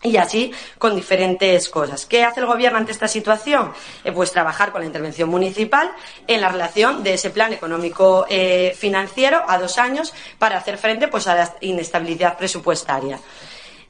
[0.03, 2.07] y así con diferentes cosas.
[2.07, 3.73] ¿Qué hace el Gobierno ante esta situación?
[4.05, 5.93] Eh, pues trabajar con la intervención municipal
[6.27, 11.09] en la relación de ese plan económico eh, financiero a dos años para hacer frente
[11.09, 13.19] pues, a la inestabilidad presupuestaria.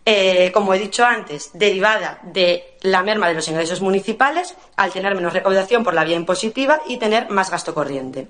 [0.05, 5.15] Eh, como he dicho antes, derivada de la merma de los ingresos municipales, al tener
[5.15, 8.27] menos recaudación por la vía impositiva y tener más gasto corriente.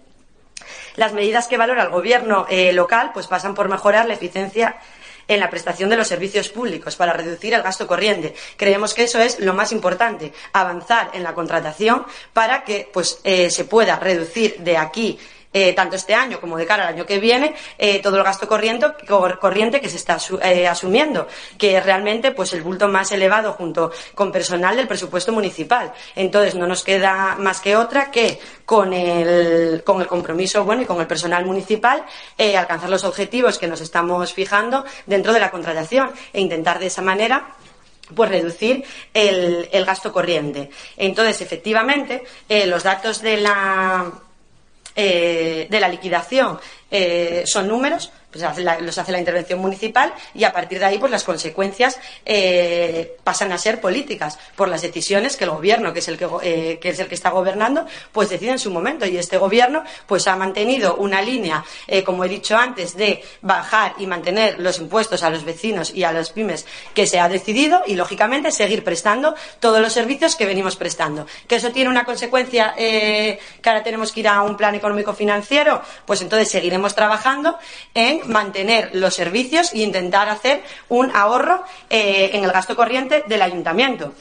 [0.97, 4.77] Las medidas que valora el Gobierno local pues pasan por mejorar la eficiencia
[5.35, 8.35] en la prestación de los servicios públicos para reducir el gasto corriente.
[8.57, 13.51] Creemos que eso es lo más importante, avanzar en la contratación para que pues, eh,
[13.51, 15.19] se pueda reducir de aquí
[15.53, 18.49] eh, tanto este año como de cara al año que viene, eh, todo el gasto
[18.49, 23.13] corriente, cor- corriente que se está eh, asumiendo, que es realmente pues, el bulto más
[23.13, 25.93] elevado junto con personal del presupuesto municipal.
[26.17, 30.87] Entonces, no nos queda más que otra que con el, con el compromiso bueno, y
[30.87, 32.05] con el personal municipal
[32.57, 37.03] alcanzar los objetivos que nos estamos fijando dentro de la contratación e intentar de esa
[37.03, 37.55] manera
[38.15, 38.85] pues reducir
[39.15, 40.71] el, el gasto corriente.
[40.97, 42.25] Entonces, efectivamente,
[42.67, 44.13] los datos de la,
[44.95, 46.59] eh, de la liquidación
[46.91, 48.45] eh, son números, pues
[48.81, 53.53] los hace la intervención municipal y a partir de ahí pues las consecuencias eh, pasan
[53.53, 56.89] a ser políticas por las decisiones que el gobierno que es el que, eh, que
[56.89, 59.07] es el que está gobernando pues decide en su momento.
[59.07, 63.95] Y este gobierno pues ha mantenido una línea eh, como he dicho antes de bajar
[63.99, 67.83] y mantener los impuestos a los vecinos y a las pymes que se ha decidido
[67.87, 71.27] y lógicamente seguir prestando todos los servicios que venimos prestando.
[71.47, 75.13] Que eso tiene una consecuencia eh, que ahora tenemos que ir a un plan económico
[75.13, 77.59] financiero pues entonces seguiremos trabajando
[77.95, 83.43] en mantener los servicios e intentar hacer un ahorro eh, en el gasto corriente del
[83.43, 84.13] ayuntamiento.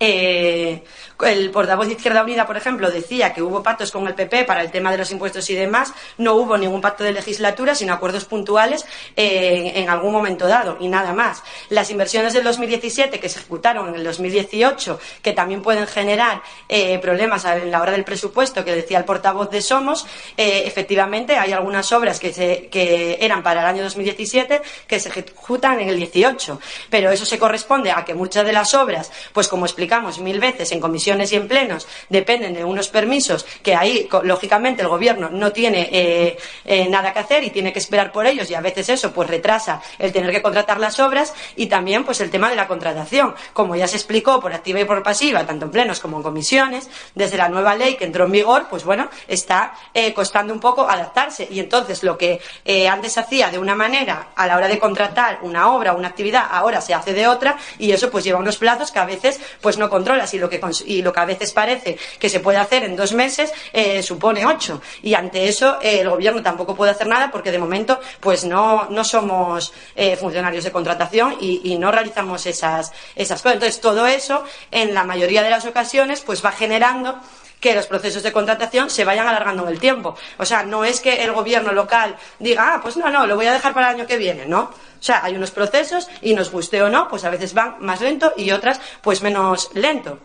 [0.00, 0.84] Eh,
[1.26, 4.60] el portavoz de Izquierda Unida, por ejemplo, decía que hubo pactos con el PP para
[4.62, 5.92] el tema de los impuestos y demás.
[6.16, 8.84] No hubo ningún pacto de legislatura, sino acuerdos puntuales
[9.16, 11.42] eh, en algún momento dado y nada más.
[11.70, 16.98] Las inversiones del 2017 que se ejecutaron en el 2018, que también pueden generar eh,
[17.00, 21.52] problemas en la hora del presupuesto, que decía el portavoz de Somos, eh, efectivamente hay
[21.52, 25.96] algunas obras que, se- que eran para el año 2017 que se ejecutan en el
[25.96, 30.38] 18, pero eso se corresponde a que muchas de las obras, pues como explicamos mil
[30.40, 35.52] veces en y en plenos, dependen de unos permisos que ahí, lógicamente, el gobierno no
[35.52, 38.88] tiene eh, eh, nada que hacer y tiene que esperar por ellos y a veces
[38.90, 42.56] eso pues retrasa el tener que contratar las obras y también pues el tema de
[42.56, 43.34] la contratación.
[43.52, 46.88] Como ya se explicó por activa y por pasiva, tanto en plenos como en comisiones,
[47.14, 50.88] desde la nueva ley que entró en vigor, pues bueno, está eh, costando un poco
[50.88, 54.78] adaptarse y entonces lo que eh, antes hacía de una manera a la hora de
[54.78, 58.58] contratar una obra una actividad, ahora se hace de otra y eso pues lleva unos
[58.58, 61.24] plazos que a veces pues no controlas y lo que, cons- y lo que a
[61.24, 65.78] veces parece que se puede hacer en dos meses eh, supone ocho y ante eso
[65.80, 70.16] eh, el gobierno tampoco puede hacer nada porque de momento pues no, no somos eh,
[70.16, 73.54] funcionarios de contratación y, no realizamos esas, esas cosas.
[73.54, 74.42] Entonces todo eso
[74.72, 77.20] en la mayoría de las ocasiones pues va generando
[77.60, 80.16] que los procesos de contratación se vayan alargando en el tiempo.
[80.38, 83.46] O sea, no es que el gobierno local diga, ah, pues no, no, lo voy
[83.46, 84.62] a dejar para el año que viene, ¿no?
[84.62, 88.00] O sea, hay unos procesos y nos guste o no, pues a veces van más
[88.00, 90.18] lento y otras pues menos lento.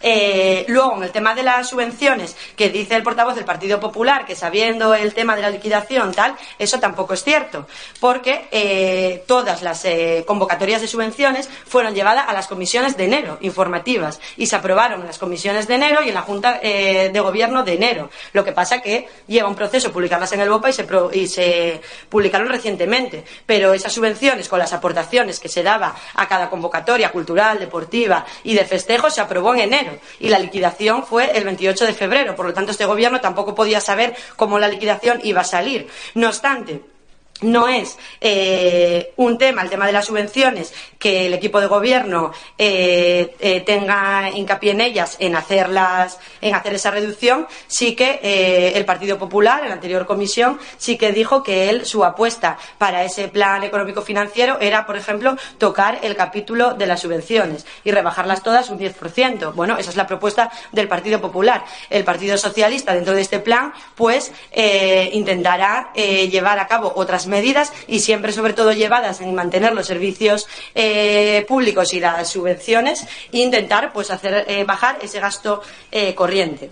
[0.00, 4.26] Eh, luego, en el tema de las subvenciones, que dice el portavoz del Partido Popular,
[4.26, 7.66] que sabiendo el tema de la liquidación, tal, eso tampoco es cierto,
[8.00, 13.38] porque eh, todas las eh, convocatorias de subvenciones fueron llevadas a las comisiones de enero,
[13.40, 17.20] informativas, y se aprobaron en las comisiones de enero y en la Junta eh, de
[17.20, 18.10] Gobierno de enero.
[18.32, 21.80] Lo que pasa que lleva un proceso publicarlas en el BOPA y se, y se
[22.08, 27.58] publicaron recientemente, pero esas subvenciones con las aportaciones que se daba a cada convocatoria cultural,
[27.58, 29.85] deportiva y de festejo se aprobó en enero
[30.20, 32.36] y la liquidación fue el 28 de febrero.
[32.36, 35.88] Por lo tanto, este gobierno tampoco podía saber cómo la liquidación iba a salir.
[36.14, 36.80] No obstante,
[37.42, 42.32] no es eh, un tema, el tema de las subvenciones, que el equipo de gobierno
[42.56, 47.46] eh, eh, tenga hincapié en ellas, en hacerlas, en hacer esa reducción.
[47.66, 52.04] Sí que el Partido Popular, en la anterior comisión, sí que dijo que él, su
[52.04, 57.66] apuesta para ese plan económico financiero era, por ejemplo, tocar el capítulo de las subvenciones
[57.84, 59.52] y rebajarlas todas un 10%.
[59.54, 61.64] Bueno, esa es la propuesta del Partido Popular.
[61.90, 64.32] El Partido Socialista, dentro de este plan, pues
[65.12, 70.48] intentará llevar a cabo otras medidas y siempre, sobre todo, llevadas en mantener los servicios
[70.74, 76.70] eh, públicos y las subvenciones e intentar pues hacer eh, bajar ese gasto eh, corriente.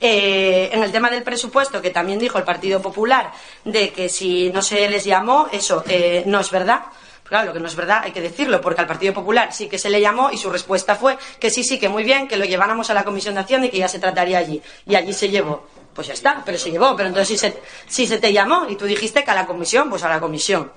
[0.00, 3.32] En el tema del presupuesto, que también dijo el Partido Popular,
[3.64, 5.82] de que si no se les llamó, eso
[6.26, 6.82] no es verdad.
[7.22, 9.78] Claro, lo que no es verdad hay que decirlo, porque al Partido Popular sí que
[9.78, 12.44] se le llamó y su respuesta fue que sí, sí, que muy bien, que lo
[12.44, 14.60] lleváramos a la Comisión de Acción y que ya se trataría allí.
[14.86, 15.66] Y allí se llevó.
[15.94, 16.96] Pues ya está, pero se llevó.
[16.96, 19.88] Pero entonces si se, si se te llamó y tú dijiste que a la Comisión,
[19.88, 20.72] pues a la Comisión.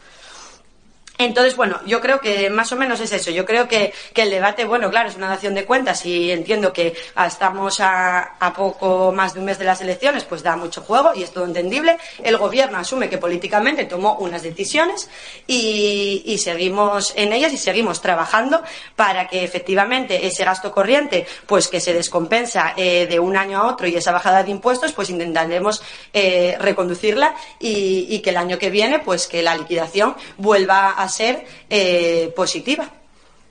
[1.17, 3.31] Entonces, bueno, yo creo que más o menos es eso.
[3.31, 6.73] Yo creo que, que el debate, bueno, claro, es una dación de cuentas y entiendo
[6.73, 6.95] que
[7.25, 11.13] estamos a, a poco más de un mes de las elecciones, pues da mucho juego
[11.15, 11.97] y es todo entendible.
[12.23, 15.09] El gobierno asume que políticamente tomó unas decisiones
[15.47, 18.61] y, y seguimos en ellas y seguimos trabajando
[18.95, 23.67] para que efectivamente ese gasto corriente, pues que se descompensa eh, de un año a
[23.67, 25.81] otro y esa bajada de impuestos, pues intentaremos
[26.13, 31.06] eh, reconducirla y, y que el año que viene, pues que la liquidación vuelva a
[31.07, 32.89] ser eh, positiva.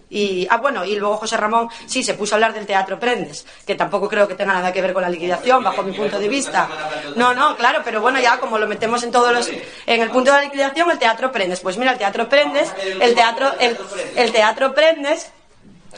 [0.08, 3.44] Y, ah, bueno, y luego José Ramón sí se puso a hablar del Teatro Prendes,
[3.66, 6.28] que tampoco creo que tenga nada que ver con la liquidación, bajo mi punto de
[6.28, 6.68] vista.
[7.16, 9.50] No, no, claro, pero bueno, ya como lo metemos en todos los.
[9.86, 11.60] En el punto de la liquidación, el Teatro Prendes.
[11.60, 13.76] Pues mira, el Teatro Prendes, el Teatro, el,
[14.14, 15.32] el teatro Prendes.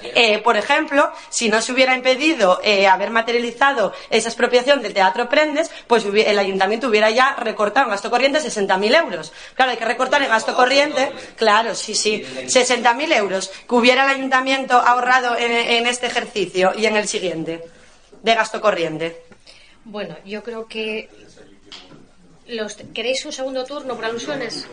[0.02, 5.28] Eh, por ejemplo, si no se hubiera impedido eh, haber materializado esa expropiación del Teatro
[5.28, 9.32] Prendes, pues el ayuntamiento hubiera ya recortado en gasto corriente 60.000 euros.
[9.54, 14.16] Claro, hay que recortar en gasto corriente, claro, sí, sí, 60.000 euros que hubiera el
[14.16, 17.64] ayuntamiento ahorrado en, en este ejercicio y en el siguiente
[18.22, 19.22] de gasto corriente.
[19.84, 21.08] Bueno, yo creo que
[22.46, 24.66] Los, ¿Queréis un segundo turno por alusiones?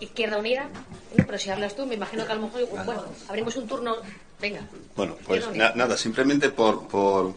[0.00, 0.68] Izquierda Unida.
[1.16, 3.96] No, pero si hablas tú, me imagino que a lo mejor, bueno, abrimos un turno.
[4.40, 4.60] Venga.
[4.96, 7.34] Bueno, pues na- nada, simplemente por, por,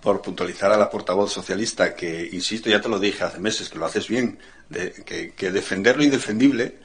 [0.00, 3.78] por puntualizar a la portavoz socialista, que insisto, ya te lo dije hace meses, que
[3.78, 4.38] lo haces bien,
[4.68, 6.76] de- que, que defender lo indefendible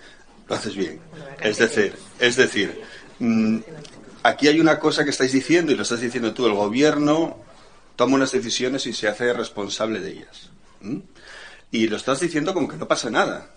[0.48, 0.99] lo haces bien.
[1.41, 2.82] Es decir, es decir,
[3.20, 3.57] mm,
[4.24, 7.38] aquí hay una cosa que estáis diciendo y lo estás diciendo tú, el gobierno
[7.95, 10.49] toma unas decisiones y se hace responsable de ellas.
[11.72, 13.52] Y lo estás diciendo como que no pasa nada.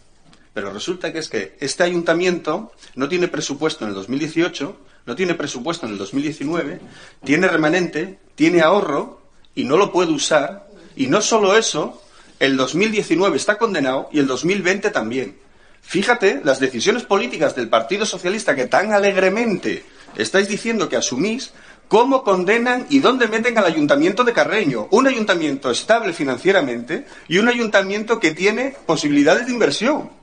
[0.56, 5.34] Pero resulta que es que este ayuntamiento no tiene presupuesto en el 2018, no tiene
[5.34, 6.80] presupuesto en el 2019,
[7.22, 9.20] tiene remanente, tiene ahorro
[9.54, 10.66] y no lo puede usar.
[10.96, 12.02] Y no solo eso,
[12.40, 15.36] el 2019 está condenado y el 2020 también.
[15.82, 19.84] Fíjate las decisiones políticas del Partido Socialista que tan alegremente
[20.16, 21.52] estáis diciendo que asumís,
[21.86, 24.88] cómo condenan y dónde meten al ayuntamiento de Carreño.
[24.90, 30.15] Un ayuntamiento estable financieramente y un ayuntamiento que tiene posibilidades de inversión.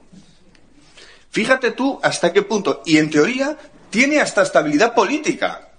[1.34, 2.84] Fíjate tú hasta qué punto.
[2.86, 3.58] Y en teoría
[3.90, 5.70] tiene hasta estabilidad política.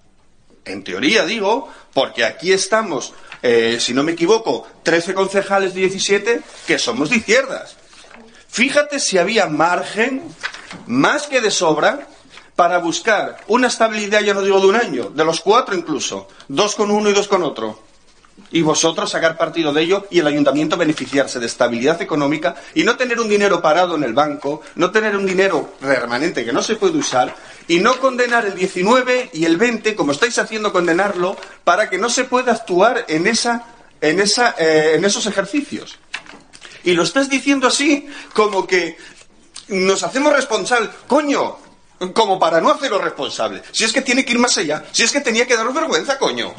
[0.64, 6.40] En teoría digo, porque aquí estamos, eh, si no me equivoco, 13 concejales de 17
[6.66, 7.76] que somos de izquierdas.
[8.48, 10.22] Fíjate si había margen,
[10.86, 12.08] más que de sobra,
[12.56, 16.74] para buscar una estabilidad, ya no digo de un año, de los cuatro incluso, dos
[16.74, 17.78] con uno y dos con otro.
[18.54, 22.96] Y vosotros sacar partido de ello y el ayuntamiento beneficiarse de estabilidad económica y no
[22.96, 26.76] tener un dinero parado en el banco, no tener un dinero remanente que no se
[26.76, 27.34] puede usar
[27.66, 32.08] y no condenar el 19 y el 20 como estáis haciendo condenarlo para que no
[32.08, 33.64] se pueda actuar en, esa,
[34.00, 35.98] en, esa, eh, en esos ejercicios.
[36.84, 38.96] Y lo estás diciendo así como que
[39.66, 40.90] nos hacemos responsables.
[41.08, 41.56] Coño,
[42.14, 43.64] como para no hacerlo responsable.
[43.72, 44.84] Si es que tiene que ir más allá.
[44.92, 46.54] Si es que tenía que daros vergüenza, coño.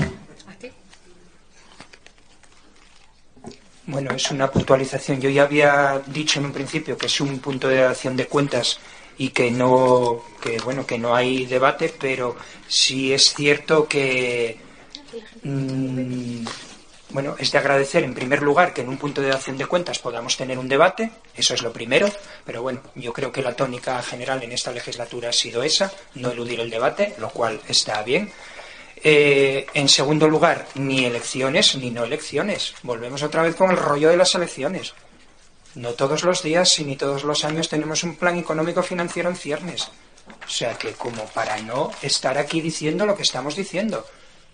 [3.87, 5.21] Bueno, es una puntualización.
[5.21, 8.79] Yo ya había dicho en un principio que es un punto de acción de cuentas
[9.17, 12.35] y que no, que bueno, que no hay debate, pero
[12.67, 14.57] sí es cierto que
[15.43, 16.45] mm,
[17.09, 19.99] bueno, es de agradecer en primer lugar que en un punto de acción de cuentas
[19.99, 22.09] podamos tener un debate, eso es lo primero,
[22.43, 26.31] pero bueno, yo creo que la tónica general en esta legislatura ha sido esa, no
[26.31, 28.29] eludir el debate, lo cual está bien.
[29.03, 32.73] Eh, en segundo lugar, ni elecciones ni no elecciones.
[32.83, 34.93] Volvemos otra vez con el rollo de las elecciones.
[35.75, 39.35] No todos los días y ni todos los años tenemos un plan económico financiero en
[39.35, 39.89] ciernes.
[40.45, 44.05] O sea que como para no estar aquí diciendo lo que estamos diciendo.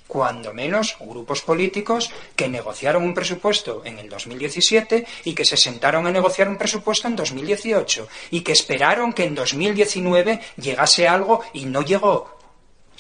[0.08, 6.06] Cuando menos grupos políticos que negociaron un presupuesto en el 2017 y que se sentaron
[6.06, 11.66] a negociar un presupuesto en 2018 y que esperaron que en 2019 llegase algo y
[11.66, 12.41] no llegó.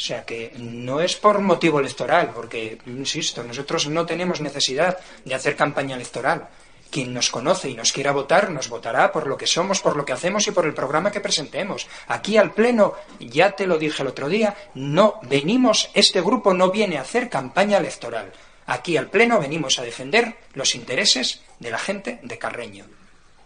[0.02, 5.36] O sea que no es por motivo electoral, porque, insisto, nosotros no tenemos necesidad de
[5.36, 6.50] hacer campaña electoral.
[6.90, 10.04] Quien nos conoce y nos quiera votar, nos votará por lo que somos, por lo
[10.04, 11.86] que hacemos y por el programa que presentemos.
[12.08, 16.72] Aquí al Pleno, ya te lo dije el otro día, no venimos, este grupo no
[16.72, 18.34] viene a hacer campaña electoral.
[18.66, 22.86] Aquí al Pleno venimos a defender los intereses de la gente de Carreño,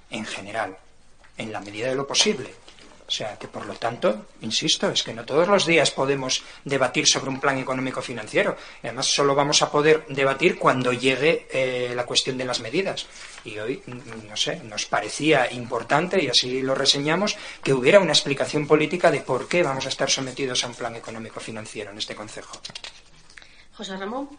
[0.10, 0.78] en general,
[1.38, 2.65] en la medida de lo posible.
[3.08, 7.08] O sea que, por lo tanto, insisto, es que no todos los días podemos debatir
[7.08, 8.58] sobre un plan económico financiero.
[8.82, 13.06] Además, solo vamos a poder debatir cuando llegue eh, la cuestión de las medidas.
[13.44, 18.14] Y hoy, mm, no sé, nos parecía importante, y así lo reseñamos, que hubiera una
[18.14, 22.00] explicación política de por qué vamos a estar sometidos a un plan económico financiero en
[22.00, 22.60] este Consejo.
[23.74, 24.30] José Ramón.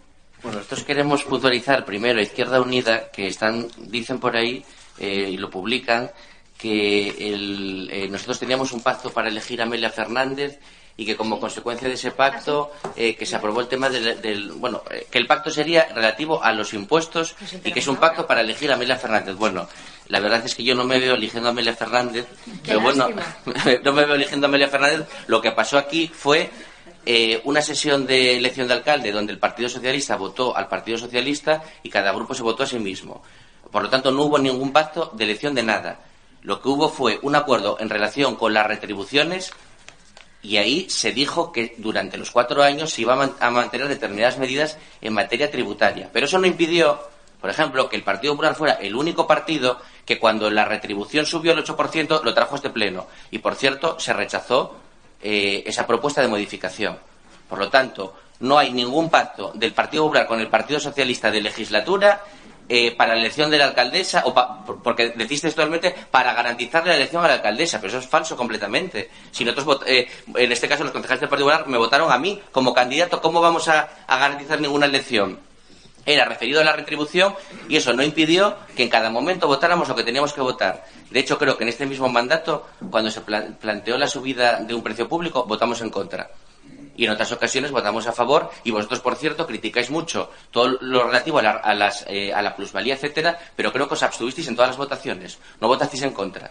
[0.42, 4.64] Bueno, nosotros queremos puntualizar primero a Izquierda Unida, que están, dicen por ahí,
[4.98, 6.10] eh, y lo publican,
[6.58, 10.58] que el- eh, nosotros teníamos un pacto para elegir a Amelia Fernández
[10.98, 14.52] y que como consecuencia de ese pacto eh, que se aprobó el tema del, del-
[14.52, 18.26] bueno eh, que el pacto sería relativo a los impuestos y que es un pacto
[18.26, 19.36] para elegir a Amelia Fernández.
[19.36, 19.68] Bueno
[20.08, 22.26] la verdad es que yo no me veo eligiendo a Amelia Fernández
[22.64, 23.08] pero bueno
[23.84, 25.06] no me veo eligiendo a Amelia Fernández.
[25.26, 26.48] Lo que pasó aquí fue
[27.04, 31.62] eh, una sesión de elección de alcalde donde el Partido Socialista votó al Partido Socialista
[31.82, 33.22] y cada grupo se votó a sí mismo.
[33.70, 36.00] Por lo tanto, no hubo ningún pacto de elección de nada.
[36.46, 39.50] Lo que hubo fue un acuerdo en relación con las retribuciones
[40.42, 43.88] y ahí se dijo que durante los cuatro años se iba a, man- a mantener
[43.88, 46.08] determinadas medidas en materia tributaria.
[46.12, 47.00] Pero eso no impidió,
[47.40, 51.52] por ejemplo, que el Partido Popular fuera el único partido que cuando la retribución subió
[51.52, 53.08] el 8% lo trajo a este pleno.
[53.32, 54.76] Y, por cierto, se rechazó
[55.20, 56.96] eh, esa propuesta de modificación.
[57.48, 61.40] Por lo tanto, no hay ningún pacto del Partido Popular con el Partido Socialista de
[61.40, 62.22] legislatura
[62.68, 64.34] eh, para la elección de la alcaldesa, o
[64.82, 69.10] porque decís textualmente para garantizar la elección a la alcaldesa, pero eso es falso completamente.
[69.30, 72.40] Si nosotros, eh, en este caso, los concejales del Partido Popular me votaron a mí
[72.52, 75.38] como candidato, ¿cómo vamos a garantizar ninguna elección?
[76.06, 77.34] era referido a la retribución
[77.68, 80.86] y eso no impidió que en cada momento votáramos lo que teníamos que votar.
[81.10, 84.82] De hecho, creo que en este mismo mandato, cuando se planteó la subida de un
[84.82, 86.30] precio público, votamos en contra.
[86.96, 91.04] Y en otras ocasiones votamos a favor y vosotros, por cierto, criticáis mucho todo lo
[91.04, 94.56] relativo a la, las, eh, a la plusvalía, etcétera, pero creo que os abstuvisteis en
[94.56, 95.38] todas las votaciones.
[95.60, 96.50] No votasteis en contra.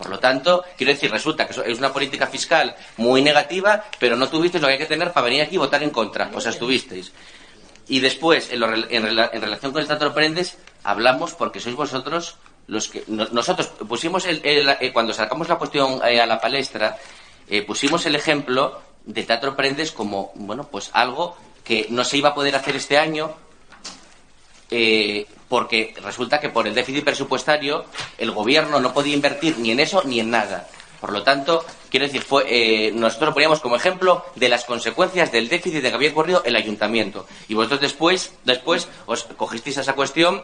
[0.00, 4.30] Por lo tanto, quiero decir, resulta que es una política fiscal muy negativa, pero no
[4.30, 6.30] tuvisteis lo que hay que tener para venir aquí y votar en contra.
[6.32, 7.12] O sea, estuvisteis.
[7.88, 12.36] Y después, en, relación con el Teatro Prendes, hablamos porque sois vosotros
[12.66, 13.04] los que.
[13.08, 16.96] nosotros pusimos, el, eh, cuando sacamos la cuestión eh, a la palestra,
[17.48, 22.30] eh, pusimos el ejemplo de Teatro Prendes como, bueno, pues algo que no se iba
[22.30, 23.34] a poder hacer este año
[24.70, 27.84] eh, porque resulta que por el déficit presupuestario
[28.18, 30.68] el gobierno no podía invertir ni en eso ni en nada.
[31.00, 35.48] Por lo tanto, quiero decir, fue, eh, nosotros poníamos como ejemplo de las consecuencias del
[35.48, 37.26] déficit que había ocurrido el ayuntamiento.
[37.48, 40.42] Y vosotros después, después os cogisteis esa cuestión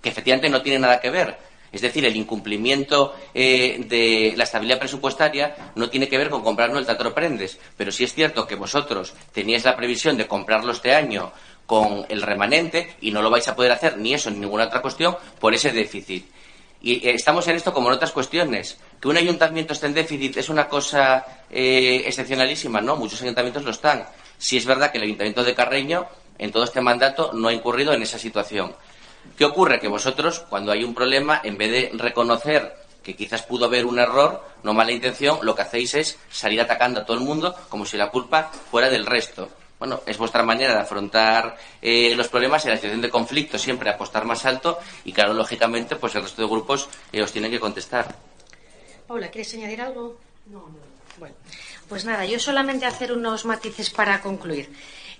[0.00, 1.49] que efectivamente no tiene nada que ver.
[1.72, 6.80] Es decir, el incumplimiento eh, de la estabilidad presupuestaria no tiene que ver con comprarnos
[6.80, 7.58] el Teatro Prendes.
[7.76, 11.32] Pero sí es cierto que vosotros teníais la previsión de comprarlo este año
[11.66, 14.82] con el remanente y no lo vais a poder hacer ni eso ni ninguna otra
[14.82, 16.26] cuestión por ese déficit.
[16.82, 18.78] Y eh, estamos en esto como en otras cuestiones.
[19.00, 22.96] Que un ayuntamiento esté en déficit es una cosa eh, excepcionalísima, ¿no?
[22.96, 24.04] Muchos ayuntamientos lo están.
[24.38, 27.92] Si es verdad que el ayuntamiento de Carreño en todo este mandato no ha incurrido
[27.92, 28.74] en esa situación.
[29.36, 29.80] ¿Qué ocurre?
[29.80, 33.98] Que vosotros, cuando hay un problema, en vez de reconocer que quizás pudo haber un
[33.98, 37.86] error, no mala intención, lo que hacéis es salir atacando a todo el mundo como
[37.86, 39.48] si la culpa fuera del resto
[39.80, 43.88] bueno, es vuestra manera de afrontar eh, los problemas y la situación de conflicto, siempre
[43.88, 47.58] apostar más alto y, claro, lógicamente, pues el resto de grupos eh, os tienen que
[47.58, 48.14] contestar.
[49.08, 50.18] Paula, ¿quieres añadir algo?
[50.46, 50.90] No, no.
[51.18, 51.34] Bueno,
[51.88, 54.70] pues nada, yo solamente hacer unos matices para concluir.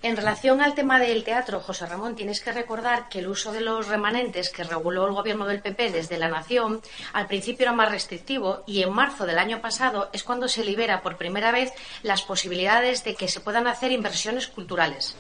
[0.03, 3.61] En relación al tema del teatro, José Ramón, tienes que recordar que el uso de
[3.61, 6.81] los remanentes que reguló el gobierno del PP desde la Nación
[7.13, 11.03] al principio era más restrictivo y en marzo del año pasado es cuando se libera
[11.03, 15.19] por primera vez las posibilidades de que se puedan hacer inversiones culturales.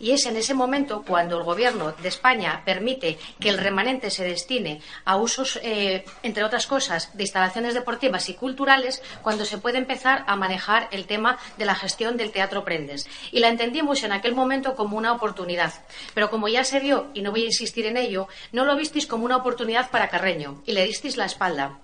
[0.00, 4.24] Y es en ese momento cuando el gobierno de España permite que el remanente se
[4.24, 9.76] destine a usos, eh, entre otras cosas, de instalaciones deportivas y culturales, cuando se puede
[9.76, 13.06] empezar a manejar el tema de la gestión del teatro Prendes.
[13.30, 15.72] Y la entendimos en aquel momento como una oportunidad.
[16.14, 19.08] Pero como ya se vio, y no voy a insistir en ello, no lo visteis
[19.08, 21.80] como una oportunidad para Carreño y le disteis la espalda.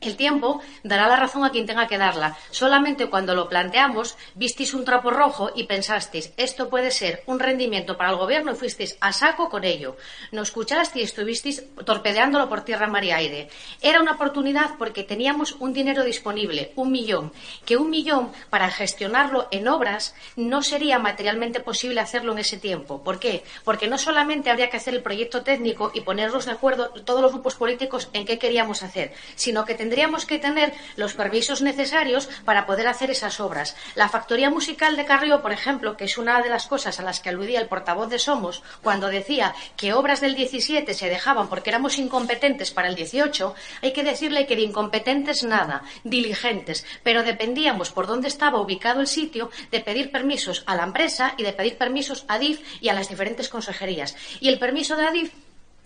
[0.00, 2.36] El tiempo dará la razón a quien tenga que darla.
[2.50, 7.96] Solamente cuando lo planteamos visteis un trapo rojo y pensasteis esto puede ser un rendimiento
[7.96, 9.96] para el gobierno y fuisteis a saco con ello.
[10.30, 13.48] No escuchasteis y estuvisteis torpedeándolo por tierra, mar y aire.
[13.80, 17.32] Era una oportunidad porque teníamos un dinero disponible, un millón,
[17.64, 23.02] que un millón para gestionarlo en obras no sería materialmente posible hacerlo en ese tiempo.
[23.02, 23.42] ¿Por qué?
[23.64, 27.32] Porque no solamente habría que hacer el proyecto técnico y ponernos de acuerdo todos los
[27.32, 29.93] grupos políticos en qué queríamos hacer, sino que tendríamos
[30.26, 33.76] que tener los permisos necesarios para poder hacer esas obras.
[33.94, 37.20] La factoría musical de Carrillo, por ejemplo, que es una de las cosas a las
[37.20, 41.70] que aludía el portavoz de Somos cuando decía que obras del 17 se dejaban porque
[41.70, 47.90] éramos incompetentes para el 18, hay que decirle que de incompetentes nada, diligentes, pero dependíamos
[47.90, 51.78] por dónde estaba ubicado el sitio de pedir permisos a la empresa y de pedir
[51.78, 54.16] permisos a DIF y a las diferentes consejerías.
[54.40, 55.32] Y el permiso de ADIF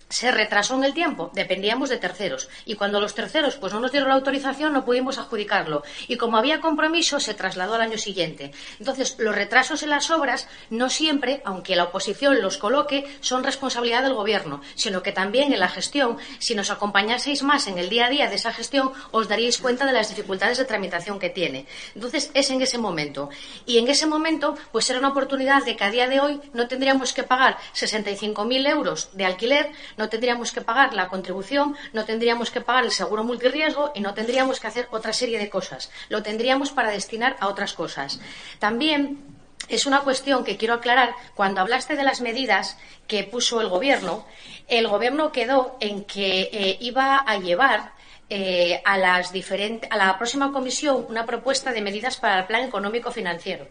[0.09, 2.49] se retrasó en el tiempo, dependíamos de terceros.
[2.65, 5.83] Y cuando los terceros pues no nos dieron la autorización, no pudimos adjudicarlo.
[6.07, 8.51] Y como había compromiso, se trasladó al año siguiente.
[8.79, 14.03] Entonces, los retrasos en las obras no siempre, aunque la oposición los coloque, son responsabilidad
[14.03, 18.07] del gobierno, sino que también en la gestión, si nos acompañaseis más en el día
[18.07, 21.67] a día de esa gestión, os daríais cuenta de las dificultades de tramitación que tiene.
[21.93, 23.29] Entonces, es en ese momento.
[23.65, 26.67] Y en ese momento, pues era una oportunidad de que a día de hoy no
[26.67, 32.51] tendríamos que pagar 65.000 euros de alquiler, no tendríamos que pagar la contribución, no tendríamos
[32.51, 35.91] que pagar el seguro multirriesgo y no tendríamos que hacer otra serie de cosas.
[36.07, 38.21] Lo tendríamos para destinar a otras cosas.
[38.59, 39.19] También
[39.67, 41.13] es una cuestión que quiero aclarar.
[41.35, 42.77] Cuando hablaste de las medidas
[43.07, 44.25] que puso el Gobierno,
[44.69, 47.91] el Gobierno quedó en que eh, iba a llevar
[48.29, 53.11] eh, a, las a la próxima comisión una propuesta de medidas para el plan económico
[53.11, 53.67] financiero.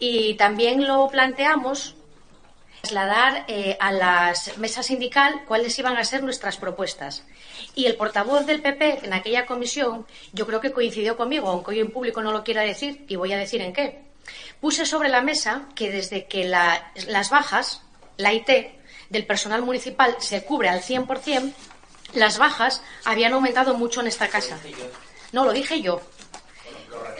[0.00, 1.94] Y también lo planteamos
[2.80, 7.24] trasladar eh, a la mesa sindical cuáles iban a ser nuestras propuestas.
[7.74, 11.80] Y el portavoz del PP en aquella comisión, yo creo que coincidió conmigo, aunque hoy
[11.80, 14.02] en público no lo quiera decir, y voy a decir en qué.
[14.60, 17.82] Puse sobre la mesa que desde que las bajas,
[18.16, 18.50] la IT,
[19.08, 21.52] del personal municipal se cubre al 100%,
[22.14, 24.58] las bajas habían aumentado mucho en esta casa.
[25.32, 26.00] No, lo dije yo.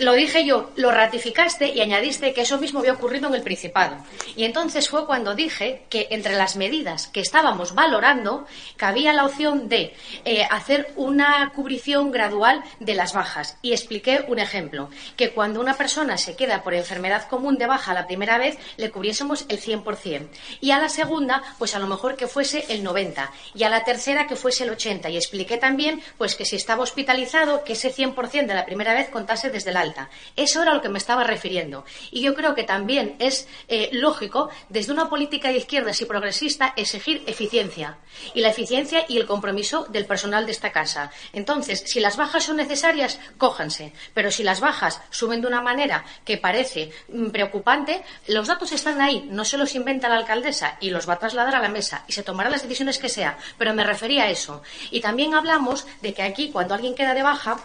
[0.01, 3.97] Lo dije yo, lo ratificaste y añadiste que eso mismo había ocurrido en el Principado.
[4.37, 8.47] Y entonces fue cuando dije que entre las medidas que estábamos valorando
[8.77, 9.95] cabía la opción de
[10.25, 13.59] eh, hacer una cubrición gradual de las bajas.
[13.63, 17.95] Y expliqué un ejemplo, que cuando una persona se queda por enfermedad común de baja
[17.95, 20.29] la primera vez, le cubriésemos el 100%.
[20.61, 23.29] Y a la segunda, pues a lo mejor que fuese el 90%.
[23.55, 25.11] Y a la tercera que fuese el 80%.
[25.11, 29.11] Y expliqué también, pues que si estaba hospitalizado, que ese 100% de la primera vez
[29.11, 30.11] contase desde el alta.
[30.37, 31.85] Eso era lo que me estaba refiriendo.
[32.11, 36.75] Y yo creo que también es eh, lógico, desde una política de izquierdas y progresista,
[36.77, 37.99] exigir eficiencia.
[38.35, 41.11] Y la eficiencia y el compromiso del personal de esta casa.
[41.33, 43.93] Entonces, si las bajas son necesarias, cójanse.
[44.15, 49.01] Pero si las bajas suben de una manera que parece mm, preocupante, los datos están
[49.01, 49.27] ahí.
[49.31, 52.13] No se los inventa la alcaldesa y los va a trasladar a la mesa y
[52.13, 53.39] se tomarán las decisiones que sea.
[53.59, 54.63] Pero me refería a eso.
[54.91, 57.59] Y también hablamos de que aquí, cuando alguien queda de baja,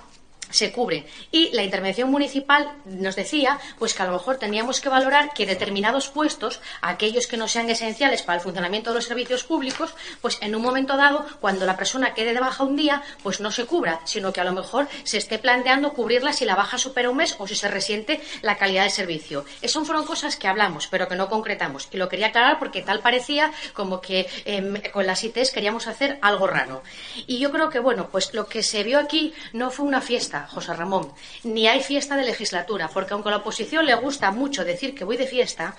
[0.49, 1.05] se cubre.
[1.31, 5.45] Y la intervención municipal nos decía pues que a lo mejor teníamos que valorar que
[5.45, 10.37] determinados puestos, aquellos que no sean esenciales para el funcionamiento de los servicios públicos, pues
[10.41, 13.65] en un momento dado, cuando la persona quede de baja un día, pues no se
[13.65, 17.17] cubra, sino que a lo mejor se esté planteando cubrirla si la baja supera un
[17.17, 19.45] mes o si se resiente la calidad del servicio.
[19.61, 21.87] Esas fueron cosas que hablamos, pero que no concretamos.
[21.91, 26.17] Y lo quería aclarar porque tal parecía como que em, con las ITs queríamos hacer
[26.21, 26.81] algo raro.
[27.27, 30.34] Y yo creo que, bueno, pues lo que se vio aquí no fue una fiesta
[30.43, 31.11] José Ramón,
[31.43, 35.03] ni hay fiesta de legislatura, porque aunque a la oposición le gusta mucho decir que
[35.03, 35.75] voy de fiesta,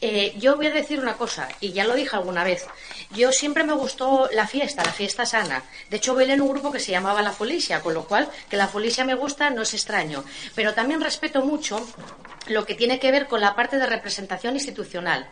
[0.00, 2.66] eh, yo voy a decir una cosa, y ya lo dije alguna vez,
[3.10, 5.62] yo siempre me gustó la fiesta, la fiesta sana.
[5.90, 8.56] De hecho, bailé en un grupo que se llamaba La Folicia, con lo cual que
[8.56, 10.24] la Folicia me gusta no es extraño.
[10.54, 11.86] Pero también respeto mucho
[12.48, 15.28] lo que tiene que ver con la parte de representación institucional.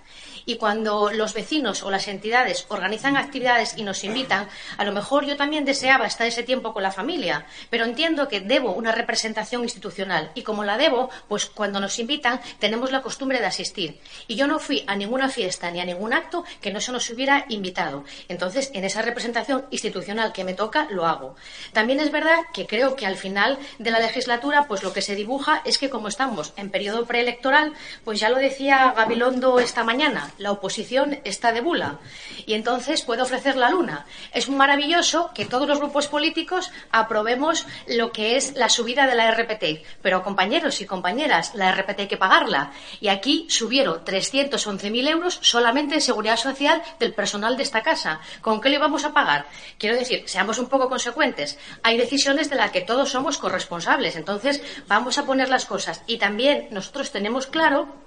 [0.47, 4.49] Y cuando los vecinos o las entidades organizan actividades y nos invitan,
[4.79, 8.41] a lo mejor yo también deseaba estar ese tiempo con la familia, pero entiendo que
[8.41, 10.31] debo una representación institucional.
[10.35, 14.01] Y como la debo, pues cuando nos invitan tenemos la costumbre de asistir.
[14.29, 17.11] Y yo no fui a ninguna fiesta ni a ningún acto que no se nos
[17.11, 18.05] hubiera invitado.
[18.29, 21.35] Entonces, en esa representación institucional que me toca, lo hago.
[21.73, 25.17] También es verdad que creo que al final de la legislatura, pues lo que se
[25.17, 27.73] dibuja es que como estamos en periodo preelectoral,
[28.05, 31.99] pues ya lo decía Gabilondo esta mañana, la oposición está de bula
[32.47, 34.07] y entonces puede ofrecer la luna.
[34.33, 39.31] Es maravilloso que todos los grupos políticos aprobemos lo que es la subida de la
[39.31, 45.39] RPT, pero compañeros y compañeras, la RPT hay que pagarla y aquí subieron 311.000 euros
[45.43, 48.21] solamente en seguridad social del personal de esta casa.
[48.41, 49.47] ¿Con qué le vamos a pagar?
[49.79, 51.59] Quiero decir, seamos un poco consecuentes.
[51.83, 56.19] Hay decisiones de las que todos somos corresponsables, entonces vamos a poner las cosas y
[56.19, 58.06] también nosotros tenemos claro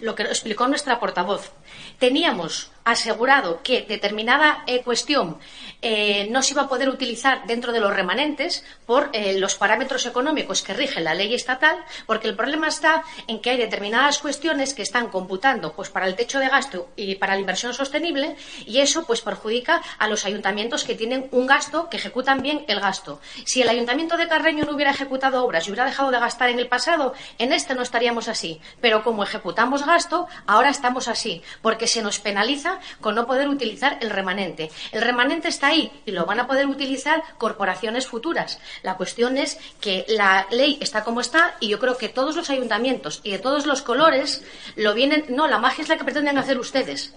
[0.00, 1.52] lo que explicó nuestra portavoz.
[1.98, 5.38] Teníamos asegurado que determinada eh, cuestión
[5.82, 10.06] eh, no se iba a poder utilizar dentro de los remanentes por eh, los parámetros
[10.06, 11.76] económicos que rigen la ley estatal,
[12.06, 16.14] porque el problema está en que hay determinadas cuestiones que están computando pues para el
[16.14, 18.36] techo de gasto y para la inversión sostenible
[18.66, 22.78] y eso pues perjudica a los ayuntamientos que tienen un gasto que ejecutan bien el
[22.78, 23.20] gasto.
[23.44, 26.60] Si el ayuntamiento de Carreño no hubiera ejecutado obras y hubiera dejado de gastar en
[26.60, 31.88] el pasado, en este no estaríamos así, pero como ejecutamos gasto, ahora estamos así, porque
[31.88, 34.70] se nos penaliza con no poder utilizar el remanente.
[34.92, 38.58] El remanente está ahí y lo van a poder utilizar corporaciones futuras.
[38.82, 42.50] La cuestión es que la ley está como está y yo creo que todos los
[42.50, 44.42] ayuntamientos y de todos los colores
[44.76, 45.24] lo vienen.
[45.28, 47.12] No, la magia es la que pretenden hacer ustedes.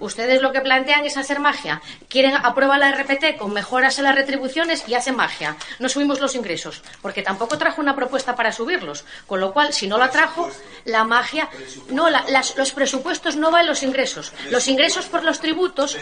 [0.00, 1.80] Ustedes lo que plantean es hacer magia.
[2.08, 5.56] Quieren aprobar la RPT con mejoras en las retribuciones y hacen magia.
[5.78, 9.04] No subimos los ingresos, porque tampoco trajo una propuesta para subirlos.
[9.26, 10.50] Con lo cual, si no la trajo,
[10.84, 11.48] la magia.
[11.90, 14.32] No, los presupuestos no van los ingresos.
[14.50, 15.96] Los ingresos por los tributos.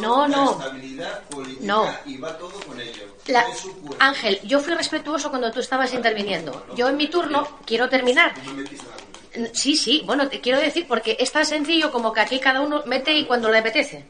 [0.00, 0.60] No, no.
[1.60, 1.88] No.
[3.98, 6.66] Ángel, yo fui respetuoso cuando tú estabas interviniendo.
[6.76, 8.34] Yo en mi turno quiero terminar.
[9.52, 12.82] Sí, sí, bueno, te quiero decir porque es tan sencillo como que aquí cada uno
[12.86, 14.04] mete y cuando le apetece.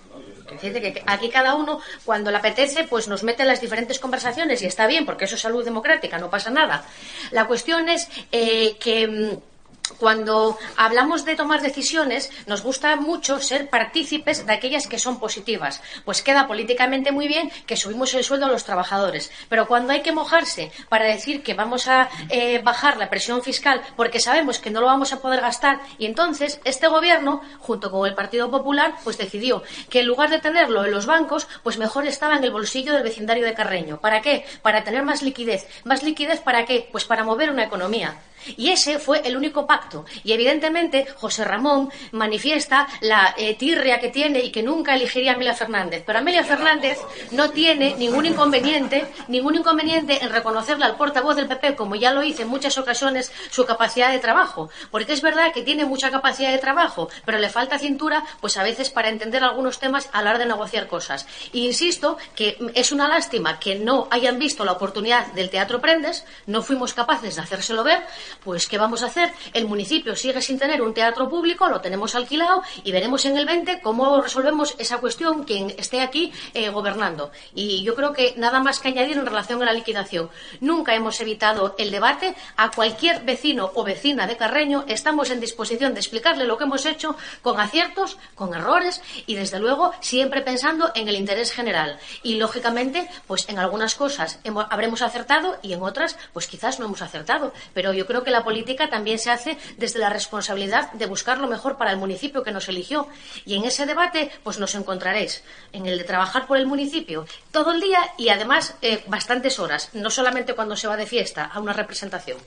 [0.61, 4.67] Que aquí cada uno, cuando le apetece, pues nos mete en las diferentes conversaciones y
[4.67, 6.85] está bien, porque eso es salud democrática, no pasa nada.
[7.31, 9.54] La cuestión es eh, que mm,
[9.99, 15.83] cuando hablamos de tomar decisiones, nos gusta mucho ser partícipes de aquellas que son positivas.
[16.05, 19.31] Pues queda políticamente muy bien que subimos el sueldo a los trabajadores.
[19.49, 23.83] Pero cuando hay que mojarse para decir que vamos a eh, bajar la presión fiscal
[23.97, 28.09] porque sabemos que no lo vamos a poder gastar, y entonces este gobierno, junto con
[28.09, 32.07] el Partido Popular, pues decidió que en lugar de tenerlo en los bancos, pues mejor
[32.07, 34.01] estaba en el bolsillo del vecindario de Carreño.
[34.01, 34.45] ¿Para qué?
[34.63, 35.67] Para tener más liquidez.
[35.85, 36.89] ¿Más liquidez para qué?
[36.91, 38.17] Pues para mover una economía.
[38.57, 40.05] Y ese fue el único pacto.
[40.23, 45.35] Y evidentemente José Ramón manifiesta la eh, tirria que tiene y que nunca elegiría a
[45.35, 46.03] Amelia Fernández.
[46.07, 46.99] Pero Amelia Fernández
[47.31, 52.23] no tiene ningún inconveniente, ningún inconveniente en reconocerle al portavoz del PP, como ya lo
[52.23, 54.71] hice en muchas ocasiones, su capacidad de trabajo.
[54.91, 58.63] Porque es verdad que tiene mucha capacidad de trabajo, pero le falta cintura, pues a
[58.63, 61.27] veces para entender algunos temas a la hora de negociar cosas.
[61.53, 66.25] Y insisto que es una lástima que no hayan visto la oportunidad del Teatro Prendes,
[66.47, 68.03] no fuimos capaces de hacérselo ver,
[68.43, 69.33] pues ¿qué vamos a hacer?
[69.53, 73.47] El municipio sigue sin tener un teatro público, lo tenemos alquilado y veremos en el
[73.47, 77.31] 20 cómo resolvemos esa cuestión quien esté aquí eh, gobernando.
[77.55, 80.31] Y yo creo que nada más que añadir en relación a la liquidación.
[80.61, 82.35] Nunca hemos evitado el debate.
[82.57, 86.87] A cualquier vecino o vecina de Carreño estamos en disposición de explicarle lo que hemos
[86.87, 91.99] hecho con aciertos, con errores y, desde luego, siempre pensando en el interés general.
[92.23, 94.41] Y, lógicamente, pues en algunas cosas
[94.71, 97.53] habremos acertado y en otras, pues quizás no hemos acertado.
[97.73, 101.49] Pero yo creo que la política también se hace desde la responsabilidad de buscar lo
[101.49, 103.09] mejor para el municipio que nos eligió.
[103.45, 105.43] Y en ese debate, pues nos encontraréis
[105.73, 109.91] en el de trabajar por el municipio todo el día y además eh, bastantes horas,
[109.93, 112.39] no solamente cuando se va de fiesta a una representación.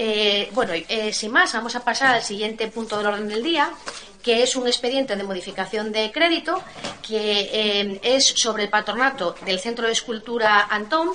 [0.00, 3.70] Eh, bueno, eh, sin más, vamos a pasar al siguiente punto del orden del día,
[4.22, 6.62] que es un expediente de modificación de crédito
[7.06, 11.10] que es sobre el patronato del Centro de Escultura Antón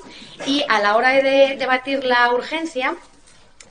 [0.48, 2.96] y a la hora de debatir la urgencia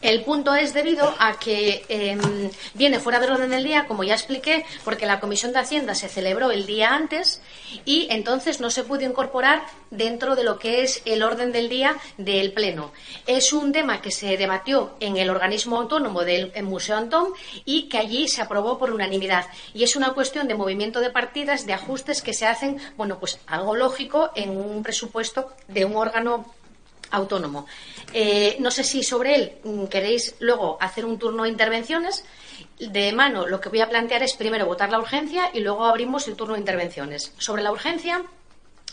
[0.02, 4.14] el punto es debido a que em, viene fuera del orden del día, como ya
[4.14, 7.40] expliqué, porque la Comisión de Hacienda se celebró el día antes
[7.84, 11.96] y entonces no se pudo incorporar dentro de lo que es el orden del día
[12.18, 12.92] del Pleno.
[13.26, 17.28] Es un tema que se debatió en el organismo autónomo del Museo Antón
[17.64, 19.46] y que allí se aprobó por unanimidad.
[19.72, 23.38] Y es una cuestión de movimiento de partidas, de ajustes que se hacen, bueno, pues
[23.46, 26.46] algo lógico en un presupuesto de un órgano
[27.12, 27.66] autónomo.
[28.12, 32.24] Eh, no sé si sobre él mm, queréis luego hacer un turno de intervenciones.
[32.78, 36.26] De mano, lo que voy a plantear es primero votar la urgencia y luego abrimos
[36.26, 37.32] el turno de intervenciones.
[37.38, 38.22] Sobre la urgencia,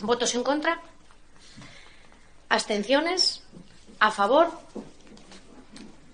[0.00, 0.80] votos en contra,
[2.48, 3.42] abstenciones,
[3.98, 4.50] a favor,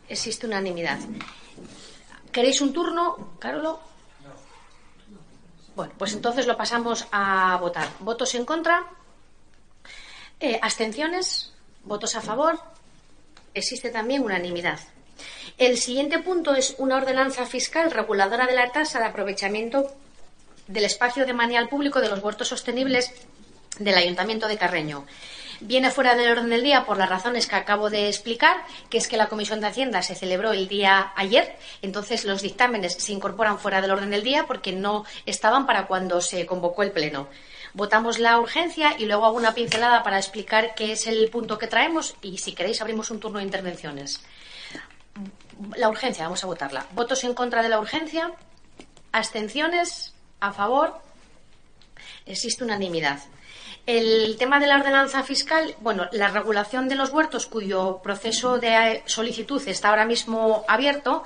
[0.09, 0.99] existe unanimidad.
[2.33, 3.81] ¿Queréis un turno, Carolo?
[5.75, 7.89] Bueno, pues entonces lo pasamos a votar.
[8.01, 8.87] ¿Votos en contra?
[10.41, 11.53] Eh, ¿Abstenciones?
[11.87, 12.59] ¿Votos a favor?
[13.55, 14.81] Existe también unanimidad.
[15.57, 19.93] El siguiente punto es una ordenanza fiscal reguladora de la tasa de aprovechamiento
[20.67, 23.13] del espacio de manial público de los huertos sostenibles
[23.79, 25.07] del Ayuntamiento de Carreño.
[25.61, 28.57] Viene fuera del orden del día por las razones que acabo de explicar,
[28.91, 32.95] que es que la Comisión de Hacienda se celebró el día ayer, entonces los dictámenes
[32.95, 36.91] se incorporan fuera del orden del día porque no estaban para cuando se convocó el
[36.91, 37.29] Pleno.
[37.77, 41.67] Votamos la urgencia y luego hago una pincelada para explicar qué es el punto que
[41.67, 44.25] traemos y si queréis abrimos un turno de intervenciones.
[45.77, 46.87] La urgencia, vamos a votarla.
[46.93, 48.33] ¿Votos en contra de la urgencia?
[49.13, 50.15] ¿Abstenciones?
[50.41, 50.99] ¿A favor?
[52.25, 53.19] Existe unanimidad.
[53.85, 59.03] El tema de la ordenanza fiscal, bueno, la regulación de los huertos, cuyo proceso de
[59.05, 61.25] solicitud está ahora mismo abierto,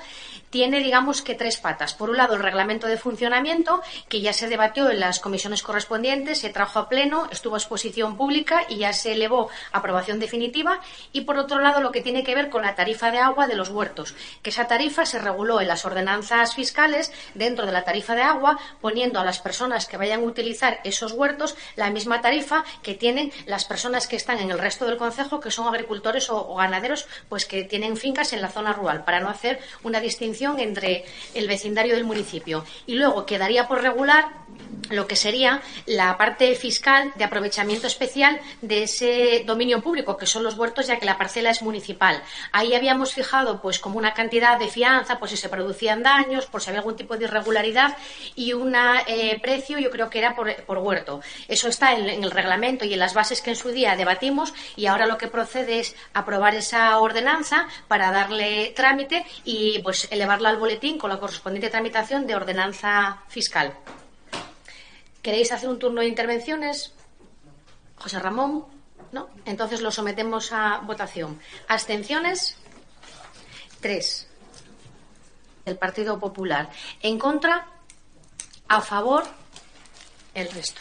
[0.50, 1.94] tiene, digamos, que tres patas.
[1.94, 6.40] Por un lado, el reglamento de funcionamiento, que ya se debatió en las comisiones correspondientes,
[6.40, 10.80] se trajo a pleno, estuvo a exposición pública y ya se elevó a aprobación definitiva.
[11.12, 13.54] Y por otro lado, lo que tiene que ver con la tarifa de agua de
[13.54, 18.14] los huertos, que esa tarifa se reguló en las ordenanzas fiscales dentro de la tarifa
[18.14, 22.64] de agua, poniendo a las personas que vayan a utilizar esos huertos la misma tarifa
[22.82, 26.48] que tienen las personas que están en el resto del concejo, que son agricultores o,
[26.48, 30.39] o ganaderos, pues que tienen fincas en la zona rural, para no hacer una distinción
[30.58, 31.04] entre
[31.34, 32.64] el vecindario del municipio.
[32.86, 34.40] Y luego quedaría por regular
[34.90, 40.42] lo que sería la parte fiscal de aprovechamiento especial de ese dominio público, que son
[40.42, 42.22] los huertos, ya que la parcela es municipal.
[42.52, 46.60] Ahí habíamos fijado, pues, como una cantidad de fianza, pues si se producían daños, por
[46.60, 47.96] si había algún tipo de irregularidad,
[48.34, 51.20] y un eh, precio, yo creo que era por, huerto.
[51.46, 54.86] Eso está en, el reglamento y en las bases que en su día debatimos, y
[54.86, 60.58] ahora lo que procede es aprobar esa ordenanza para darle trámite y, pues, elevarla al
[60.58, 63.76] boletín con la correspondiente tramitación de ordenanza fiscal.
[65.22, 66.92] ¿Queréis hacer un turno de intervenciones?
[67.96, 68.64] José Ramón,
[69.10, 69.28] ¿no?
[69.44, 71.40] Entonces lo sometemos a votación.
[71.66, 72.56] ¿Abstenciones?
[73.80, 74.28] Tres.
[75.64, 76.70] El Partido Popular.
[77.02, 77.66] ¿En contra?
[78.68, 79.24] ¿A favor?
[80.32, 80.80] El resto.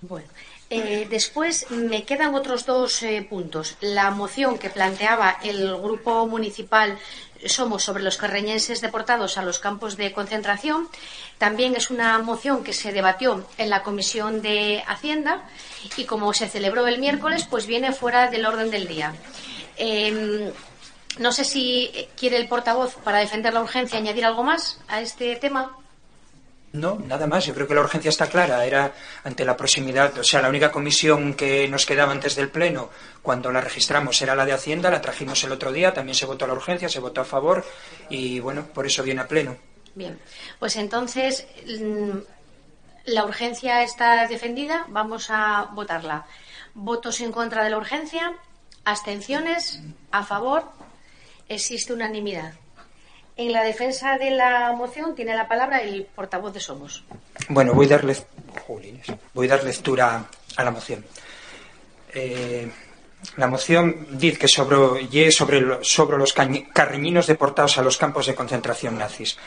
[0.00, 0.31] Bueno.
[0.74, 3.76] Eh, después me quedan otros dos eh, puntos.
[3.82, 6.98] La moción que planteaba el Grupo Municipal
[7.44, 10.88] somos sobre los carreñenses deportados a los campos de concentración.
[11.36, 15.42] También es una moción que se debatió en la Comisión de Hacienda
[15.98, 19.14] y como se celebró el miércoles, pues viene fuera del orden del día.
[19.76, 20.54] Eh,
[21.18, 25.36] no sé si quiere el portavoz, para defender la urgencia, añadir algo más a este
[25.36, 25.76] tema.
[26.72, 27.44] No, nada más.
[27.44, 28.64] Yo creo que la urgencia está clara.
[28.64, 28.94] Era
[29.24, 32.90] ante la proximidad, o sea, la única comisión que nos quedaba antes del Pleno,
[33.20, 34.90] cuando la registramos, era la de Hacienda.
[34.90, 35.92] La trajimos el otro día.
[35.92, 37.64] También se votó la urgencia, se votó a favor.
[38.08, 39.56] Y bueno, por eso viene a Pleno.
[39.94, 40.18] Bien,
[40.58, 42.18] pues entonces mm,
[43.04, 44.86] la urgencia está defendida.
[44.88, 46.24] Vamos a votarla.
[46.72, 48.32] Votos en contra de la urgencia.
[48.84, 49.80] Abstenciones.
[50.10, 50.64] A favor.
[51.48, 52.54] Existe unanimidad.
[53.36, 57.02] En la defensa de la moción tiene la palabra el portavoz de Somos.
[57.48, 58.04] Bueno, voy a dar,
[59.32, 60.26] voy a dar lectura
[60.56, 61.04] a la moción.
[62.14, 62.70] Eh,
[63.36, 68.98] la moción dice que sobre, sobre, sobre los carreñinos deportados a los campos de concentración
[68.98, 69.38] nazis.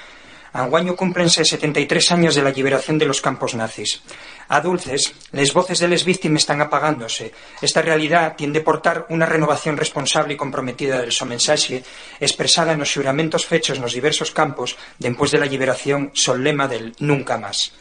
[0.55, 3.99] Anguaño cúmplense 73 años de la liberación de los campos nazis.
[4.47, 7.35] A dulces, les voces de les víctimas están apagándose.
[7.59, 11.83] Esta realidad tiende a portar una renovación responsable y comprometida del mensaxe
[12.23, 17.35] expresada nos xuramentos fechos nos diversos campos después de la liberación son lema del nunca
[17.35, 17.75] más.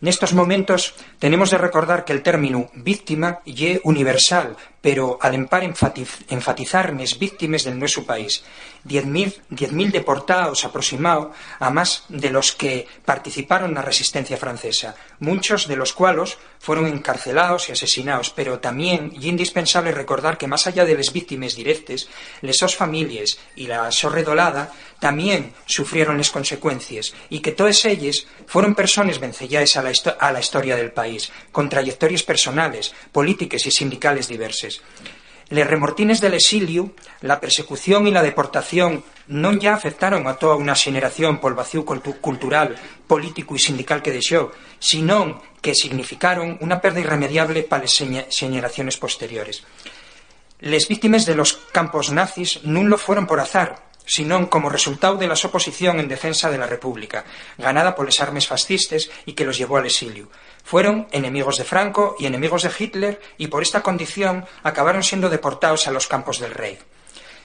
[0.00, 6.24] Nestos momentos tenemos de recordar que el término víctima ye universal, pero al empar enfatiz-
[6.28, 8.42] enfatizar nes víctimas del nuestro país.
[8.88, 15.68] 10.000 10.000 deportados aproximado a más de los que participaron en la resistencia francesa, muchos
[15.68, 20.86] de los cuales fueron encarcelados y asesinados, pero también es indispensable recordar que más allá
[20.86, 22.08] de las víctimas directas,
[22.40, 28.26] les sos familias y la so redolada también sufrieron las consecuencias y que todas ellas
[28.46, 33.70] fueron personas vencelladas a la, a la historia del país, con trayectorias personales, políticas y
[33.70, 34.69] sindicales diversas.
[35.50, 36.94] Les remortines del exilio,
[37.26, 42.22] la persecución y la deportación non ya afectaron a toda unha xeneración pol vacío cultu-
[42.22, 42.78] cultural,
[43.10, 48.94] político e sindical que deixou, sino que significaron unha perda irremediable para as xeña- xeneraciones
[48.94, 49.66] posteriores.
[50.62, 55.28] Les víctimas de los campos nazis non lo fueron por azar, sino como resultado de
[55.28, 57.24] la oposición en defensa de la República,
[57.58, 60.28] ganada por las armas fascistas y que los llevó al exilio.
[60.64, 65.86] Fueron enemigos de Franco y enemigos de Hitler y por esta condición acabaron siendo deportados
[65.86, 66.78] a los campos del rey.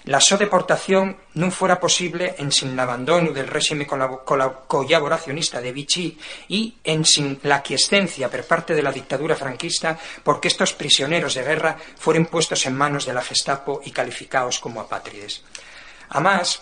[0.05, 3.49] La so deportación non fuera posible en sin l'abandono del
[3.89, 4.21] cola-
[4.69, 6.13] colaboracionista de Vichy
[6.45, 11.41] y en sin la quiescencia per parte de la dictadura franquista porque estos prisioneros de
[11.41, 15.41] guerra fueron puestos en manos de la Gestapo y calificados como apátrides.
[16.15, 16.61] A más,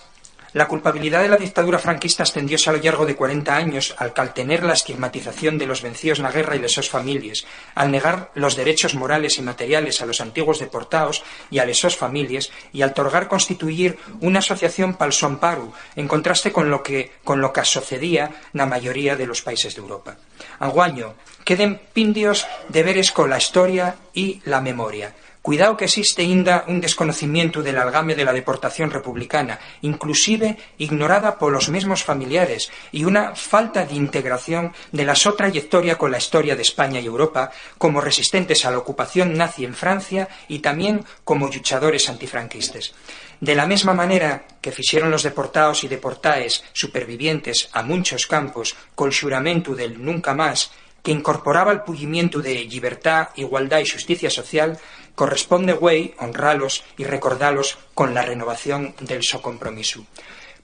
[0.53, 4.63] la culpabilidad de la dictadura franquista extendióse a lo largo de 40 años al caltener
[4.63, 8.55] la estigmatización de los vencidos en la guerra y de sus familias, al negar los
[8.55, 11.21] derechos morales y materiales a los antiguos deportados
[11.51, 16.51] y a sus familias y al otorgar constituir una asociación para su amparo, en contraste
[16.51, 20.17] con lo que, con lo que sucedía en la mayoría de los países de Europa.
[20.57, 21.13] Anguaño,
[21.45, 25.13] queden pindios deberes con la historia y la memoria.
[25.43, 31.51] Cuidado que existe ainda un desconocimiento del algame de la deportación republicana, inclusive ignorada por
[31.51, 36.55] los mismos familiares, y una falta de integración de la so trayectoria con la historia
[36.55, 41.47] de España y Europa como resistentes a la ocupación nazi en Francia y también como
[41.47, 42.93] luchadores antifranquistas.
[43.41, 49.11] De la misma manera que fixeron los deportados y deportaes supervivientes a muchos campos col
[49.11, 50.71] xuramento del nunca más
[51.03, 54.79] que incorporaba el pullimiento de libertad, igualdad y justicia social,
[55.15, 60.05] corresponde, güey, honralos y recordalos con la renovación del so compromiso.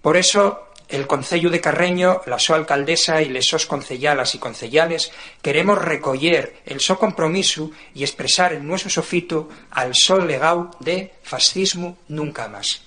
[0.01, 5.11] Por eso, el Concello de Carreño, la so alcaldesa y les sos concellalas y concellales
[5.41, 11.99] queremos recoller el so compromiso y expresar en nuestro sofito al sol legado de fascismo
[12.07, 12.81] nunca más.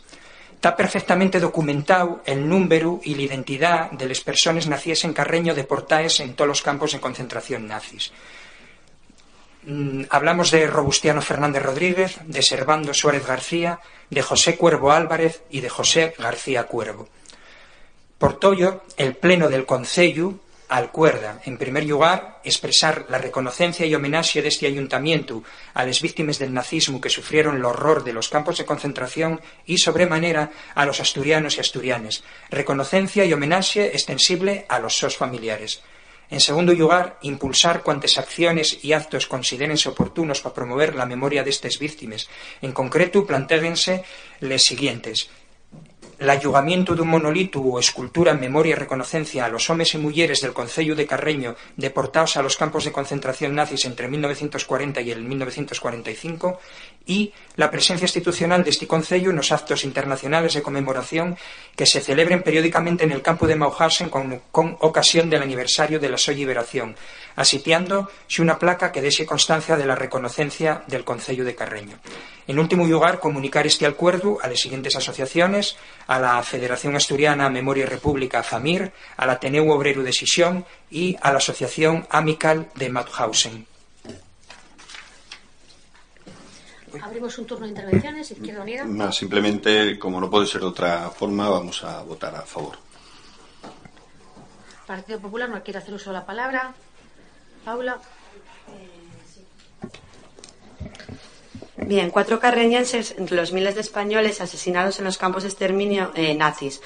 [0.62, 6.20] Está perfectamente documentado el número y la identidad de las personas nacidas en Carreño deportadas
[6.20, 8.12] en todos los campos de concentración nazis.
[9.64, 13.78] Mm, hablamos de Robustiano Fernández Rodríguez, de Servando Suárez García,
[14.10, 17.08] de José Cuervo Álvarez y de José García Cuervo.
[18.18, 20.34] Por todo, el Pleno del Concello
[20.68, 25.44] alcuerda, en primer lugar, expresar la reconocencia y homenaje de este ayuntamiento
[25.74, 29.78] a las víctimas del nazismo que sufrieron el horror de los campos de concentración y,
[29.78, 32.24] sobremanera, a los asturianos y asturianes.
[32.50, 35.82] Reconocencia y homenaje extensible a los sos familiares.
[36.32, 41.50] En segundo lugar, impulsar cuantas acciones y actos considérense oportunos para promover la memoria de
[41.50, 42.26] estas víctimas.
[42.62, 44.02] En concreto, plantéense
[44.40, 45.28] les siguientes
[46.22, 50.54] l'ayugamiento dun monolito ou escultura en memoria e reconocencia a los homes e mulleres del
[50.54, 56.62] Concello de Carreño deportados a los campos de concentración nazis entre 1940 y el 1945
[57.06, 61.36] y la presencia institucional de este Concello nos actos internacionales de conmemoración
[61.74, 64.40] que se celebren periódicamente en el campo de Mauthausen con,
[64.80, 66.32] ocasión del aniversario de la so
[67.36, 71.98] asitiando una placa que dexe constancia de la reconocencia del Concello de Carreño.
[72.46, 75.76] En último lugar, comunicar este acuerdo a las siguientes asociaciones,
[76.08, 81.30] a la Federación Asturiana Memoria y República FAMIR, al Ateneo Obrero de Sisión y a
[81.30, 83.66] la Asociación Amical de Mauthausen.
[87.00, 88.84] Abrimos un turno de intervenciones, Izquierda Unida.
[88.84, 92.76] No, simplemente, como no puede ser de otra forma, vamos a votar a favor.
[94.86, 96.74] Partido Popular no quiere hacer uso de la palabra.
[97.64, 97.98] Paula.
[101.76, 106.34] Bien, cuatro carreñenses entre los miles de españoles asesinados en los campos de exterminio eh,
[106.34, 106.80] nazis.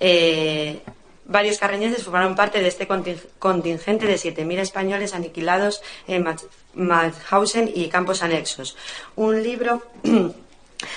[0.00, 0.80] Eh,
[1.24, 6.26] varios carreñenses formaron parte de este contingente de 7.000 españoles aniquilados en
[6.74, 8.76] Mauthausen y campos anexos.
[9.16, 9.82] Un libro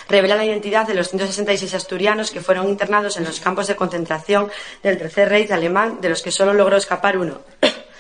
[0.10, 4.50] revela la identidad de los 166 asturianos que fueron internados en los campos de concentración
[4.82, 7.42] del Tercer Reich alemán, de los que solo logró escapar uno.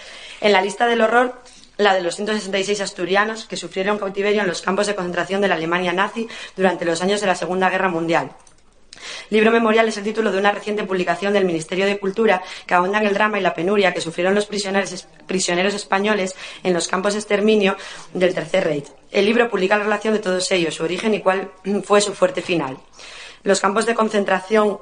[0.41, 1.41] en la lista del horror
[1.77, 5.55] la de los 166 asturianos que sufrieron cautiverio en los campos de concentración de la
[5.55, 8.31] Alemania nazi durante los años de la Segunda Guerra Mundial.
[9.29, 12.99] Libro Memorial es el título de una reciente publicación del Ministerio de Cultura que ahonda
[12.99, 17.13] en el drama y la penuria que sufrieron los prisioneros, prisioneros españoles en los campos
[17.13, 17.77] de exterminio
[18.13, 18.87] del Tercer Reich.
[19.09, 21.51] El libro publica la relación de todos ellos, su origen y cuál
[21.83, 22.77] fue su fuerte final.
[23.43, 24.77] Los campos de concentración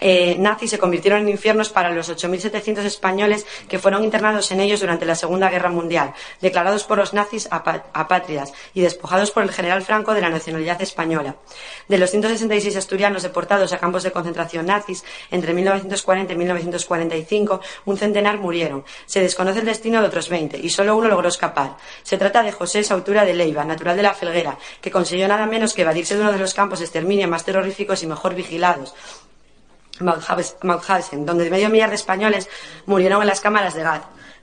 [0.00, 4.80] eh, nazis se convirtieron en infiernos para los 8.700 españoles que fueron internados en ellos
[4.80, 9.82] durante la Segunda Guerra Mundial, declarados por los nazis apátridas y despojados por el general
[9.82, 11.36] Franco de la nacionalidad española.
[11.88, 17.96] De los 166 asturianos deportados a campos de concentración nazis entre 1940 y 1945, un
[17.96, 18.84] centenar murieron.
[19.06, 21.76] Se desconoce el destino de otros 20 y solo uno logró escapar.
[22.02, 25.74] Se trata de José Sautura de Leiva, natural de la Felguera, que consiguió nada menos
[25.74, 28.94] que evadirse de uno de los campos de exterminio más terroríficos y mejor vigilados,
[30.00, 32.48] Mauthausen, donde medio millar de españoles
[32.86, 33.82] murieron en las cámaras de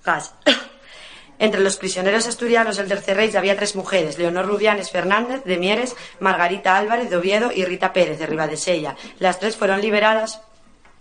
[0.04, 0.34] gas.
[1.40, 5.96] Entre los prisioneros asturianos del Tercer Reich había tres mujeres, Leonor Rubianes Fernández de Mieres,
[6.20, 8.96] Margarita Álvarez de Oviedo y Rita Pérez de Ribadesella.
[9.20, 10.42] Las tres fueron liberadas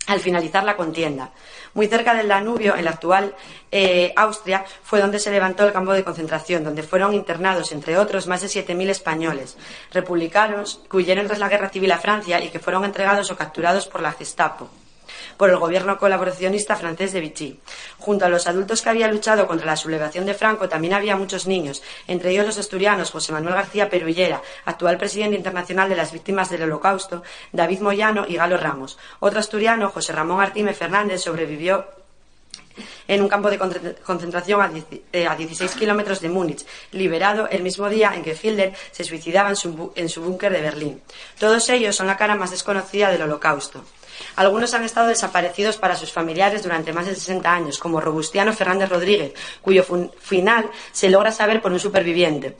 [0.07, 1.31] al finalizar la contienda.
[1.77, 3.35] Muy cerca del Danubio, en la actual
[3.71, 8.27] eh, Austria, fue donde se levantó el campo de concentración, donde fueron internados, entre otros,
[8.27, 9.59] más de 7.000 españoles,
[9.93, 13.87] republicanos que huyeron tras la guerra civil a Francia y que fueron entregados o capturados
[13.89, 14.71] por la Gestapo
[15.37, 17.61] por el gobierno colaboracionista francés de Vichy.
[17.99, 21.47] Junto a los adultos que había luchado contra la sublevación de Franco, también había muchos
[21.47, 26.51] niños, entre ellos los asturianos José Manuel García Perullera, actual presidente internacional de las víctimas
[26.51, 27.23] del Holocausto,
[27.53, 28.99] David Moyano y Galo Ramos.
[29.21, 31.87] Otro asturiano, José Ramón Artime Fernández, sobrevivió
[33.09, 33.59] en un campo de
[34.05, 39.05] concentración a 16 eh, kilómetros de Múnich, liberado el mismo día en que Fielder se
[39.05, 41.03] suicidaba en su búnker de Berlín.
[41.39, 43.85] Todos ellos son la cara más desconocida del Holocausto.
[44.37, 48.89] Algunos han estado desaparecidos para sus familiares durante más de 60 años, como Robustiano Fernández
[48.89, 49.33] Rodríguez,
[49.63, 49.85] cuyo
[50.21, 52.57] final se logra saber por un superviviente.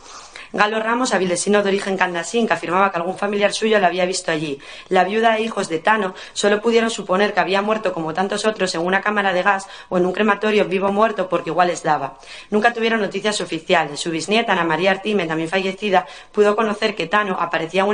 [0.53, 4.31] Galo Ramos, avilesino de origen candasín, que afirmaba que algún familiar suyo lo había visto
[4.31, 4.59] allí.
[4.89, 8.75] La viuda e hijos de Tano solo pudieron suponer que había muerto como tantos otros
[8.75, 12.19] en una cámara de gas o en un crematorio vivo muerto porque igual les daba.
[12.51, 14.01] Nunca tuvieron noticias oficiales.
[14.01, 17.85] Su bisnieta, Ana María Artime, también fallecida, pudo conocer que Tano aparecía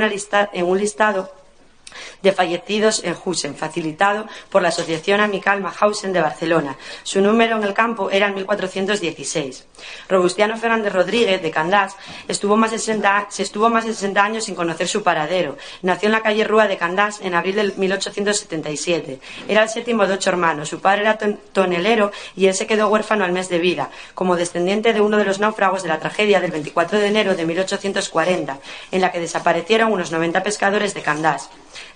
[0.53, 1.42] en un listado
[2.21, 6.77] de fallecidos en Husen, facilitado por la Asociación Amical Mahausen de Barcelona.
[7.03, 9.65] Su número en el campo era el 1416.
[10.09, 11.95] Robustiano Fernández Rodríguez, de Candás,
[12.27, 15.57] estuvo más de 60, se estuvo más de 60 años sin conocer su paradero.
[15.81, 19.19] Nació en la calle Rúa de Candás en abril de 1877.
[19.47, 20.69] Era el séptimo de ocho hermanos.
[20.69, 24.93] Su padre era tonelero y él se quedó huérfano al mes de vida, como descendiente
[24.93, 28.59] de uno de los náufragos de la tragedia del 24 de enero de 1840,
[28.91, 31.49] en la que desaparecieron unos 90 pescadores de Candás.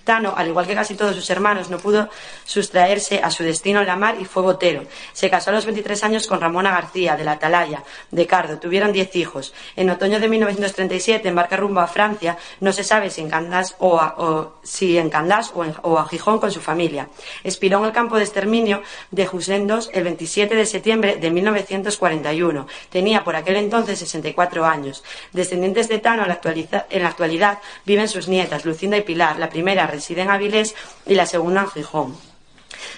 [0.07, 2.09] Tano, al igual que casi todos sus hermanos, no pudo
[2.45, 4.85] sustraerse a su destino en la mar y fue botero.
[5.11, 8.57] Se casó a los 23 años con Ramona García, de la Atalaya, de Cardo.
[8.57, 9.53] Tuvieron 10 hijos.
[9.75, 12.38] En otoño de 1937 embarca rumbo a Francia.
[12.61, 16.51] No se sabe si en Candás o, a, si en Candás o, a Gijón con
[16.51, 17.09] su familia.
[17.43, 18.81] Expiró en el campo de exterminio
[19.11, 22.65] de Jusendos el 27 de septiembre de 1941.
[22.89, 25.03] Tenía por aquel entonces 64 años.
[25.34, 29.38] Descendientes de Tano en la actualidad viven sus nietas, Lucinda y Pilar.
[29.38, 30.76] La primera reside en Avilés
[31.06, 32.28] y la segunda en Gijón.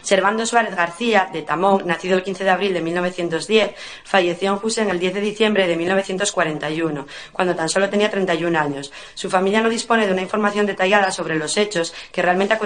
[0.02, 3.72] Servando Suárez García, de Tamón, nacido el 15 de abril de 1910,
[4.04, 8.92] falleció en Jusen el 10 de diciembre de 1941, cuando tan solo tenía 31 años.
[9.14, 12.58] Su familia no dispone de una información detallada sobre los hechos que realmente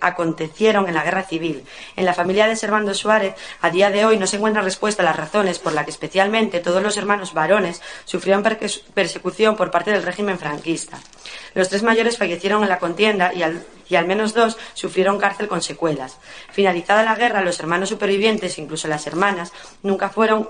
[0.00, 1.64] acontecieron en la guerra civil.
[1.96, 5.06] En la familia de Servando Suárez, a día de hoy no se encuentra respuesta a
[5.06, 8.42] las razones por las que especialmente todos los hermanos varones sufrieron
[8.94, 10.98] persecución por parte del régimen franquista.
[11.54, 15.48] Los tres mayores fallecieron en la contienda y al y al menos dos sufrieron cárcel
[15.48, 16.18] con secuelas.
[16.50, 19.52] Finalizada la guerra, los hermanos supervivientes, incluso las hermanas,
[19.82, 20.48] nunca fueron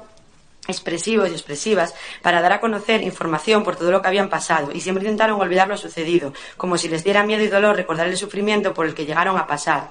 [0.69, 4.81] expresivos y expresivas para dar a conocer información por todo lo que habían pasado y
[4.81, 8.73] siempre intentaron olvidar lo sucedido, como si les diera miedo y dolor recordar el sufrimiento
[8.73, 9.91] por el que llegaron a pasar.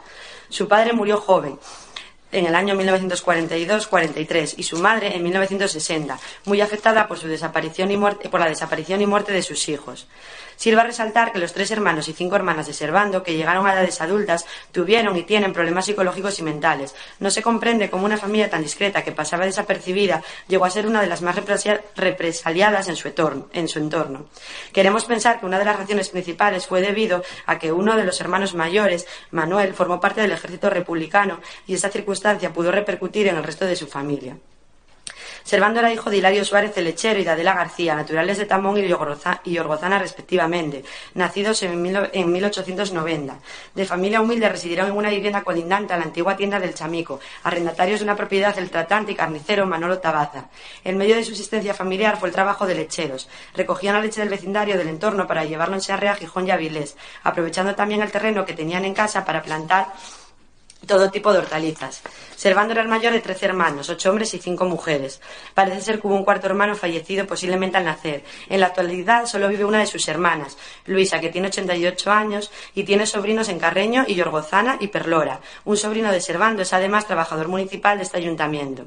[0.50, 1.60] Su padre murió joven,
[2.32, 7.98] en el año 1942-43 y su madre en 1960, muy afectada por su desaparición y
[7.98, 10.08] muerte, por la desaparición y muerte de sus hijos.
[10.62, 14.00] Sirva resaltar que los tres hermanos y cinco hermanas de Servando, que llegaron a edades
[14.00, 16.94] adultas, tuvieron y tienen problemas psicológicos y mentales.
[17.20, 21.02] No se comprende cómo una familia tan discreta que pasaba desapercibida llegó a ser una
[21.02, 21.36] de las más
[21.96, 23.08] represaliadas en su,
[23.80, 24.28] entorno.
[24.72, 28.22] Queremos pensar que una de las razones principales fue debido a que uno de los
[28.22, 33.44] hermanos mayores, Manuel, formó parte del ejército republicano y esa circunstancia pudo repercutir en el
[33.44, 34.38] resto de su familia.
[35.44, 38.78] Servando era hijo de Hilario Suárez el Lechero y de Adela García, naturales de Tamón
[38.78, 41.82] y Orgozana respectivamente, nacidos en,
[42.32, 43.40] 1890.
[43.76, 48.00] De familia humilde residieron en una vivienda colindante a la antigua tienda del Chamico, arrendatarios
[48.00, 50.50] de una propiedad del tratante y carnicero Manolo Tabaza.
[50.84, 53.28] En medio de su existencia familiar fue el trabajo de lecheros.
[53.56, 57.76] Recogían la leche del vecindario del entorno para llevarlo en Sarrea, Gijón y Avilés, aprovechando
[57.76, 59.88] también el terreno que tenían en casa para plantar
[60.86, 62.02] todo tipo de hortalizas.
[62.36, 65.22] Servando era el mayor de trece hermanos, ocho hombres y cinco mujeres.
[65.54, 68.24] Parece ser que hubo un cuarto hermano fallecido posiblemente al nacer.
[68.50, 72.84] En la actualidad solo vive una de sus hermanas, Luisa, que tiene 88 años y
[72.84, 75.42] tiene sobrinos en Carreño y Yorgozana y Perlora.
[75.66, 78.86] Un sobrino de Servando es además trabajador municipal de este ayuntamiento.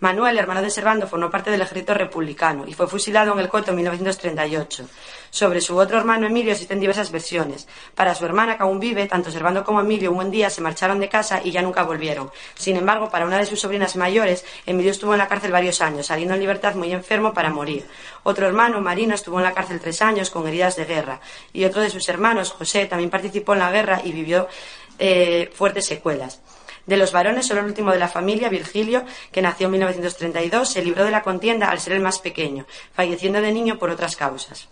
[0.00, 3.70] Manuel, hermano de Servando, formó parte del ejército republicano y fue fusilado en el Coto
[3.70, 4.88] en 1938.
[5.30, 7.66] Sobre su otro hermano Emilio existen diversas versiones.
[7.96, 11.00] Para su hermana, que aún vive, tanto Servando como Emilio un buen día se marcharon
[11.00, 12.30] de casa y ya nunca volvieron.
[12.54, 16.06] Sin embargo, para una de sus sobrinas mayores, Emilio estuvo en la cárcel varios años,
[16.06, 17.84] saliendo en libertad muy enfermo para morir.
[18.22, 21.20] Otro hermano, Marino, estuvo en la cárcel tres años con heridas de guerra.
[21.52, 24.46] Y otro de sus hermanos, José, también participó en la guerra y vivió
[25.00, 26.40] eh, fuertes secuelas.
[26.88, 30.82] De los varones, solo el último de la familia, Virgilio, que nació en 1932, se
[30.82, 34.70] libró de la contienda al ser el más pequeño, falleciendo de niño por otras causas.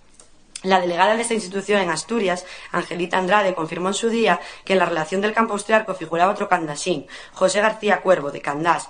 [0.63, 4.79] La delegada de esta institución en Asturias, Angelita Andrade, confirmó en su día que en
[4.79, 8.89] la relación del campo austriaco figuraba otro candasín, José García Cuervo, de Candás.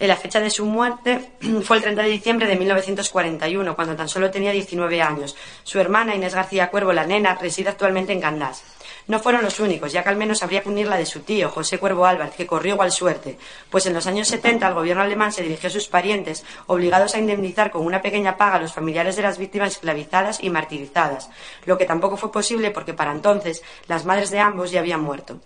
[0.00, 1.30] La fecha de su muerte
[1.62, 5.36] fue el 30 de diciembre de 1941, cuando tan solo tenía 19 años.
[5.62, 8.73] Su hermana, Inés García Cuervo, la nena, reside actualmente en Candás.
[9.06, 11.50] No fueron los únicos, ya que al menos habría que unir la de su tío,
[11.50, 13.36] José Cuervo Álvarez, que corrió igual suerte,
[13.68, 17.18] pues en los años 70 el gobierno alemán se dirigió a sus parientes, obligados a
[17.18, 21.28] indemnizar con una pequeña paga a los familiares de las víctimas esclavizadas y martirizadas,
[21.66, 25.38] lo que tampoco fue posible porque para entonces las madres de ambos ya habían muerto.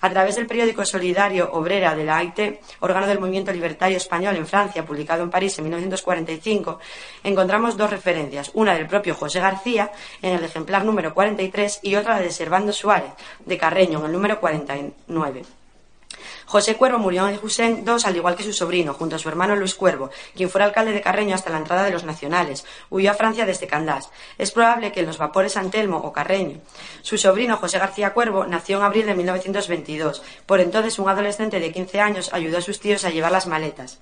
[0.00, 4.46] A través del periódico solidario Obrera de la AIT, órgano del movimiento libertario español en
[4.46, 6.78] Francia, publicado en París en 1945,
[7.22, 9.90] encontramos dos referencias, una del propio José García
[10.22, 13.12] en el ejemplar número 43 y otra de Servando Suárez
[13.44, 15.63] de Carreño en el número 49.
[16.46, 19.56] José Cuervo murió en Jusén II, al igual que su sobrino, junto a su hermano
[19.56, 22.64] Luis Cuervo, quien fuera alcalde de Carreño hasta la entrada de los nacionales.
[22.90, 24.10] Huyó a Francia desde Candás.
[24.38, 26.60] Es probable que en los vapores San Telmo o Carreño.
[27.02, 30.22] Su sobrino José García Cuervo nació en abril de 1922.
[30.46, 34.00] Por entonces, un adolescente de 15 años ayudó a sus tíos a llevar las maletas.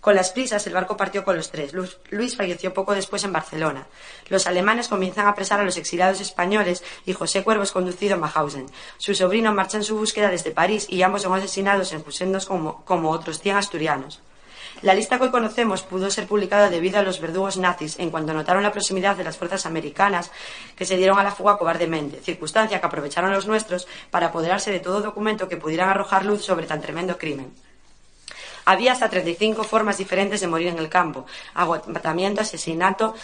[0.00, 1.72] Con las prisas, el barco partió con los tres.
[1.74, 3.86] Luis falleció poco después en Barcelona.
[4.28, 8.18] Los alemanes comienzan a apresar a los exiliados españoles y José Cuervo es conducido a
[8.18, 8.66] Mahausen.
[8.96, 12.82] Su sobrino marcha en su búsqueda desde París y ambos son asesinados en Fusendos como,
[12.86, 14.22] como otros cien asturianos.
[14.80, 18.32] La lista que hoy conocemos pudo ser publicada debido a los verdugos nazis en cuanto
[18.32, 20.30] notaron la proximidad de las fuerzas americanas
[20.76, 24.80] que se dieron a la fuga cobardemente, circunstancia que aprovecharon los nuestros para apoderarse de
[24.80, 27.52] todo documento que pudieran arrojar luz sobre tan tremendo crimen.
[28.64, 31.26] Había hasta 35 formas diferentes de morir en el campo.
[31.54, 33.14] Agotamiento, asesinato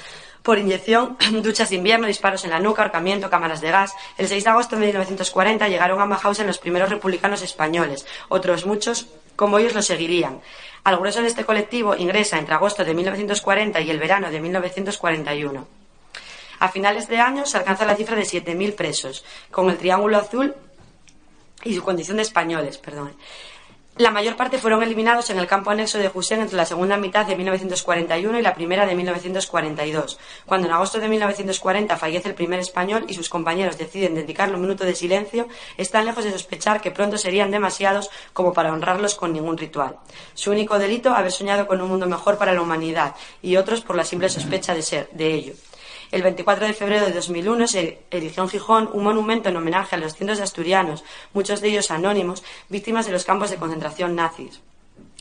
[0.42, 3.94] por inyección, duchas de invierno, disparos en la nuca, ahorcamiento, cámaras de gas.
[4.16, 8.06] El 6 de agosto de 1940 llegaron a Mahausen los primeros republicanos españoles.
[8.28, 10.40] Otros muchos, como ellos, lo seguirían.
[10.84, 15.66] Al grueso de este colectivo ingresa entre agosto de 1940 y el verano de 1941.
[16.60, 20.54] A finales de año se alcanza la cifra de 7.000 presos, con el Triángulo Azul
[21.64, 23.16] y su condición de españoles, perdón.
[23.98, 27.24] La mayor parte fueron eliminados en el campo anexo de Hussein entre la segunda mitad
[27.24, 30.18] de 1941 y la primera de 1942.
[30.44, 34.60] Cuando en agosto de 1940 fallece el primer español y sus compañeros deciden dedicarle un
[34.60, 35.48] minuto de silencio,
[35.78, 39.96] están lejos de sospechar que pronto serían demasiados como para honrarlos con ningún ritual.
[40.34, 43.96] Su único delito, haber soñado con un mundo mejor para la humanidad, y otros por
[43.96, 45.54] la simple sospecha de ser de ello.
[46.12, 49.98] El 24 de febrero de 2001 se erigió en Gijón un monumento en homenaje a
[49.98, 54.60] los cientos de asturianos, muchos de ellos anónimos, víctimas de los campos de concentración nazis.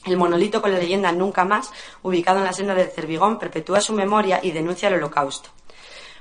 [0.06, 1.72] El monolito con la leyenda Nunca más,
[2.03, 5.49] ubicado en la senda del Cervigón, perpetúa su memoria y denuncia el holocausto.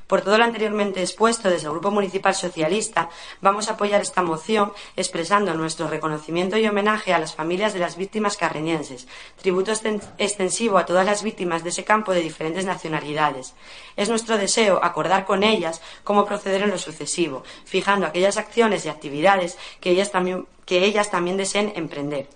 [0.07, 3.09] Por todo lo anteriormente expuesto, desde el Grupo Municipal Socialista
[3.41, 7.97] vamos a apoyar esta moción expresando nuestro reconocimiento y homenaje a las familias de las
[7.97, 9.07] víctimas carreñenses,
[9.41, 9.73] tributo
[10.19, 13.55] extensivo a todas las víctimas de ese campo de diferentes nacionalidades.
[13.97, 18.91] Es nuestro deseo acordar con ellas cómo proceder en lo sucesivo, fijando aquellas acciones y
[18.91, 22.29] actividades que ellas también, que ellas también deseen emprender.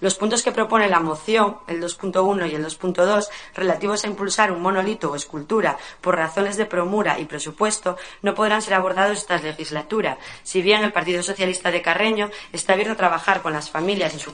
[0.00, 4.62] Los puntos que propone la moción, el 2.1 y el 2.2, relativos a impulsar un
[4.62, 10.18] monolito o escultura por razones de promura y presupuesto, no podrán ser abordados esta legislatura,
[10.42, 14.20] si bien el Partido Socialista de Carreño está abierto a trabajar con las familias en
[14.20, 14.32] su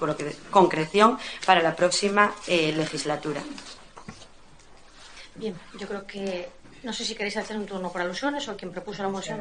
[0.50, 3.42] concreción para la próxima eh, legislatura.
[5.34, 6.50] Bien, yo creo que
[6.82, 9.40] no sé si queréis hacer un turno por alusiones o quien propuso la moción.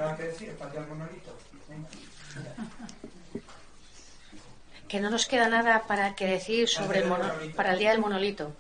[4.91, 8.51] Que no nos queda nada para que decir sobre el para el día del monolito.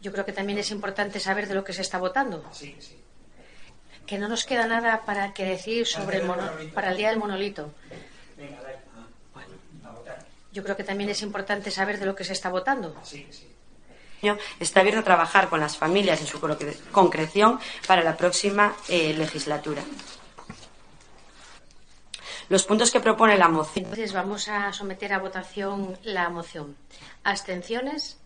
[0.00, 2.44] yo creo que también es importante saber de lo que se está votando.
[4.06, 7.74] Que no nos queda nada para que decir sobre el para el día del monolito.
[10.52, 12.94] yo creo que también es importante saber de lo que se está votando.
[14.60, 16.38] Está abierto a trabajar con las familias en su
[16.92, 17.58] concreción
[17.88, 19.82] para la próxima eh, legislatura
[22.48, 23.84] los puntos que propone la moción.
[23.84, 26.76] Entonces vamos a someter a votación la moción.
[27.24, 28.18] Abstenciones.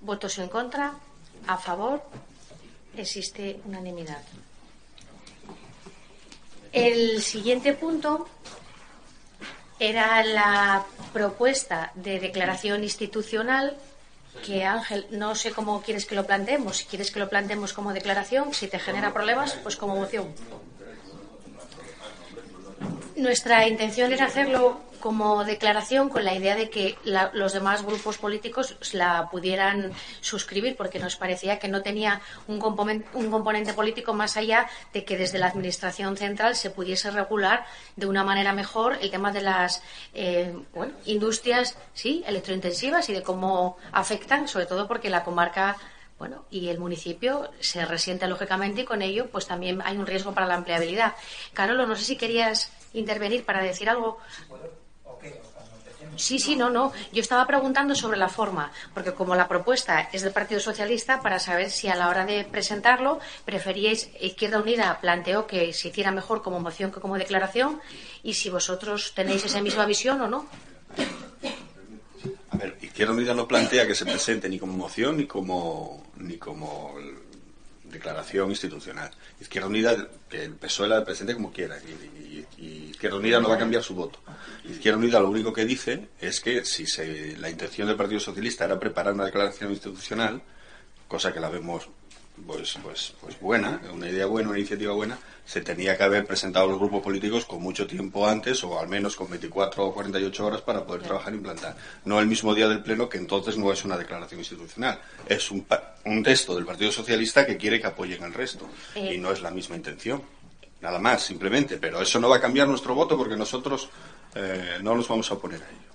[0.00, 0.94] Votos en contra.
[1.46, 2.02] A favor.
[2.96, 4.22] Existe unanimidad.
[6.72, 8.28] El siguiente punto
[9.78, 13.76] era la propuesta de declaración institucional
[14.44, 16.78] que Ángel, no sé cómo quieres que lo planteemos.
[16.78, 20.32] Si quieres que lo planteemos como declaración, si te genera problemas, pues como moción.
[23.18, 26.96] Nuestra intención era hacerlo como declaración con la idea de que
[27.32, 29.90] los demás grupos políticos la pudieran
[30.20, 35.04] suscribir porque nos parecía que no tenía un componente, un componente político más allá de
[35.04, 37.66] que desde la Administración central se pudiese regular
[37.96, 39.82] de una manera mejor el tema de las
[40.14, 40.54] eh,
[41.04, 45.76] industrias sí, electrointensivas y de cómo afectan, sobre todo porque la comarca
[46.20, 50.34] bueno, y el municipio se resiente lógicamente y con ello pues también hay un riesgo
[50.34, 51.14] para la empleabilidad.
[51.52, 54.18] Carolo, no sé si querías intervenir para decir algo.
[56.16, 56.92] Sí, sí, no, no.
[57.12, 61.38] Yo estaba preguntando sobre la forma, porque como la propuesta es del Partido Socialista, para
[61.38, 66.42] saber si a la hora de presentarlo preferíais, Izquierda Unida planteó que se hiciera mejor
[66.42, 67.80] como moción que como declaración,
[68.22, 70.46] y si vosotros tenéis esa misma visión o no.
[72.50, 76.36] A ver, Izquierda Unida no plantea que se presente ni como moción ni como, ni
[76.36, 76.96] como
[77.90, 79.10] declaración institucional.
[79.40, 82.46] Izquierda Unida, que el PSOE la presente como quiera, y,
[82.90, 84.18] Izquierda Unida no va a cambiar su voto.
[84.68, 88.64] Izquierda Unida lo único que dice es que si se, la intención del Partido Socialista
[88.64, 90.42] era preparar una declaración institucional,
[91.06, 91.88] cosa que la vemos
[92.46, 96.66] pues, pues, pues buena, una idea buena, una iniciativa buena, se tenía que haber presentado
[96.66, 100.60] los grupos políticos con mucho tiempo antes o al menos con 24 o 48 horas
[100.62, 101.76] para poder trabajar e implantar.
[102.04, 105.66] No el mismo día del Pleno, que entonces no es una declaración institucional, es un,
[106.04, 109.50] un texto del Partido Socialista que quiere que apoyen al resto y no es la
[109.50, 110.22] misma intención.
[110.80, 111.76] Nada más, simplemente.
[111.78, 113.88] Pero eso no va a cambiar nuestro voto porque nosotros
[114.34, 115.88] eh, no nos vamos a oponer a ello.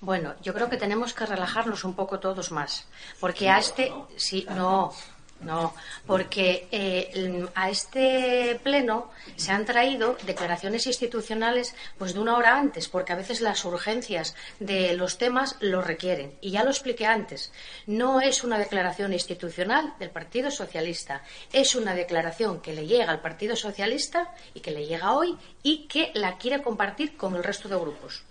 [0.00, 2.86] Bueno, yo creo que tenemos que relajarnos un poco todos más,
[3.18, 4.92] porque a este, sí, no,
[5.40, 5.74] no,
[6.06, 12.88] porque eh, a este pleno se han traído declaraciones institucionales pues de una hora antes,
[12.88, 16.32] porque a veces las urgencias de los temas lo requieren.
[16.40, 17.52] Y ya lo expliqué antes,
[17.86, 21.22] no es una declaración institucional del Partido Socialista,
[21.52, 25.86] es una declaración que le llega al Partido Socialista y que le llega hoy y
[25.86, 28.24] que la quiere compartir con el resto de grupos.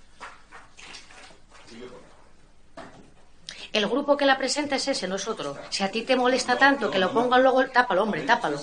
[3.76, 5.58] El grupo que la presenta es ese, no es otro.
[5.70, 8.58] Si a ti te molesta tanto que lo pongan luego, tápalo, hombre, tápalo.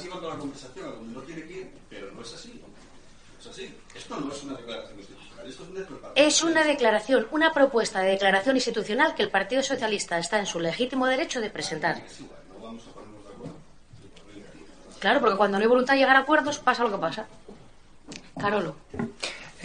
[6.15, 10.59] Es una declaración, una propuesta de declaración institucional que el Partido Socialista está en su
[10.59, 12.03] legítimo derecho de presentar.
[14.99, 17.27] Claro, porque cuando no hay voluntad de llegar a acuerdos pasa lo que pasa.
[18.41, 18.77] Carolo.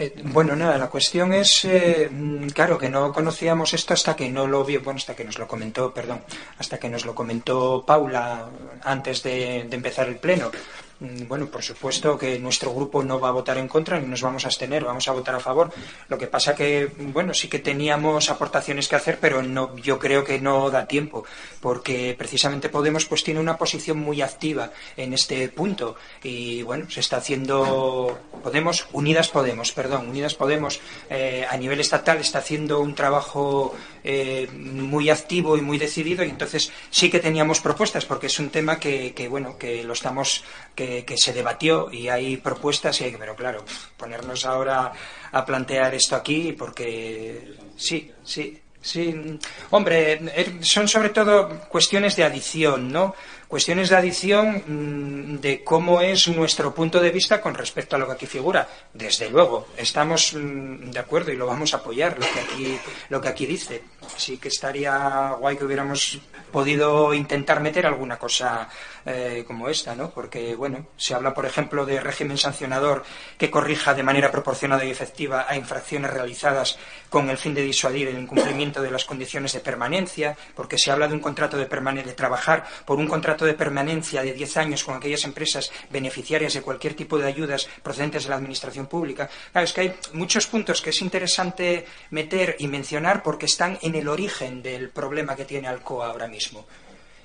[0.00, 4.28] Eh, bueno, nada, la cuestión es, eh, mm, claro, que no conocíamos esto hasta que
[4.30, 6.22] no lo vio, bueno, hasta que nos lo comentó, perdón,
[6.58, 8.48] hasta que nos lo comentó Paula
[8.84, 10.52] antes de, empezar el pleno.
[11.00, 14.22] Mm, bueno, por supuesto que nuestro grupo no va a votar en contra ni nos
[14.22, 15.72] vamos a abstener, vamos a votar a favor.
[16.08, 20.24] Lo que pasa que, bueno, sí que teníamos aportaciones que hacer, pero no, yo creo
[20.24, 21.24] que no da tiempo,
[21.60, 27.00] porque precisamente Podemos pues tiene una posición muy activa en este punto y, bueno, se
[27.00, 30.80] está haciendo Podemos, Unidas Podemos, perdón, Unidas Podemos
[31.10, 33.74] eh, a nivel estatal está haciendo un trabajo
[34.10, 38.48] eh, muy activo y muy decidido y entonces sí que teníamos propuestas porque es un
[38.48, 40.44] tema que, que bueno, que lo estamos
[40.74, 43.66] que, se debatió y hay propuestas, y pero claro,
[43.98, 44.90] ponernos ahora
[45.30, 49.38] a plantear esto aquí, porque sí, sí, sí.
[49.68, 53.14] Hombre, er, son sobre todo cuestiones de adición, ¿no?
[53.48, 58.06] cuestiones de adición mm, de cómo es nuestro punto de vista con respecto a lo
[58.06, 58.68] que aquí figura.
[58.92, 62.78] Desde luego, estamos mm, de acuerdo y lo vamos a apoyar, lo que aquí,
[63.08, 63.82] lo que aquí dice.
[64.16, 66.20] Sí que estaría guay que hubiéramos
[66.50, 68.68] podido intentar meter alguna cosa
[69.04, 70.10] eh, como esta, ¿no?
[70.10, 73.04] Porque, bueno, se habla, por ejemplo, de régimen sancionador
[73.38, 76.78] que corrija de manera proporcionada y efectiva a infracciones realizadas
[77.08, 81.08] con el fin de disuadir el incumplimiento de las condiciones de permanencia, porque se habla
[81.08, 84.96] de un contrato de, de trabajar por un contrato de permanencia de 10 años con
[84.96, 89.28] aquellas empresas beneficiarias de cualquier tipo de ayudas procedentes de la Administración Pública.
[89.52, 93.94] Claro, es que hay muchos puntos que es interesante meter y mencionar porque están en
[93.98, 96.66] el origen del problema que tiene Alcoa ahora mismo.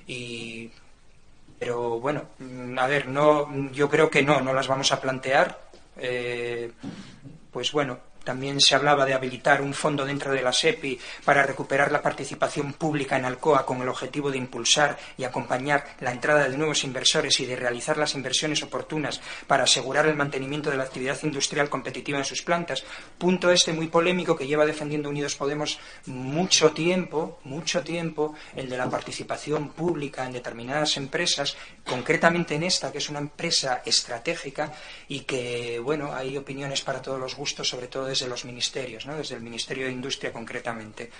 [0.06, 0.70] Y
[1.58, 5.58] pero bueno, mm, a ver, no, yo creo que no, no las vamos a plantear.
[5.96, 6.70] Eh,
[7.50, 11.92] pues bueno, también se hablaba de habilitar un fondo dentro de la SEPI para recuperar
[11.92, 16.56] la participación pública en Alcoa con el objetivo de impulsar y acompañar la entrada de
[16.56, 21.18] nuevos inversores y de realizar las inversiones oportunas para asegurar el mantenimiento de la actividad
[21.22, 22.84] industrial competitiva en sus plantas.
[23.18, 28.76] Punto este muy polémico que lleva defendiendo Unidos Podemos mucho tiempo, mucho tiempo, el de
[28.76, 34.72] la participación pública en determinadas empresas, concretamente en esta, que es una empresa estratégica
[35.08, 39.16] y que, bueno, hay opiniones para todos los gustos, sobre todo desde los ministerios, ¿no?
[39.16, 41.10] desde el Ministerio de Industria concretamente.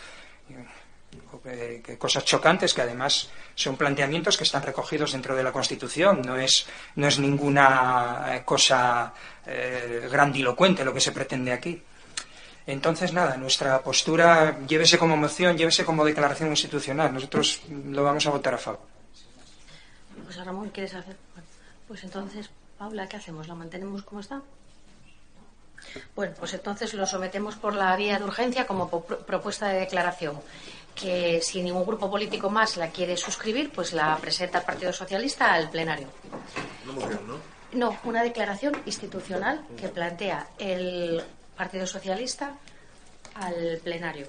[1.44, 6.36] Eh, cosas chocantes que además son planteamientos que están recogidos dentro de la Constitución, no
[6.36, 6.66] es,
[6.96, 9.12] no es ninguna eh, cosa
[9.46, 11.80] eh, grandilocuente lo que se pretende aquí.
[12.66, 17.12] Entonces, nada, nuestra postura, llévese como moción, llévese como declaración institucional.
[17.12, 18.80] Nosotros lo vamos a votar a favor.
[20.24, 21.16] Pues Ramón, ¿quieres hacer?
[21.86, 22.48] Pues entonces,
[22.78, 23.46] Paula, ¿qué hacemos?
[23.48, 24.40] ¿Lo mantenemos como está?
[26.14, 30.40] Bueno, pues entonces lo sometemos por la vía de urgencia como propuesta de declaración
[30.94, 35.52] que si ningún grupo político más la quiere suscribir, pues la presenta el Partido Socialista
[35.52, 36.08] al plenario.
[37.72, 41.22] No, una declaración institucional que plantea el
[41.56, 42.54] Partido Socialista
[43.34, 44.26] al plenario.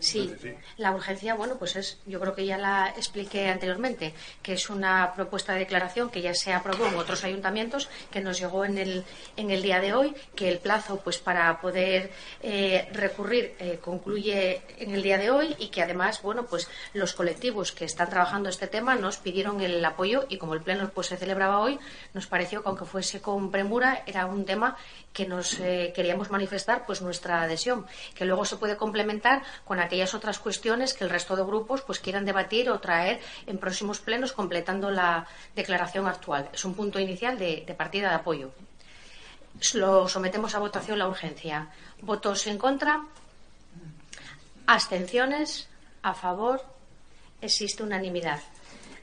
[0.00, 0.32] Sí,
[0.76, 5.12] la urgencia, bueno, pues es, yo creo que ya la expliqué anteriormente, que es una
[5.14, 9.04] propuesta de declaración que ya se aprobó en otros ayuntamientos, que nos llegó en el,
[9.36, 12.12] en el día de hoy, que el plazo, pues, para poder
[12.42, 17.12] eh, recurrir eh, concluye en el día de hoy y que además, bueno, pues, los
[17.14, 21.08] colectivos que están trabajando este tema nos pidieron el apoyo y como el pleno, pues,
[21.08, 21.78] se celebraba hoy,
[22.14, 24.76] nos pareció que aunque fuese con premura, era un tema
[25.12, 30.14] que nos eh, queríamos manifestar, pues, nuestra adhesión, que luego se puede complementar con aquellas
[30.14, 34.32] otras cuestiones que el resto de grupos pues quieran debatir o traer en próximos plenos
[34.32, 36.48] completando la declaración actual.
[36.52, 38.52] Es un punto inicial de, partida de apoyo.
[39.74, 41.68] Lo sometemos a votación la urgencia.
[42.02, 43.04] ¿Votos en contra?
[44.66, 45.68] ¿Abstenciones?
[46.02, 46.62] ¿A favor?
[47.40, 48.40] Existe unanimidad.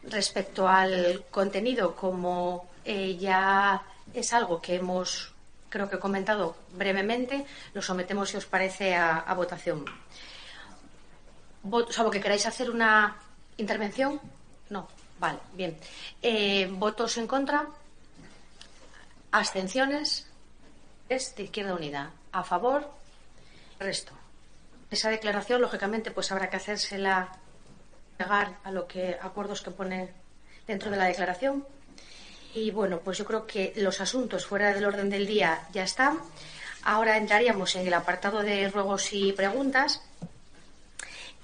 [0.04, 3.82] Respecto al contenido, como eh, ya
[4.14, 5.34] es algo que hemos,
[5.70, 7.44] creo que he comentado brevemente,
[7.74, 9.84] lo sometemos, si os parece, a votación
[11.90, 13.18] salvo que queráis hacer una
[13.58, 14.20] intervención.
[14.70, 14.88] No,
[15.20, 15.78] vale, bien.
[16.22, 17.68] Eh, ¿Votos en contra?
[19.32, 20.28] ¿Abstenciones?
[21.10, 22.12] Es de Izquierda Unida.
[22.32, 22.90] ¿A favor?
[23.80, 24.14] Resto.
[24.90, 27.30] Esa declaración, lógicamente, pues habrá que hacérsela
[28.18, 30.10] llegar a lo que acuerdos que pone
[30.68, 31.66] dentro de la declaración.
[32.54, 36.20] Y bueno, pues yo creo que los asuntos fuera del orden del día ya están.
[36.84, 40.02] Ahora entraríamos en el apartado de ruegos y preguntas.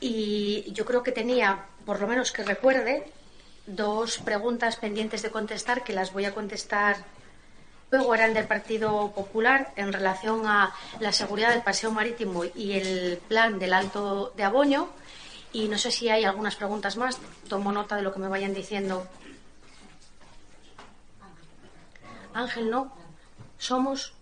[0.02, 3.10] Y yo creo que tenía, por lo menos que recuerde,
[3.68, 6.98] dos preguntas pendientes de contestar que las voy a contestar
[7.92, 13.18] luego eran del Partido Popular en relación a la seguridad del paseo marítimo y el
[13.28, 14.90] plan del Alto de Aboño.
[15.54, 17.20] Y no sé si hay algunas preguntas más.
[17.50, 19.06] Tomo nota de lo que me vayan diciendo.
[22.34, 22.96] Ángel, ¿no?
[23.58, 24.14] ¿Somos?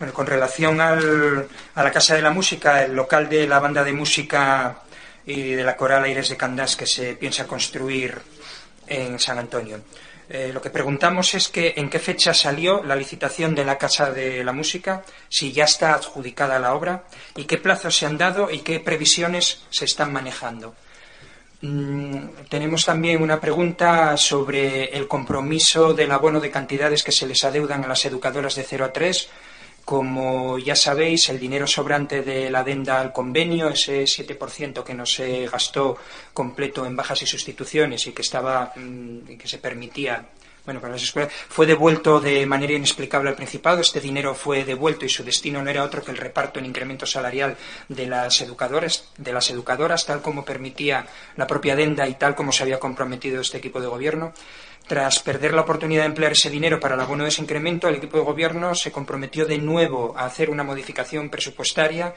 [0.00, 3.84] Bueno, con relación al, a la Casa de la Música, el local de la banda
[3.84, 4.80] de música
[5.26, 8.18] y de la Coral Aires de Candás que se piensa construir
[8.86, 9.82] en San Antonio.
[10.30, 14.10] Eh, lo que preguntamos es que en qué fecha salió la licitación de la Casa
[14.10, 17.04] de la Música, si ya está adjudicada la obra
[17.36, 20.74] y qué plazos se han dado y qué previsiones se están manejando.
[21.60, 27.44] Mm, tenemos también una pregunta sobre el compromiso del abono de cantidades que se les
[27.44, 29.28] adeudan a las educadoras de 0 a 3.
[29.84, 35.04] Como ya sabéis, el dinero sobrante de la adenda al convenio, ese 7% que no
[35.04, 35.96] se gastó
[36.32, 40.28] completo en bajas y sustituciones y que estaba mm, que se permitía
[40.64, 43.80] bueno, para las escuelas, fue devuelto de manera inexplicable al Principado.
[43.80, 47.06] Este dinero fue devuelto y su destino no era otro que el reparto en incremento
[47.06, 47.56] salarial
[47.88, 52.52] de las educadoras, de las educadoras, tal como permitía la propia adenda y tal como
[52.52, 54.32] se había comprometido este equipo de gobierno.
[54.90, 57.94] Tras perder la oportunidad de emplear ese dinero para el abono de ese incremento, el
[57.94, 62.12] equipo de gobierno se comprometió de nuevo a hacer una modificación presupuestaria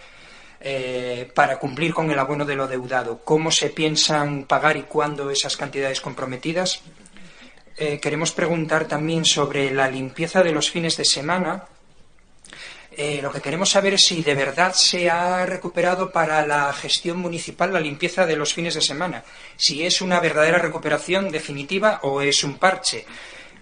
[0.59, 3.23] eh, para cumplir con el abono de lo deudado.
[3.23, 6.81] ¿Cómo se piensan pagar y cuándo esas cantidades comprometidas?
[7.77, 11.65] Eh, queremos preguntar también sobre la limpieza de los fines de semana.
[12.95, 17.17] Eh, lo que queremos saber es si de verdad se ha recuperado para la gestión
[17.17, 19.23] municipal la limpieza de los fines de semana,
[19.57, 23.05] si es una verdadera recuperación definitiva o es un parche.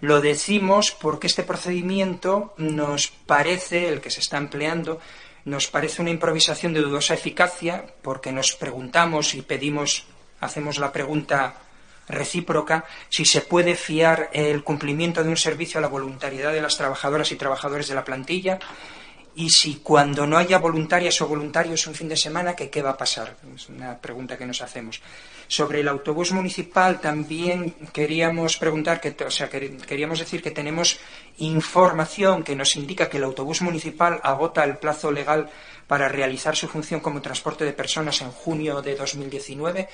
[0.01, 4.99] Lo decimos porque este procedimiento nos parece, el que se está empleando,
[5.45, 10.05] nos parece una improvisación de dudosa eficacia porque nos preguntamos y pedimos,
[10.41, 11.55] hacemos la pregunta
[12.09, 16.75] recíproca si se puede fiar el cumplimiento de un servicio a la voluntariedad de las
[16.75, 18.59] trabajadoras y trabajadores de la plantilla
[19.35, 22.97] y si cuando no haya voluntarias o voluntarios un fin de semana, ¿qué, va a
[22.97, 23.37] pasar?
[23.55, 25.01] Es una pregunta que nos hacemos.
[25.47, 30.99] Sobre el autobús municipal también queríamos preguntar, que, o sea, queríamos decir que tenemos
[31.37, 35.49] información que nos indica que el autobús municipal agota el plazo legal
[35.87, 39.87] para realizar su función como transporte de personas en junio de 2019.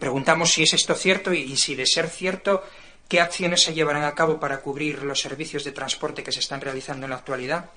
[0.00, 2.62] Preguntamos si es esto cierto y, si de ser cierto,
[3.08, 6.60] qué acciones se llevarán a cabo para cubrir los servicios de transporte que se están
[6.60, 7.70] realizando en la actualidad.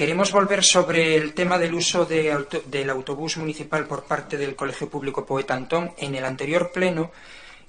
[0.00, 5.26] Queremos volver sobre el tema del uso del autobús municipal por parte del Colegio Público
[5.26, 5.92] Poeta Antón.
[5.98, 7.10] En el anterior pleno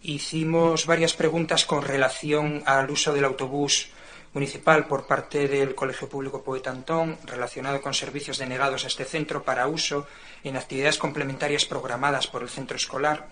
[0.02, 3.90] hicimos varias preguntas con relación al uso del autobús
[4.32, 9.44] municipal por parte del Colegio Público Poeta Antón relacionado con servicios denegados a este centro
[9.44, 10.08] para uso
[10.46, 13.28] en actividades complementarias programadas por el centro escolar.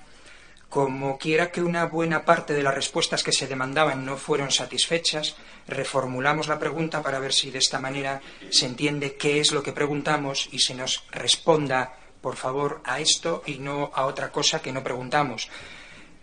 [0.70, 5.36] Como quiera que una buena parte de las respuestas que se demandaban no fueron satisfechas,
[5.68, 8.22] reformulamos la pregunta para ver si de esta manera
[8.52, 13.42] se entiende qué es lo que preguntamos y se nos responda, por favor, a esto
[13.48, 15.50] y no a otra cosa que no preguntamos.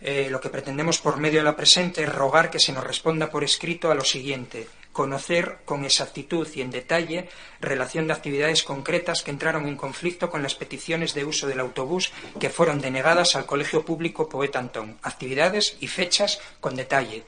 [0.01, 3.29] Eh, lo que pretendemos por medio de la presente es rogar que se nos responda
[3.29, 7.29] por escrito a lo siguiente conocer con exactitud y en detalle
[7.61, 12.13] relación de actividades concretas que entraron en conflicto con las peticiones de uso del autobús
[12.41, 14.97] que fueron denegadas al Colegio Público Poeta Antón.
[15.03, 17.25] Actividades y fechas con detalle.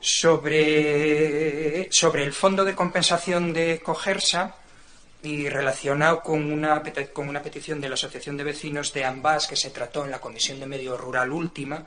[0.00, 4.56] Sobre, sobre el fondo de compensación de Cogersa,
[5.22, 6.82] y relacionado con una,
[7.12, 10.20] con una petición de la Asociación de Vecinos de Ambas que se trató en la
[10.20, 11.86] Comisión de Medio Rural última,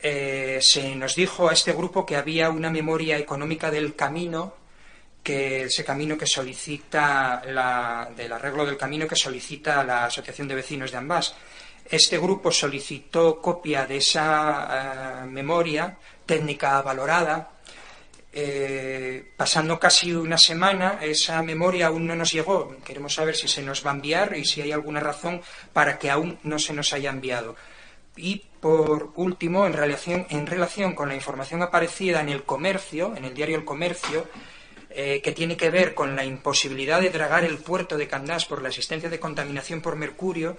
[0.00, 4.54] eh, se nos dijo a este grupo que había una memoria económica del camino,
[5.22, 10.54] que ese camino que solicita la, del arreglo del camino que solicita la Asociación de
[10.54, 11.34] Vecinos de Ambas.
[11.90, 15.96] Este grupo solicitó copia de esa eh, memoria
[16.26, 17.58] técnica valorada
[18.30, 22.76] eh, pasando casi una semana, esa memoria aún no nos llegó.
[22.84, 25.40] Queremos saber si se nos va a enviar y si hay alguna razón
[25.72, 27.56] para que aún no se nos haya enviado.
[28.16, 33.24] Y por último, en relación, en relación con la información aparecida en el comercio, en
[33.24, 34.26] el diario El Comercio,
[34.90, 38.62] eh, que tiene que ver con la imposibilidad de dragar el puerto de Candás por
[38.62, 40.56] la existencia de contaminación por mercurio,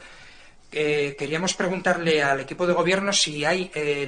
[0.71, 4.07] eh, queríamos preguntarle al equipo de gobierno si hay eh,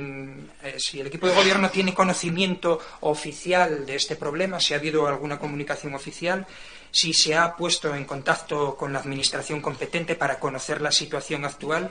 [0.78, 5.40] si el equipo de gobierno tiene conocimiento oficial de este problema, si ha habido alguna
[5.40, 6.46] comunicación oficial,
[6.92, 11.90] si se ha puesto en contacto con la administración competente para conocer la situación actual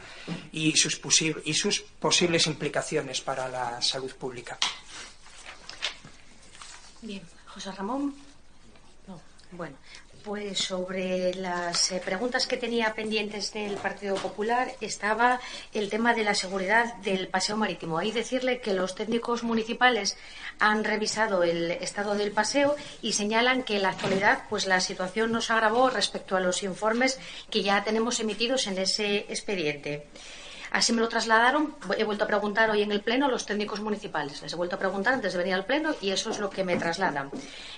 [0.52, 1.00] y sus,
[1.44, 4.58] y sus posibles implicaciones para la salud pública.
[7.02, 8.14] Bien, José Ramón.
[9.06, 9.20] No,
[9.52, 9.76] bueno,
[10.30, 15.40] pues sobre las eh, preguntas que tenía pendientes del Partido Popular estaba
[15.74, 17.98] el tema de la seguridad del paseo marítimo.
[17.98, 20.16] Ahí decirle que los técnicos municipales
[20.60, 25.32] han revisado el estado del paseo y señalan que en la actualidad pues la situación
[25.32, 27.18] no se agravó respecto a los informes
[27.50, 30.06] que ya tenemos emitidos en ese expediente.
[30.70, 31.74] Así me lo trasladaron.
[31.98, 34.40] He vuelto a preguntar hoy en el Pleno a los técnicos municipales.
[34.42, 36.64] Les he vuelto a preguntar antes de venir al Pleno y eso es lo que
[36.64, 37.30] me trasladan.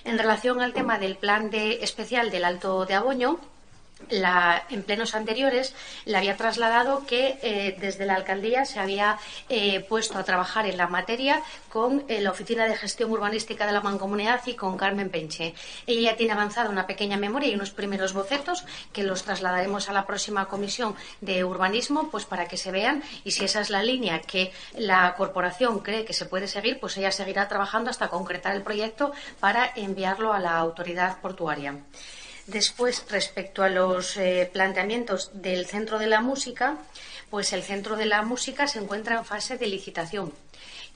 [0.03, 3.39] En relación al tema del plan de especial del Alto de Aboño,
[4.09, 5.73] la, en plenos anteriores
[6.05, 9.17] le había trasladado que eh, desde la alcaldía se había
[9.49, 13.71] eh, puesto a trabajar en la materia con eh, la Oficina de Gestión Urbanística de
[13.71, 15.53] la Mancomunidad y con Carmen Penche.
[15.87, 19.93] Ella ya tiene avanzada una pequeña memoria y unos primeros bocetos que los trasladaremos a
[19.93, 23.83] la próxima comisión de urbanismo pues para que se vean y si esa es la
[23.83, 28.55] línea que la corporación cree que se puede seguir, pues ella seguirá trabajando hasta concretar
[28.55, 31.75] el proyecto para enviarlo a la autoridad portuaria.
[32.47, 36.77] Después, respecto a los eh, planteamientos del Centro de la Música,
[37.29, 40.33] pues el Centro de la Música se encuentra en fase de licitación.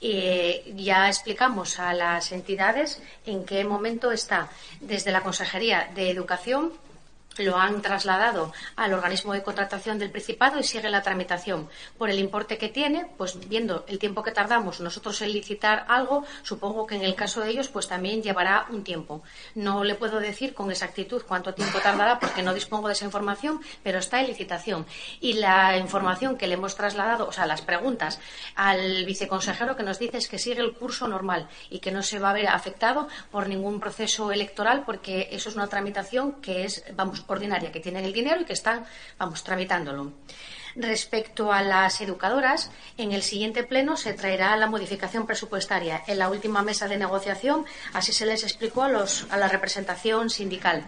[0.02, 4.50] Eh, ya explicamos a las entidades en qué momento está.
[4.82, 6.74] Desde la Consejería de Educación
[7.40, 11.70] lo han trasladado al organismo de contratación del Principado y sigue la tramitación.
[11.98, 16.26] Por el importe que tiene, pues viendo el tiempo que tardamos nosotros en licitar algo,
[16.44, 19.22] supongo que en el caso de ellos, pues también llevará un tiempo.
[19.56, 23.62] No le puedo decir con exactitud cuánto tiempo tardará porque no dispongo de esa información,
[23.84, 24.86] pero está en licitación.
[25.20, 28.20] Y la información que le hemos trasladado, o sea, las preguntas
[28.56, 32.20] al viceconsejero que nos dice es que sigue el curso normal y que no se
[32.20, 36.84] va a ver afectado por ningún proceso electoral porque eso es una tramitación que es,
[36.96, 38.86] vamos, ordinaria, que tienen el dinero y que están,
[39.18, 40.14] vamos, tramitándolo.
[40.76, 46.04] Respecto a las educadoras, en el siguiente pleno se traerá la modificación presupuestaria.
[46.08, 50.30] En la última mesa de negociación, así se les explicó a, los, a la representación
[50.30, 50.86] sindical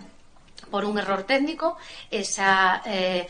[0.69, 1.77] por un error técnico,
[2.11, 3.27] esa eh,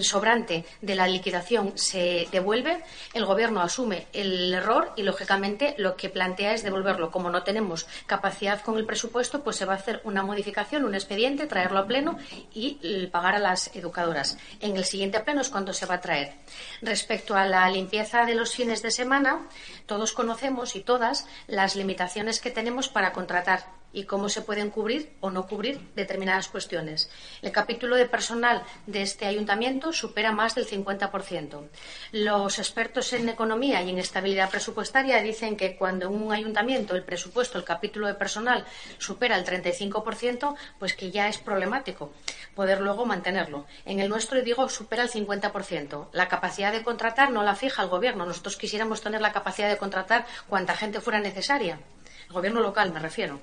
[0.00, 2.82] sobrante de la liquidación se devuelve,
[3.14, 7.10] el Gobierno asume el error y, lógicamente, lo que plantea es devolverlo.
[7.10, 10.94] Como no tenemos capacidad con el presupuesto, pues se va a hacer una modificación, un
[10.94, 12.18] expediente, traerlo a pleno
[12.52, 14.38] y pagar a las educadoras.
[14.60, 16.34] En el siguiente pleno es cuando se va a traer.
[16.82, 19.46] Respecto a la limpieza de los fines de semana,
[19.86, 23.66] todos conocemos y todas las limitaciones que tenemos para contratar
[23.96, 27.08] y cómo se pueden cubrir o no cubrir determinadas cuestiones.
[27.40, 31.66] El capítulo de personal de este ayuntamiento supera más del 50%.
[32.12, 37.04] Los expertos en economía y en estabilidad presupuestaria dicen que cuando en un ayuntamiento el
[37.04, 38.66] presupuesto, el capítulo de personal
[38.98, 42.12] supera el 35%, pues que ya es problemático
[42.54, 43.64] poder luego mantenerlo.
[43.86, 46.08] En el nuestro, digo, supera el 50%.
[46.12, 48.26] La capacidad de contratar no la fija el gobierno.
[48.26, 51.80] Nosotros quisiéramos tener la capacidad de contratar cuanta gente fuera necesaria.
[52.26, 53.40] El gobierno local, me refiero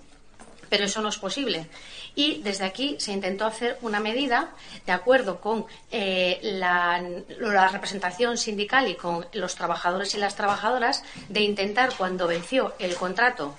[0.74, 1.68] pero eso no es posible.
[2.16, 4.56] Y desde aquí se intentó hacer una medida
[4.88, 7.00] de acuerdo con eh, la,
[7.70, 13.56] representación sindical y con los trabajadores y las trabajadoras de intentar, cuando venció el contrato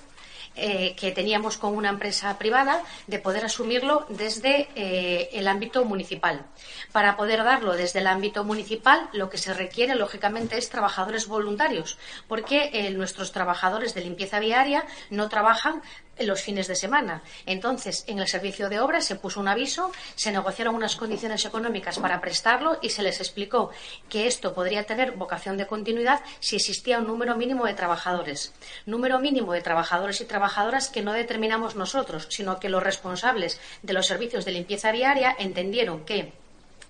[0.57, 6.45] eh, que teníamos con una empresa privada de poder asumirlo desde eh, el ámbito municipal.
[6.91, 11.97] Para poder darlo desde el ámbito municipal, lo que se requiere, lógicamente, es trabajadores voluntarios,
[12.27, 15.81] porque nuestros trabajadores de limpieza viaria no trabajan
[16.19, 17.23] los fines de semana.
[17.45, 21.99] Entonces, en el servicio de obras se puso un aviso, se negociaron unas condiciones económicas
[21.99, 23.71] para prestarlo y se les explicó
[24.09, 28.53] que esto podría tener vocación de continuidad si existía un número mínimo de trabajadores.
[28.85, 33.93] Número mínimo de trabajadores y trabajadoras que no determinamos nosotros, sino que los responsables de
[33.93, 36.33] los servicios de limpieza viaria entendieron que,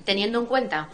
[0.03, 0.89] teniendo en cuenta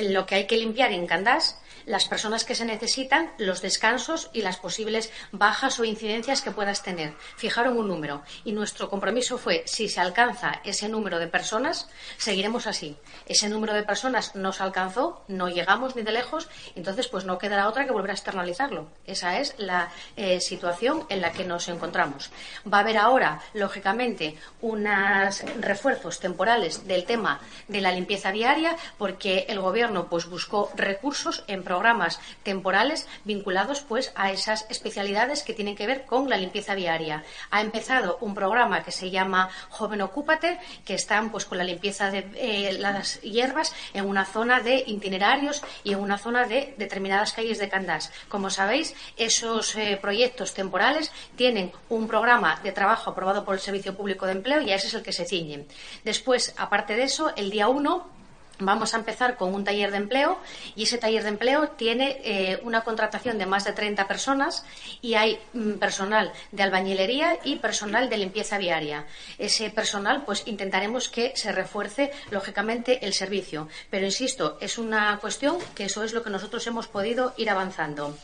[0.00, 1.58] lo que hay que limpiar en Candás,
[1.88, 6.82] las personas que se necesitan, los descansos y las posibles bajas o incidencias que puedas
[6.82, 7.14] tener.
[7.36, 12.66] Fijaron un número y nuestro compromiso fue, si se alcanza ese número de personas, seguiremos
[12.66, 12.96] así.
[13.26, 17.38] Ese número de personas no se alcanzó, no llegamos ni de lejos, entonces pues no
[17.38, 18.88] quedará otra que volver a externalizarlo.
[19.06, 22.30] Esa es la eh, situación en la que nos encontramos.
[22.70, 29.46] Va a haber ahora, lógicamente, unos refuerzos temporales del tema de la limpieza diaria porque
[29.48, 35.76] el gobierno pues buscó recursos en programas temporales vinculados pues a esas especialidades que tienen
[35.76, 37.22] que ver con la limpieza viaria.
[37.52, 42.10] Ha empezado un programa que se llama Joven Ocúpate, que están pues con la limpieza
[42.10, 47.32] de eh, las hierbas en una zona de itinerarios y en una zona de determinadas
[47.32, 48.10] calles de Candás.
[48.28, 53.94] Como sabéis, esos eh, proyectos temporales tienen un programa de trabajo aprobado por el Servicio
[53.96, 55.68] Público de Empleo y a ese es el que se ciñen.
[56.02, 58.17] Después, aparte de eso, el día 1
[58.60, 60.38] Vamos a empezar con un taller de empleo
[60.74, 64.64] y ese taller de empleo tiene eh, una contratación de más de 30 personas
[65.00, 69.06] y hay mm, personal de albañilería y personal de limpieza viaria.
[69.38, 73.68] Ese personal, pues intentaremos que se refuerce lógicamente el servicio.
[73.90, 78.16] Pero insisto, es una cuestión que eso es lo que nosotros hemos podido ir avanzando.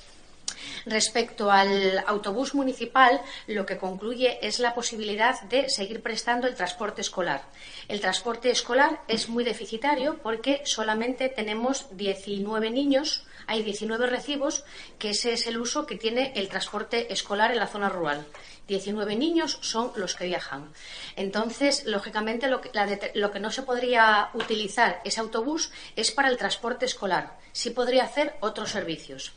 [0.87, 7.01] Respecto al autobús municipal, lo que concluye es la posibilidad de seguir prestando el transporte
[7.01, 7.43] escolar.
[7.89, 14.65] El transporte escolar es muy deficitario porque solamente tenemos 19 niños Hay 19 recibos,
[14.99, 18.25] que ese es el uso que tiene el transporte escolar en la zona rural.
[18.69, 20.73] 19 niños son los que viajan.
[21.17, 22.71] Entonces, lógicamente, lo que,
[23.15, 27.37] lo que, no se podría utilizar ese autobús es para el transporte escolar.
[27.53, 29.33] Sí podría hacer otros servicios.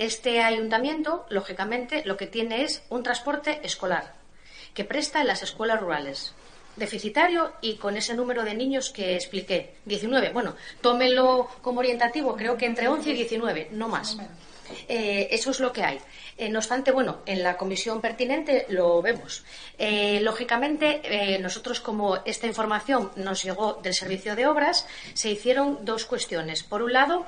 [0.00, 4.14] Este ayuntamiento, lógicamente, lo que tiene es un transporte escolar
[4.72, 6.34] que presta en las escuelas rurales
[6.74, 9.74] deficitario y con ese número de niños que expliqué.
[9.84, 10.30] 19.
[10.30, 14.16] Bueno, tómelo como orientativo, creo que entre 11 y 19, no más.
[14.88, 16.00] Eh, eso es lo que hay.
[16.38, 19.44] Eh, no obstante, bueno, en la comisión pertinente lo vemos.
[19.76, 26.06] Eh, lógicamente, nosotros, como esta información nos llegó del servicio de obras, se hicieron dos
[26.06, 26.62] cuestiones.
[26.62, 27.26] Por un lado,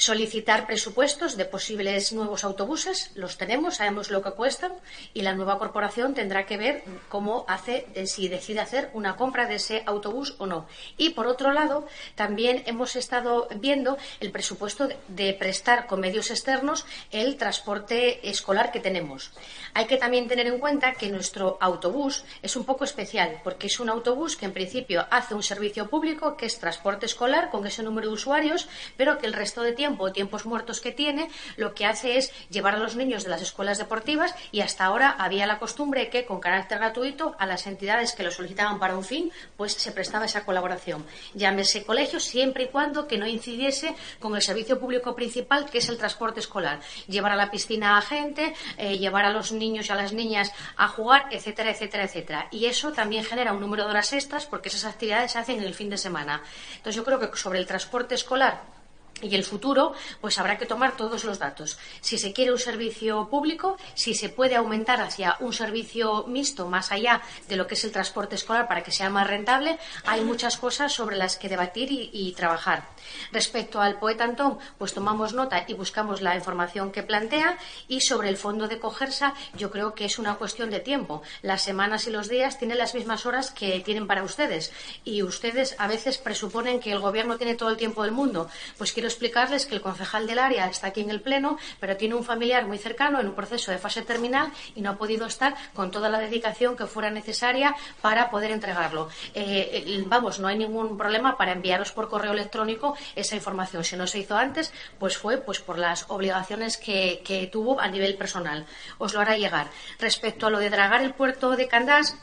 [0.00, 4.72] solicitar presupuestos de posibles nuevos autobuses, los tenemos, sabemos lo que cuestan
[5.12, 9.46] y la nueva corporación tendrá que ver cómo hace, eh, si decide hacer una compra
[9.46, 10.66] de ese autobús o no.
[10.96, 16.86] Y por otro lado, también hemos estado viendo el presupuesto de prestar con medios externos
[17.10, 19.32] el transporte escolar que tenemos.
[19.74, 23.78] Hay que también tener en cuenta que nuestro autobús es un poco especial porque es
[23.78, 27.82] un autobús que en principio hace un servicio público que es transporte escolar con ese
[27.82, 31.74] número de usuarios, pero que el resto de tiempo tiempo, tiempos muertos que tiene, lo
[31.74, 35.46] que hace es llevar a los niños de las escuelas deportivas y hasta ahora había
[35.46, 39.32] la costumbre que con carácter gratuito a las entidades que lo solicitaban para un fin,
[39.56, 41.04] pues se prestaba esa colaboración.
[41.34, 45.88] Llámese colegio siempre y cuando que no incidiese con el servicio público principal que es
[45.88, 46.80] el transporte escolar.
[47.08, 50.52] Llevar a la piscina a gente, eh, llevar a los niños y a las niñas
[50.76, 52.48] a jugar, etcétera, etcétera, etcétera.
[52.52, 55.64] Y eso también genera un número de horas extras porque esas actividades se hacen en
[55.64, 56.42] el fin de semana.
[56.76, 58.79] Entonces yo creo que sobre el transporte escolar
[59.22, 61.78] y el futuro, pues habrá que tomar todos los datos.
[62.00, 66.92] Si se quiere un servicio público, si se puede aumentar hacia un servicio mixto más
[66.92, 70.56] allá de lo que es el transporte escolar para que sea más rentable, hay muchas
[70.56, 72.88] cosas sobre las que debatir y, trabajar.
[73.32, 77.58] Respecto al poeta Antón, pues tomamos nota y buscamos la información que plantea
[77.88, 81.22] y sobre el fondo de Cogersa, yo creo que es una cuestión de tiempo.
[81.42, 84.72] Las semanas y los días tienen las mismas horas que tienen para ustedes
[85.04, 88.48] y ustedes a veces presuponen que el gobierno tiene todo el tiempo del mundo.
[88.78, 92.14] Pues quiero explicarles que el concejal del área está aquí en el Pleno, pero tiene
[92.14, 95.54] un familiar muy cercano en un proceso de fase terminal y no ha podido estar
[95.74, 99.08] con toda la dedicación que fuera necesaria para poder entregarlo.
[99.34, 103.84] Eh, vamos, no hay ningún problema para enviaros por correo electrónico esa información.
[103.84, 107.88] Si no se hizo antes, pues fue pues por las obligaciones que, que tuvo a
[107.88, 108.66] nivel personal.
[108.98, 109.68] Os lo hará llegar.
[109.98, 112.16] Respecto a lo de dragar el puerto de Candás,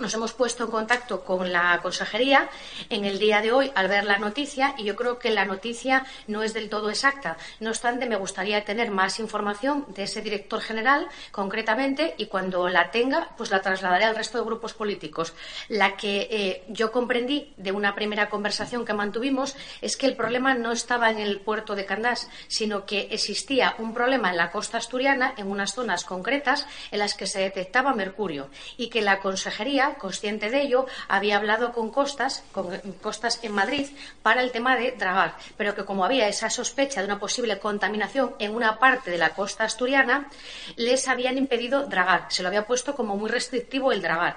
[0.00, 2.48] nos hemos puesto en contacto con la consejería
[2.90, 6.04] en el día de hoy al ver la noticia y yo creo que la noticia
[6.26, 7.36] no es del todo exacta.
[7.60, 12.90] No obstante, me gustaría tener más información de ese director general concretamente y cuando la
[12.90, 15.34] tenga, pues la trasladaré al resto de grupos políticos.
[15.68, 20.54] La que eh, yo comprendí de una primera conversación que mantuvimos es que el problema
[20.54, 24.78] no estaba en el puerto de Candás, sino que existía un problema en la costa
[24.78, 29.94] asturiana, en unas zonas concretas en las que se detectaba mercurio y que la consejería,
[29.94, 33.88] consciente de ello, había hablado con Costas, con Costas en Madrid,
[34.22, 38.34] para el tema de dragar, pero que como había esa sospecha de una posible contaminación
[38.38, 40.28] en una parte de la costa asturiana,
[40.76, 42.26] les habían impedido dragar.
[42.28, 44.36] Se lo había puesto como muy restrictivo el dragar.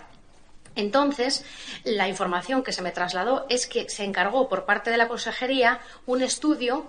[0.75, 1.43] Entonces,
[1.83, 5.81] la información que se me trasladó es que se encargó por parte de la Consejería
[6.05, 6.85] un estudio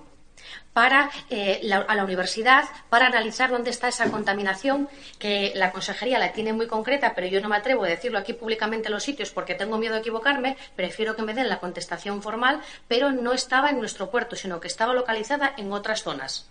[0.72, 6.32] para, eh, a la universidad para analizar dónde está esa contaminación que la consejería la
[6.32, 9.30] tiene muy concreta, pero yo no me atrevo a decirlo aquí públicamente en los sitios
[9.30, 13.70] porque tengo miedo a equivocarme, prefiero que me den la contestación formal, pero no estaba
[13.70, 16.50] en nuestro puerto, sino que estaba localizada en otras zonas.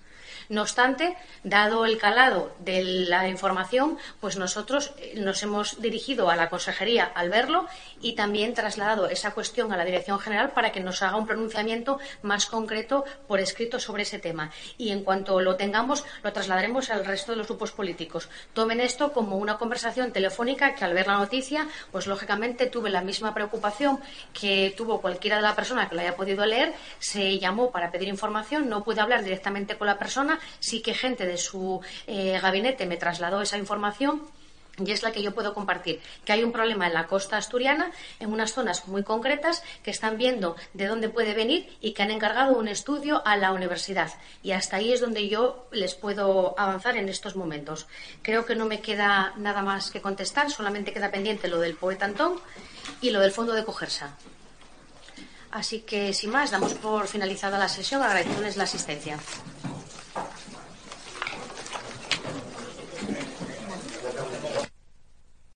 [0.49, 6.35] No obstante, dado el calado de la información, pues nosotros eh, nos hemos dirigido a
[6.35, 7.67] la consejería al verlo
[8.01, 11.99] y también trasladado esa cuestión a la Dirección General para que nos haga un pronunciamiento
[12.21, 14.51] más concreto por escrito sobre ese tema.
[14.77, 18.29] Y en cuanto lo tengamos, lo trasladaremos al resto de los grupos políticos.
[18.53, 23.01] Tomen esto como una conversación telefónica que al ver la noticia, pues lógicamente tuve la
[23.01, 23.99] misma preocupación
[24.33, 26.73] que tuvo cualquiera de la persona que lo haya podido leer.
[26.99, 31.25] Se llamó para pedir información, no pude hablar directamente con la persona sí que gente
[31.25, 34.21] de su eh, gabinete me trasladó esa información
[34.83, 37.91] y es la que yo puedo compartir, que hay un problema en la costa asturiana,
[38.19, 42.11] en unas zonas muy concretas, que están viendo de dónde puede venir y que han
[42.11, 44.11] encargado un estudio a la universidad.
[44.43, 47.87] Y hasta ahí es donde yo les puedo avanzar en estos momentos.
[48.21, 52.05] Creo que no me queda nada más que contestar, solamente queda pendiente lo del poeta
[52.05, 52.39] Antón
[53.01, 54.17] y lo del fondo de Cogersa.
[55.51, 59.17] Así que, sin más, damos por finalizada la sesión, agradeciéndoles la asistencia.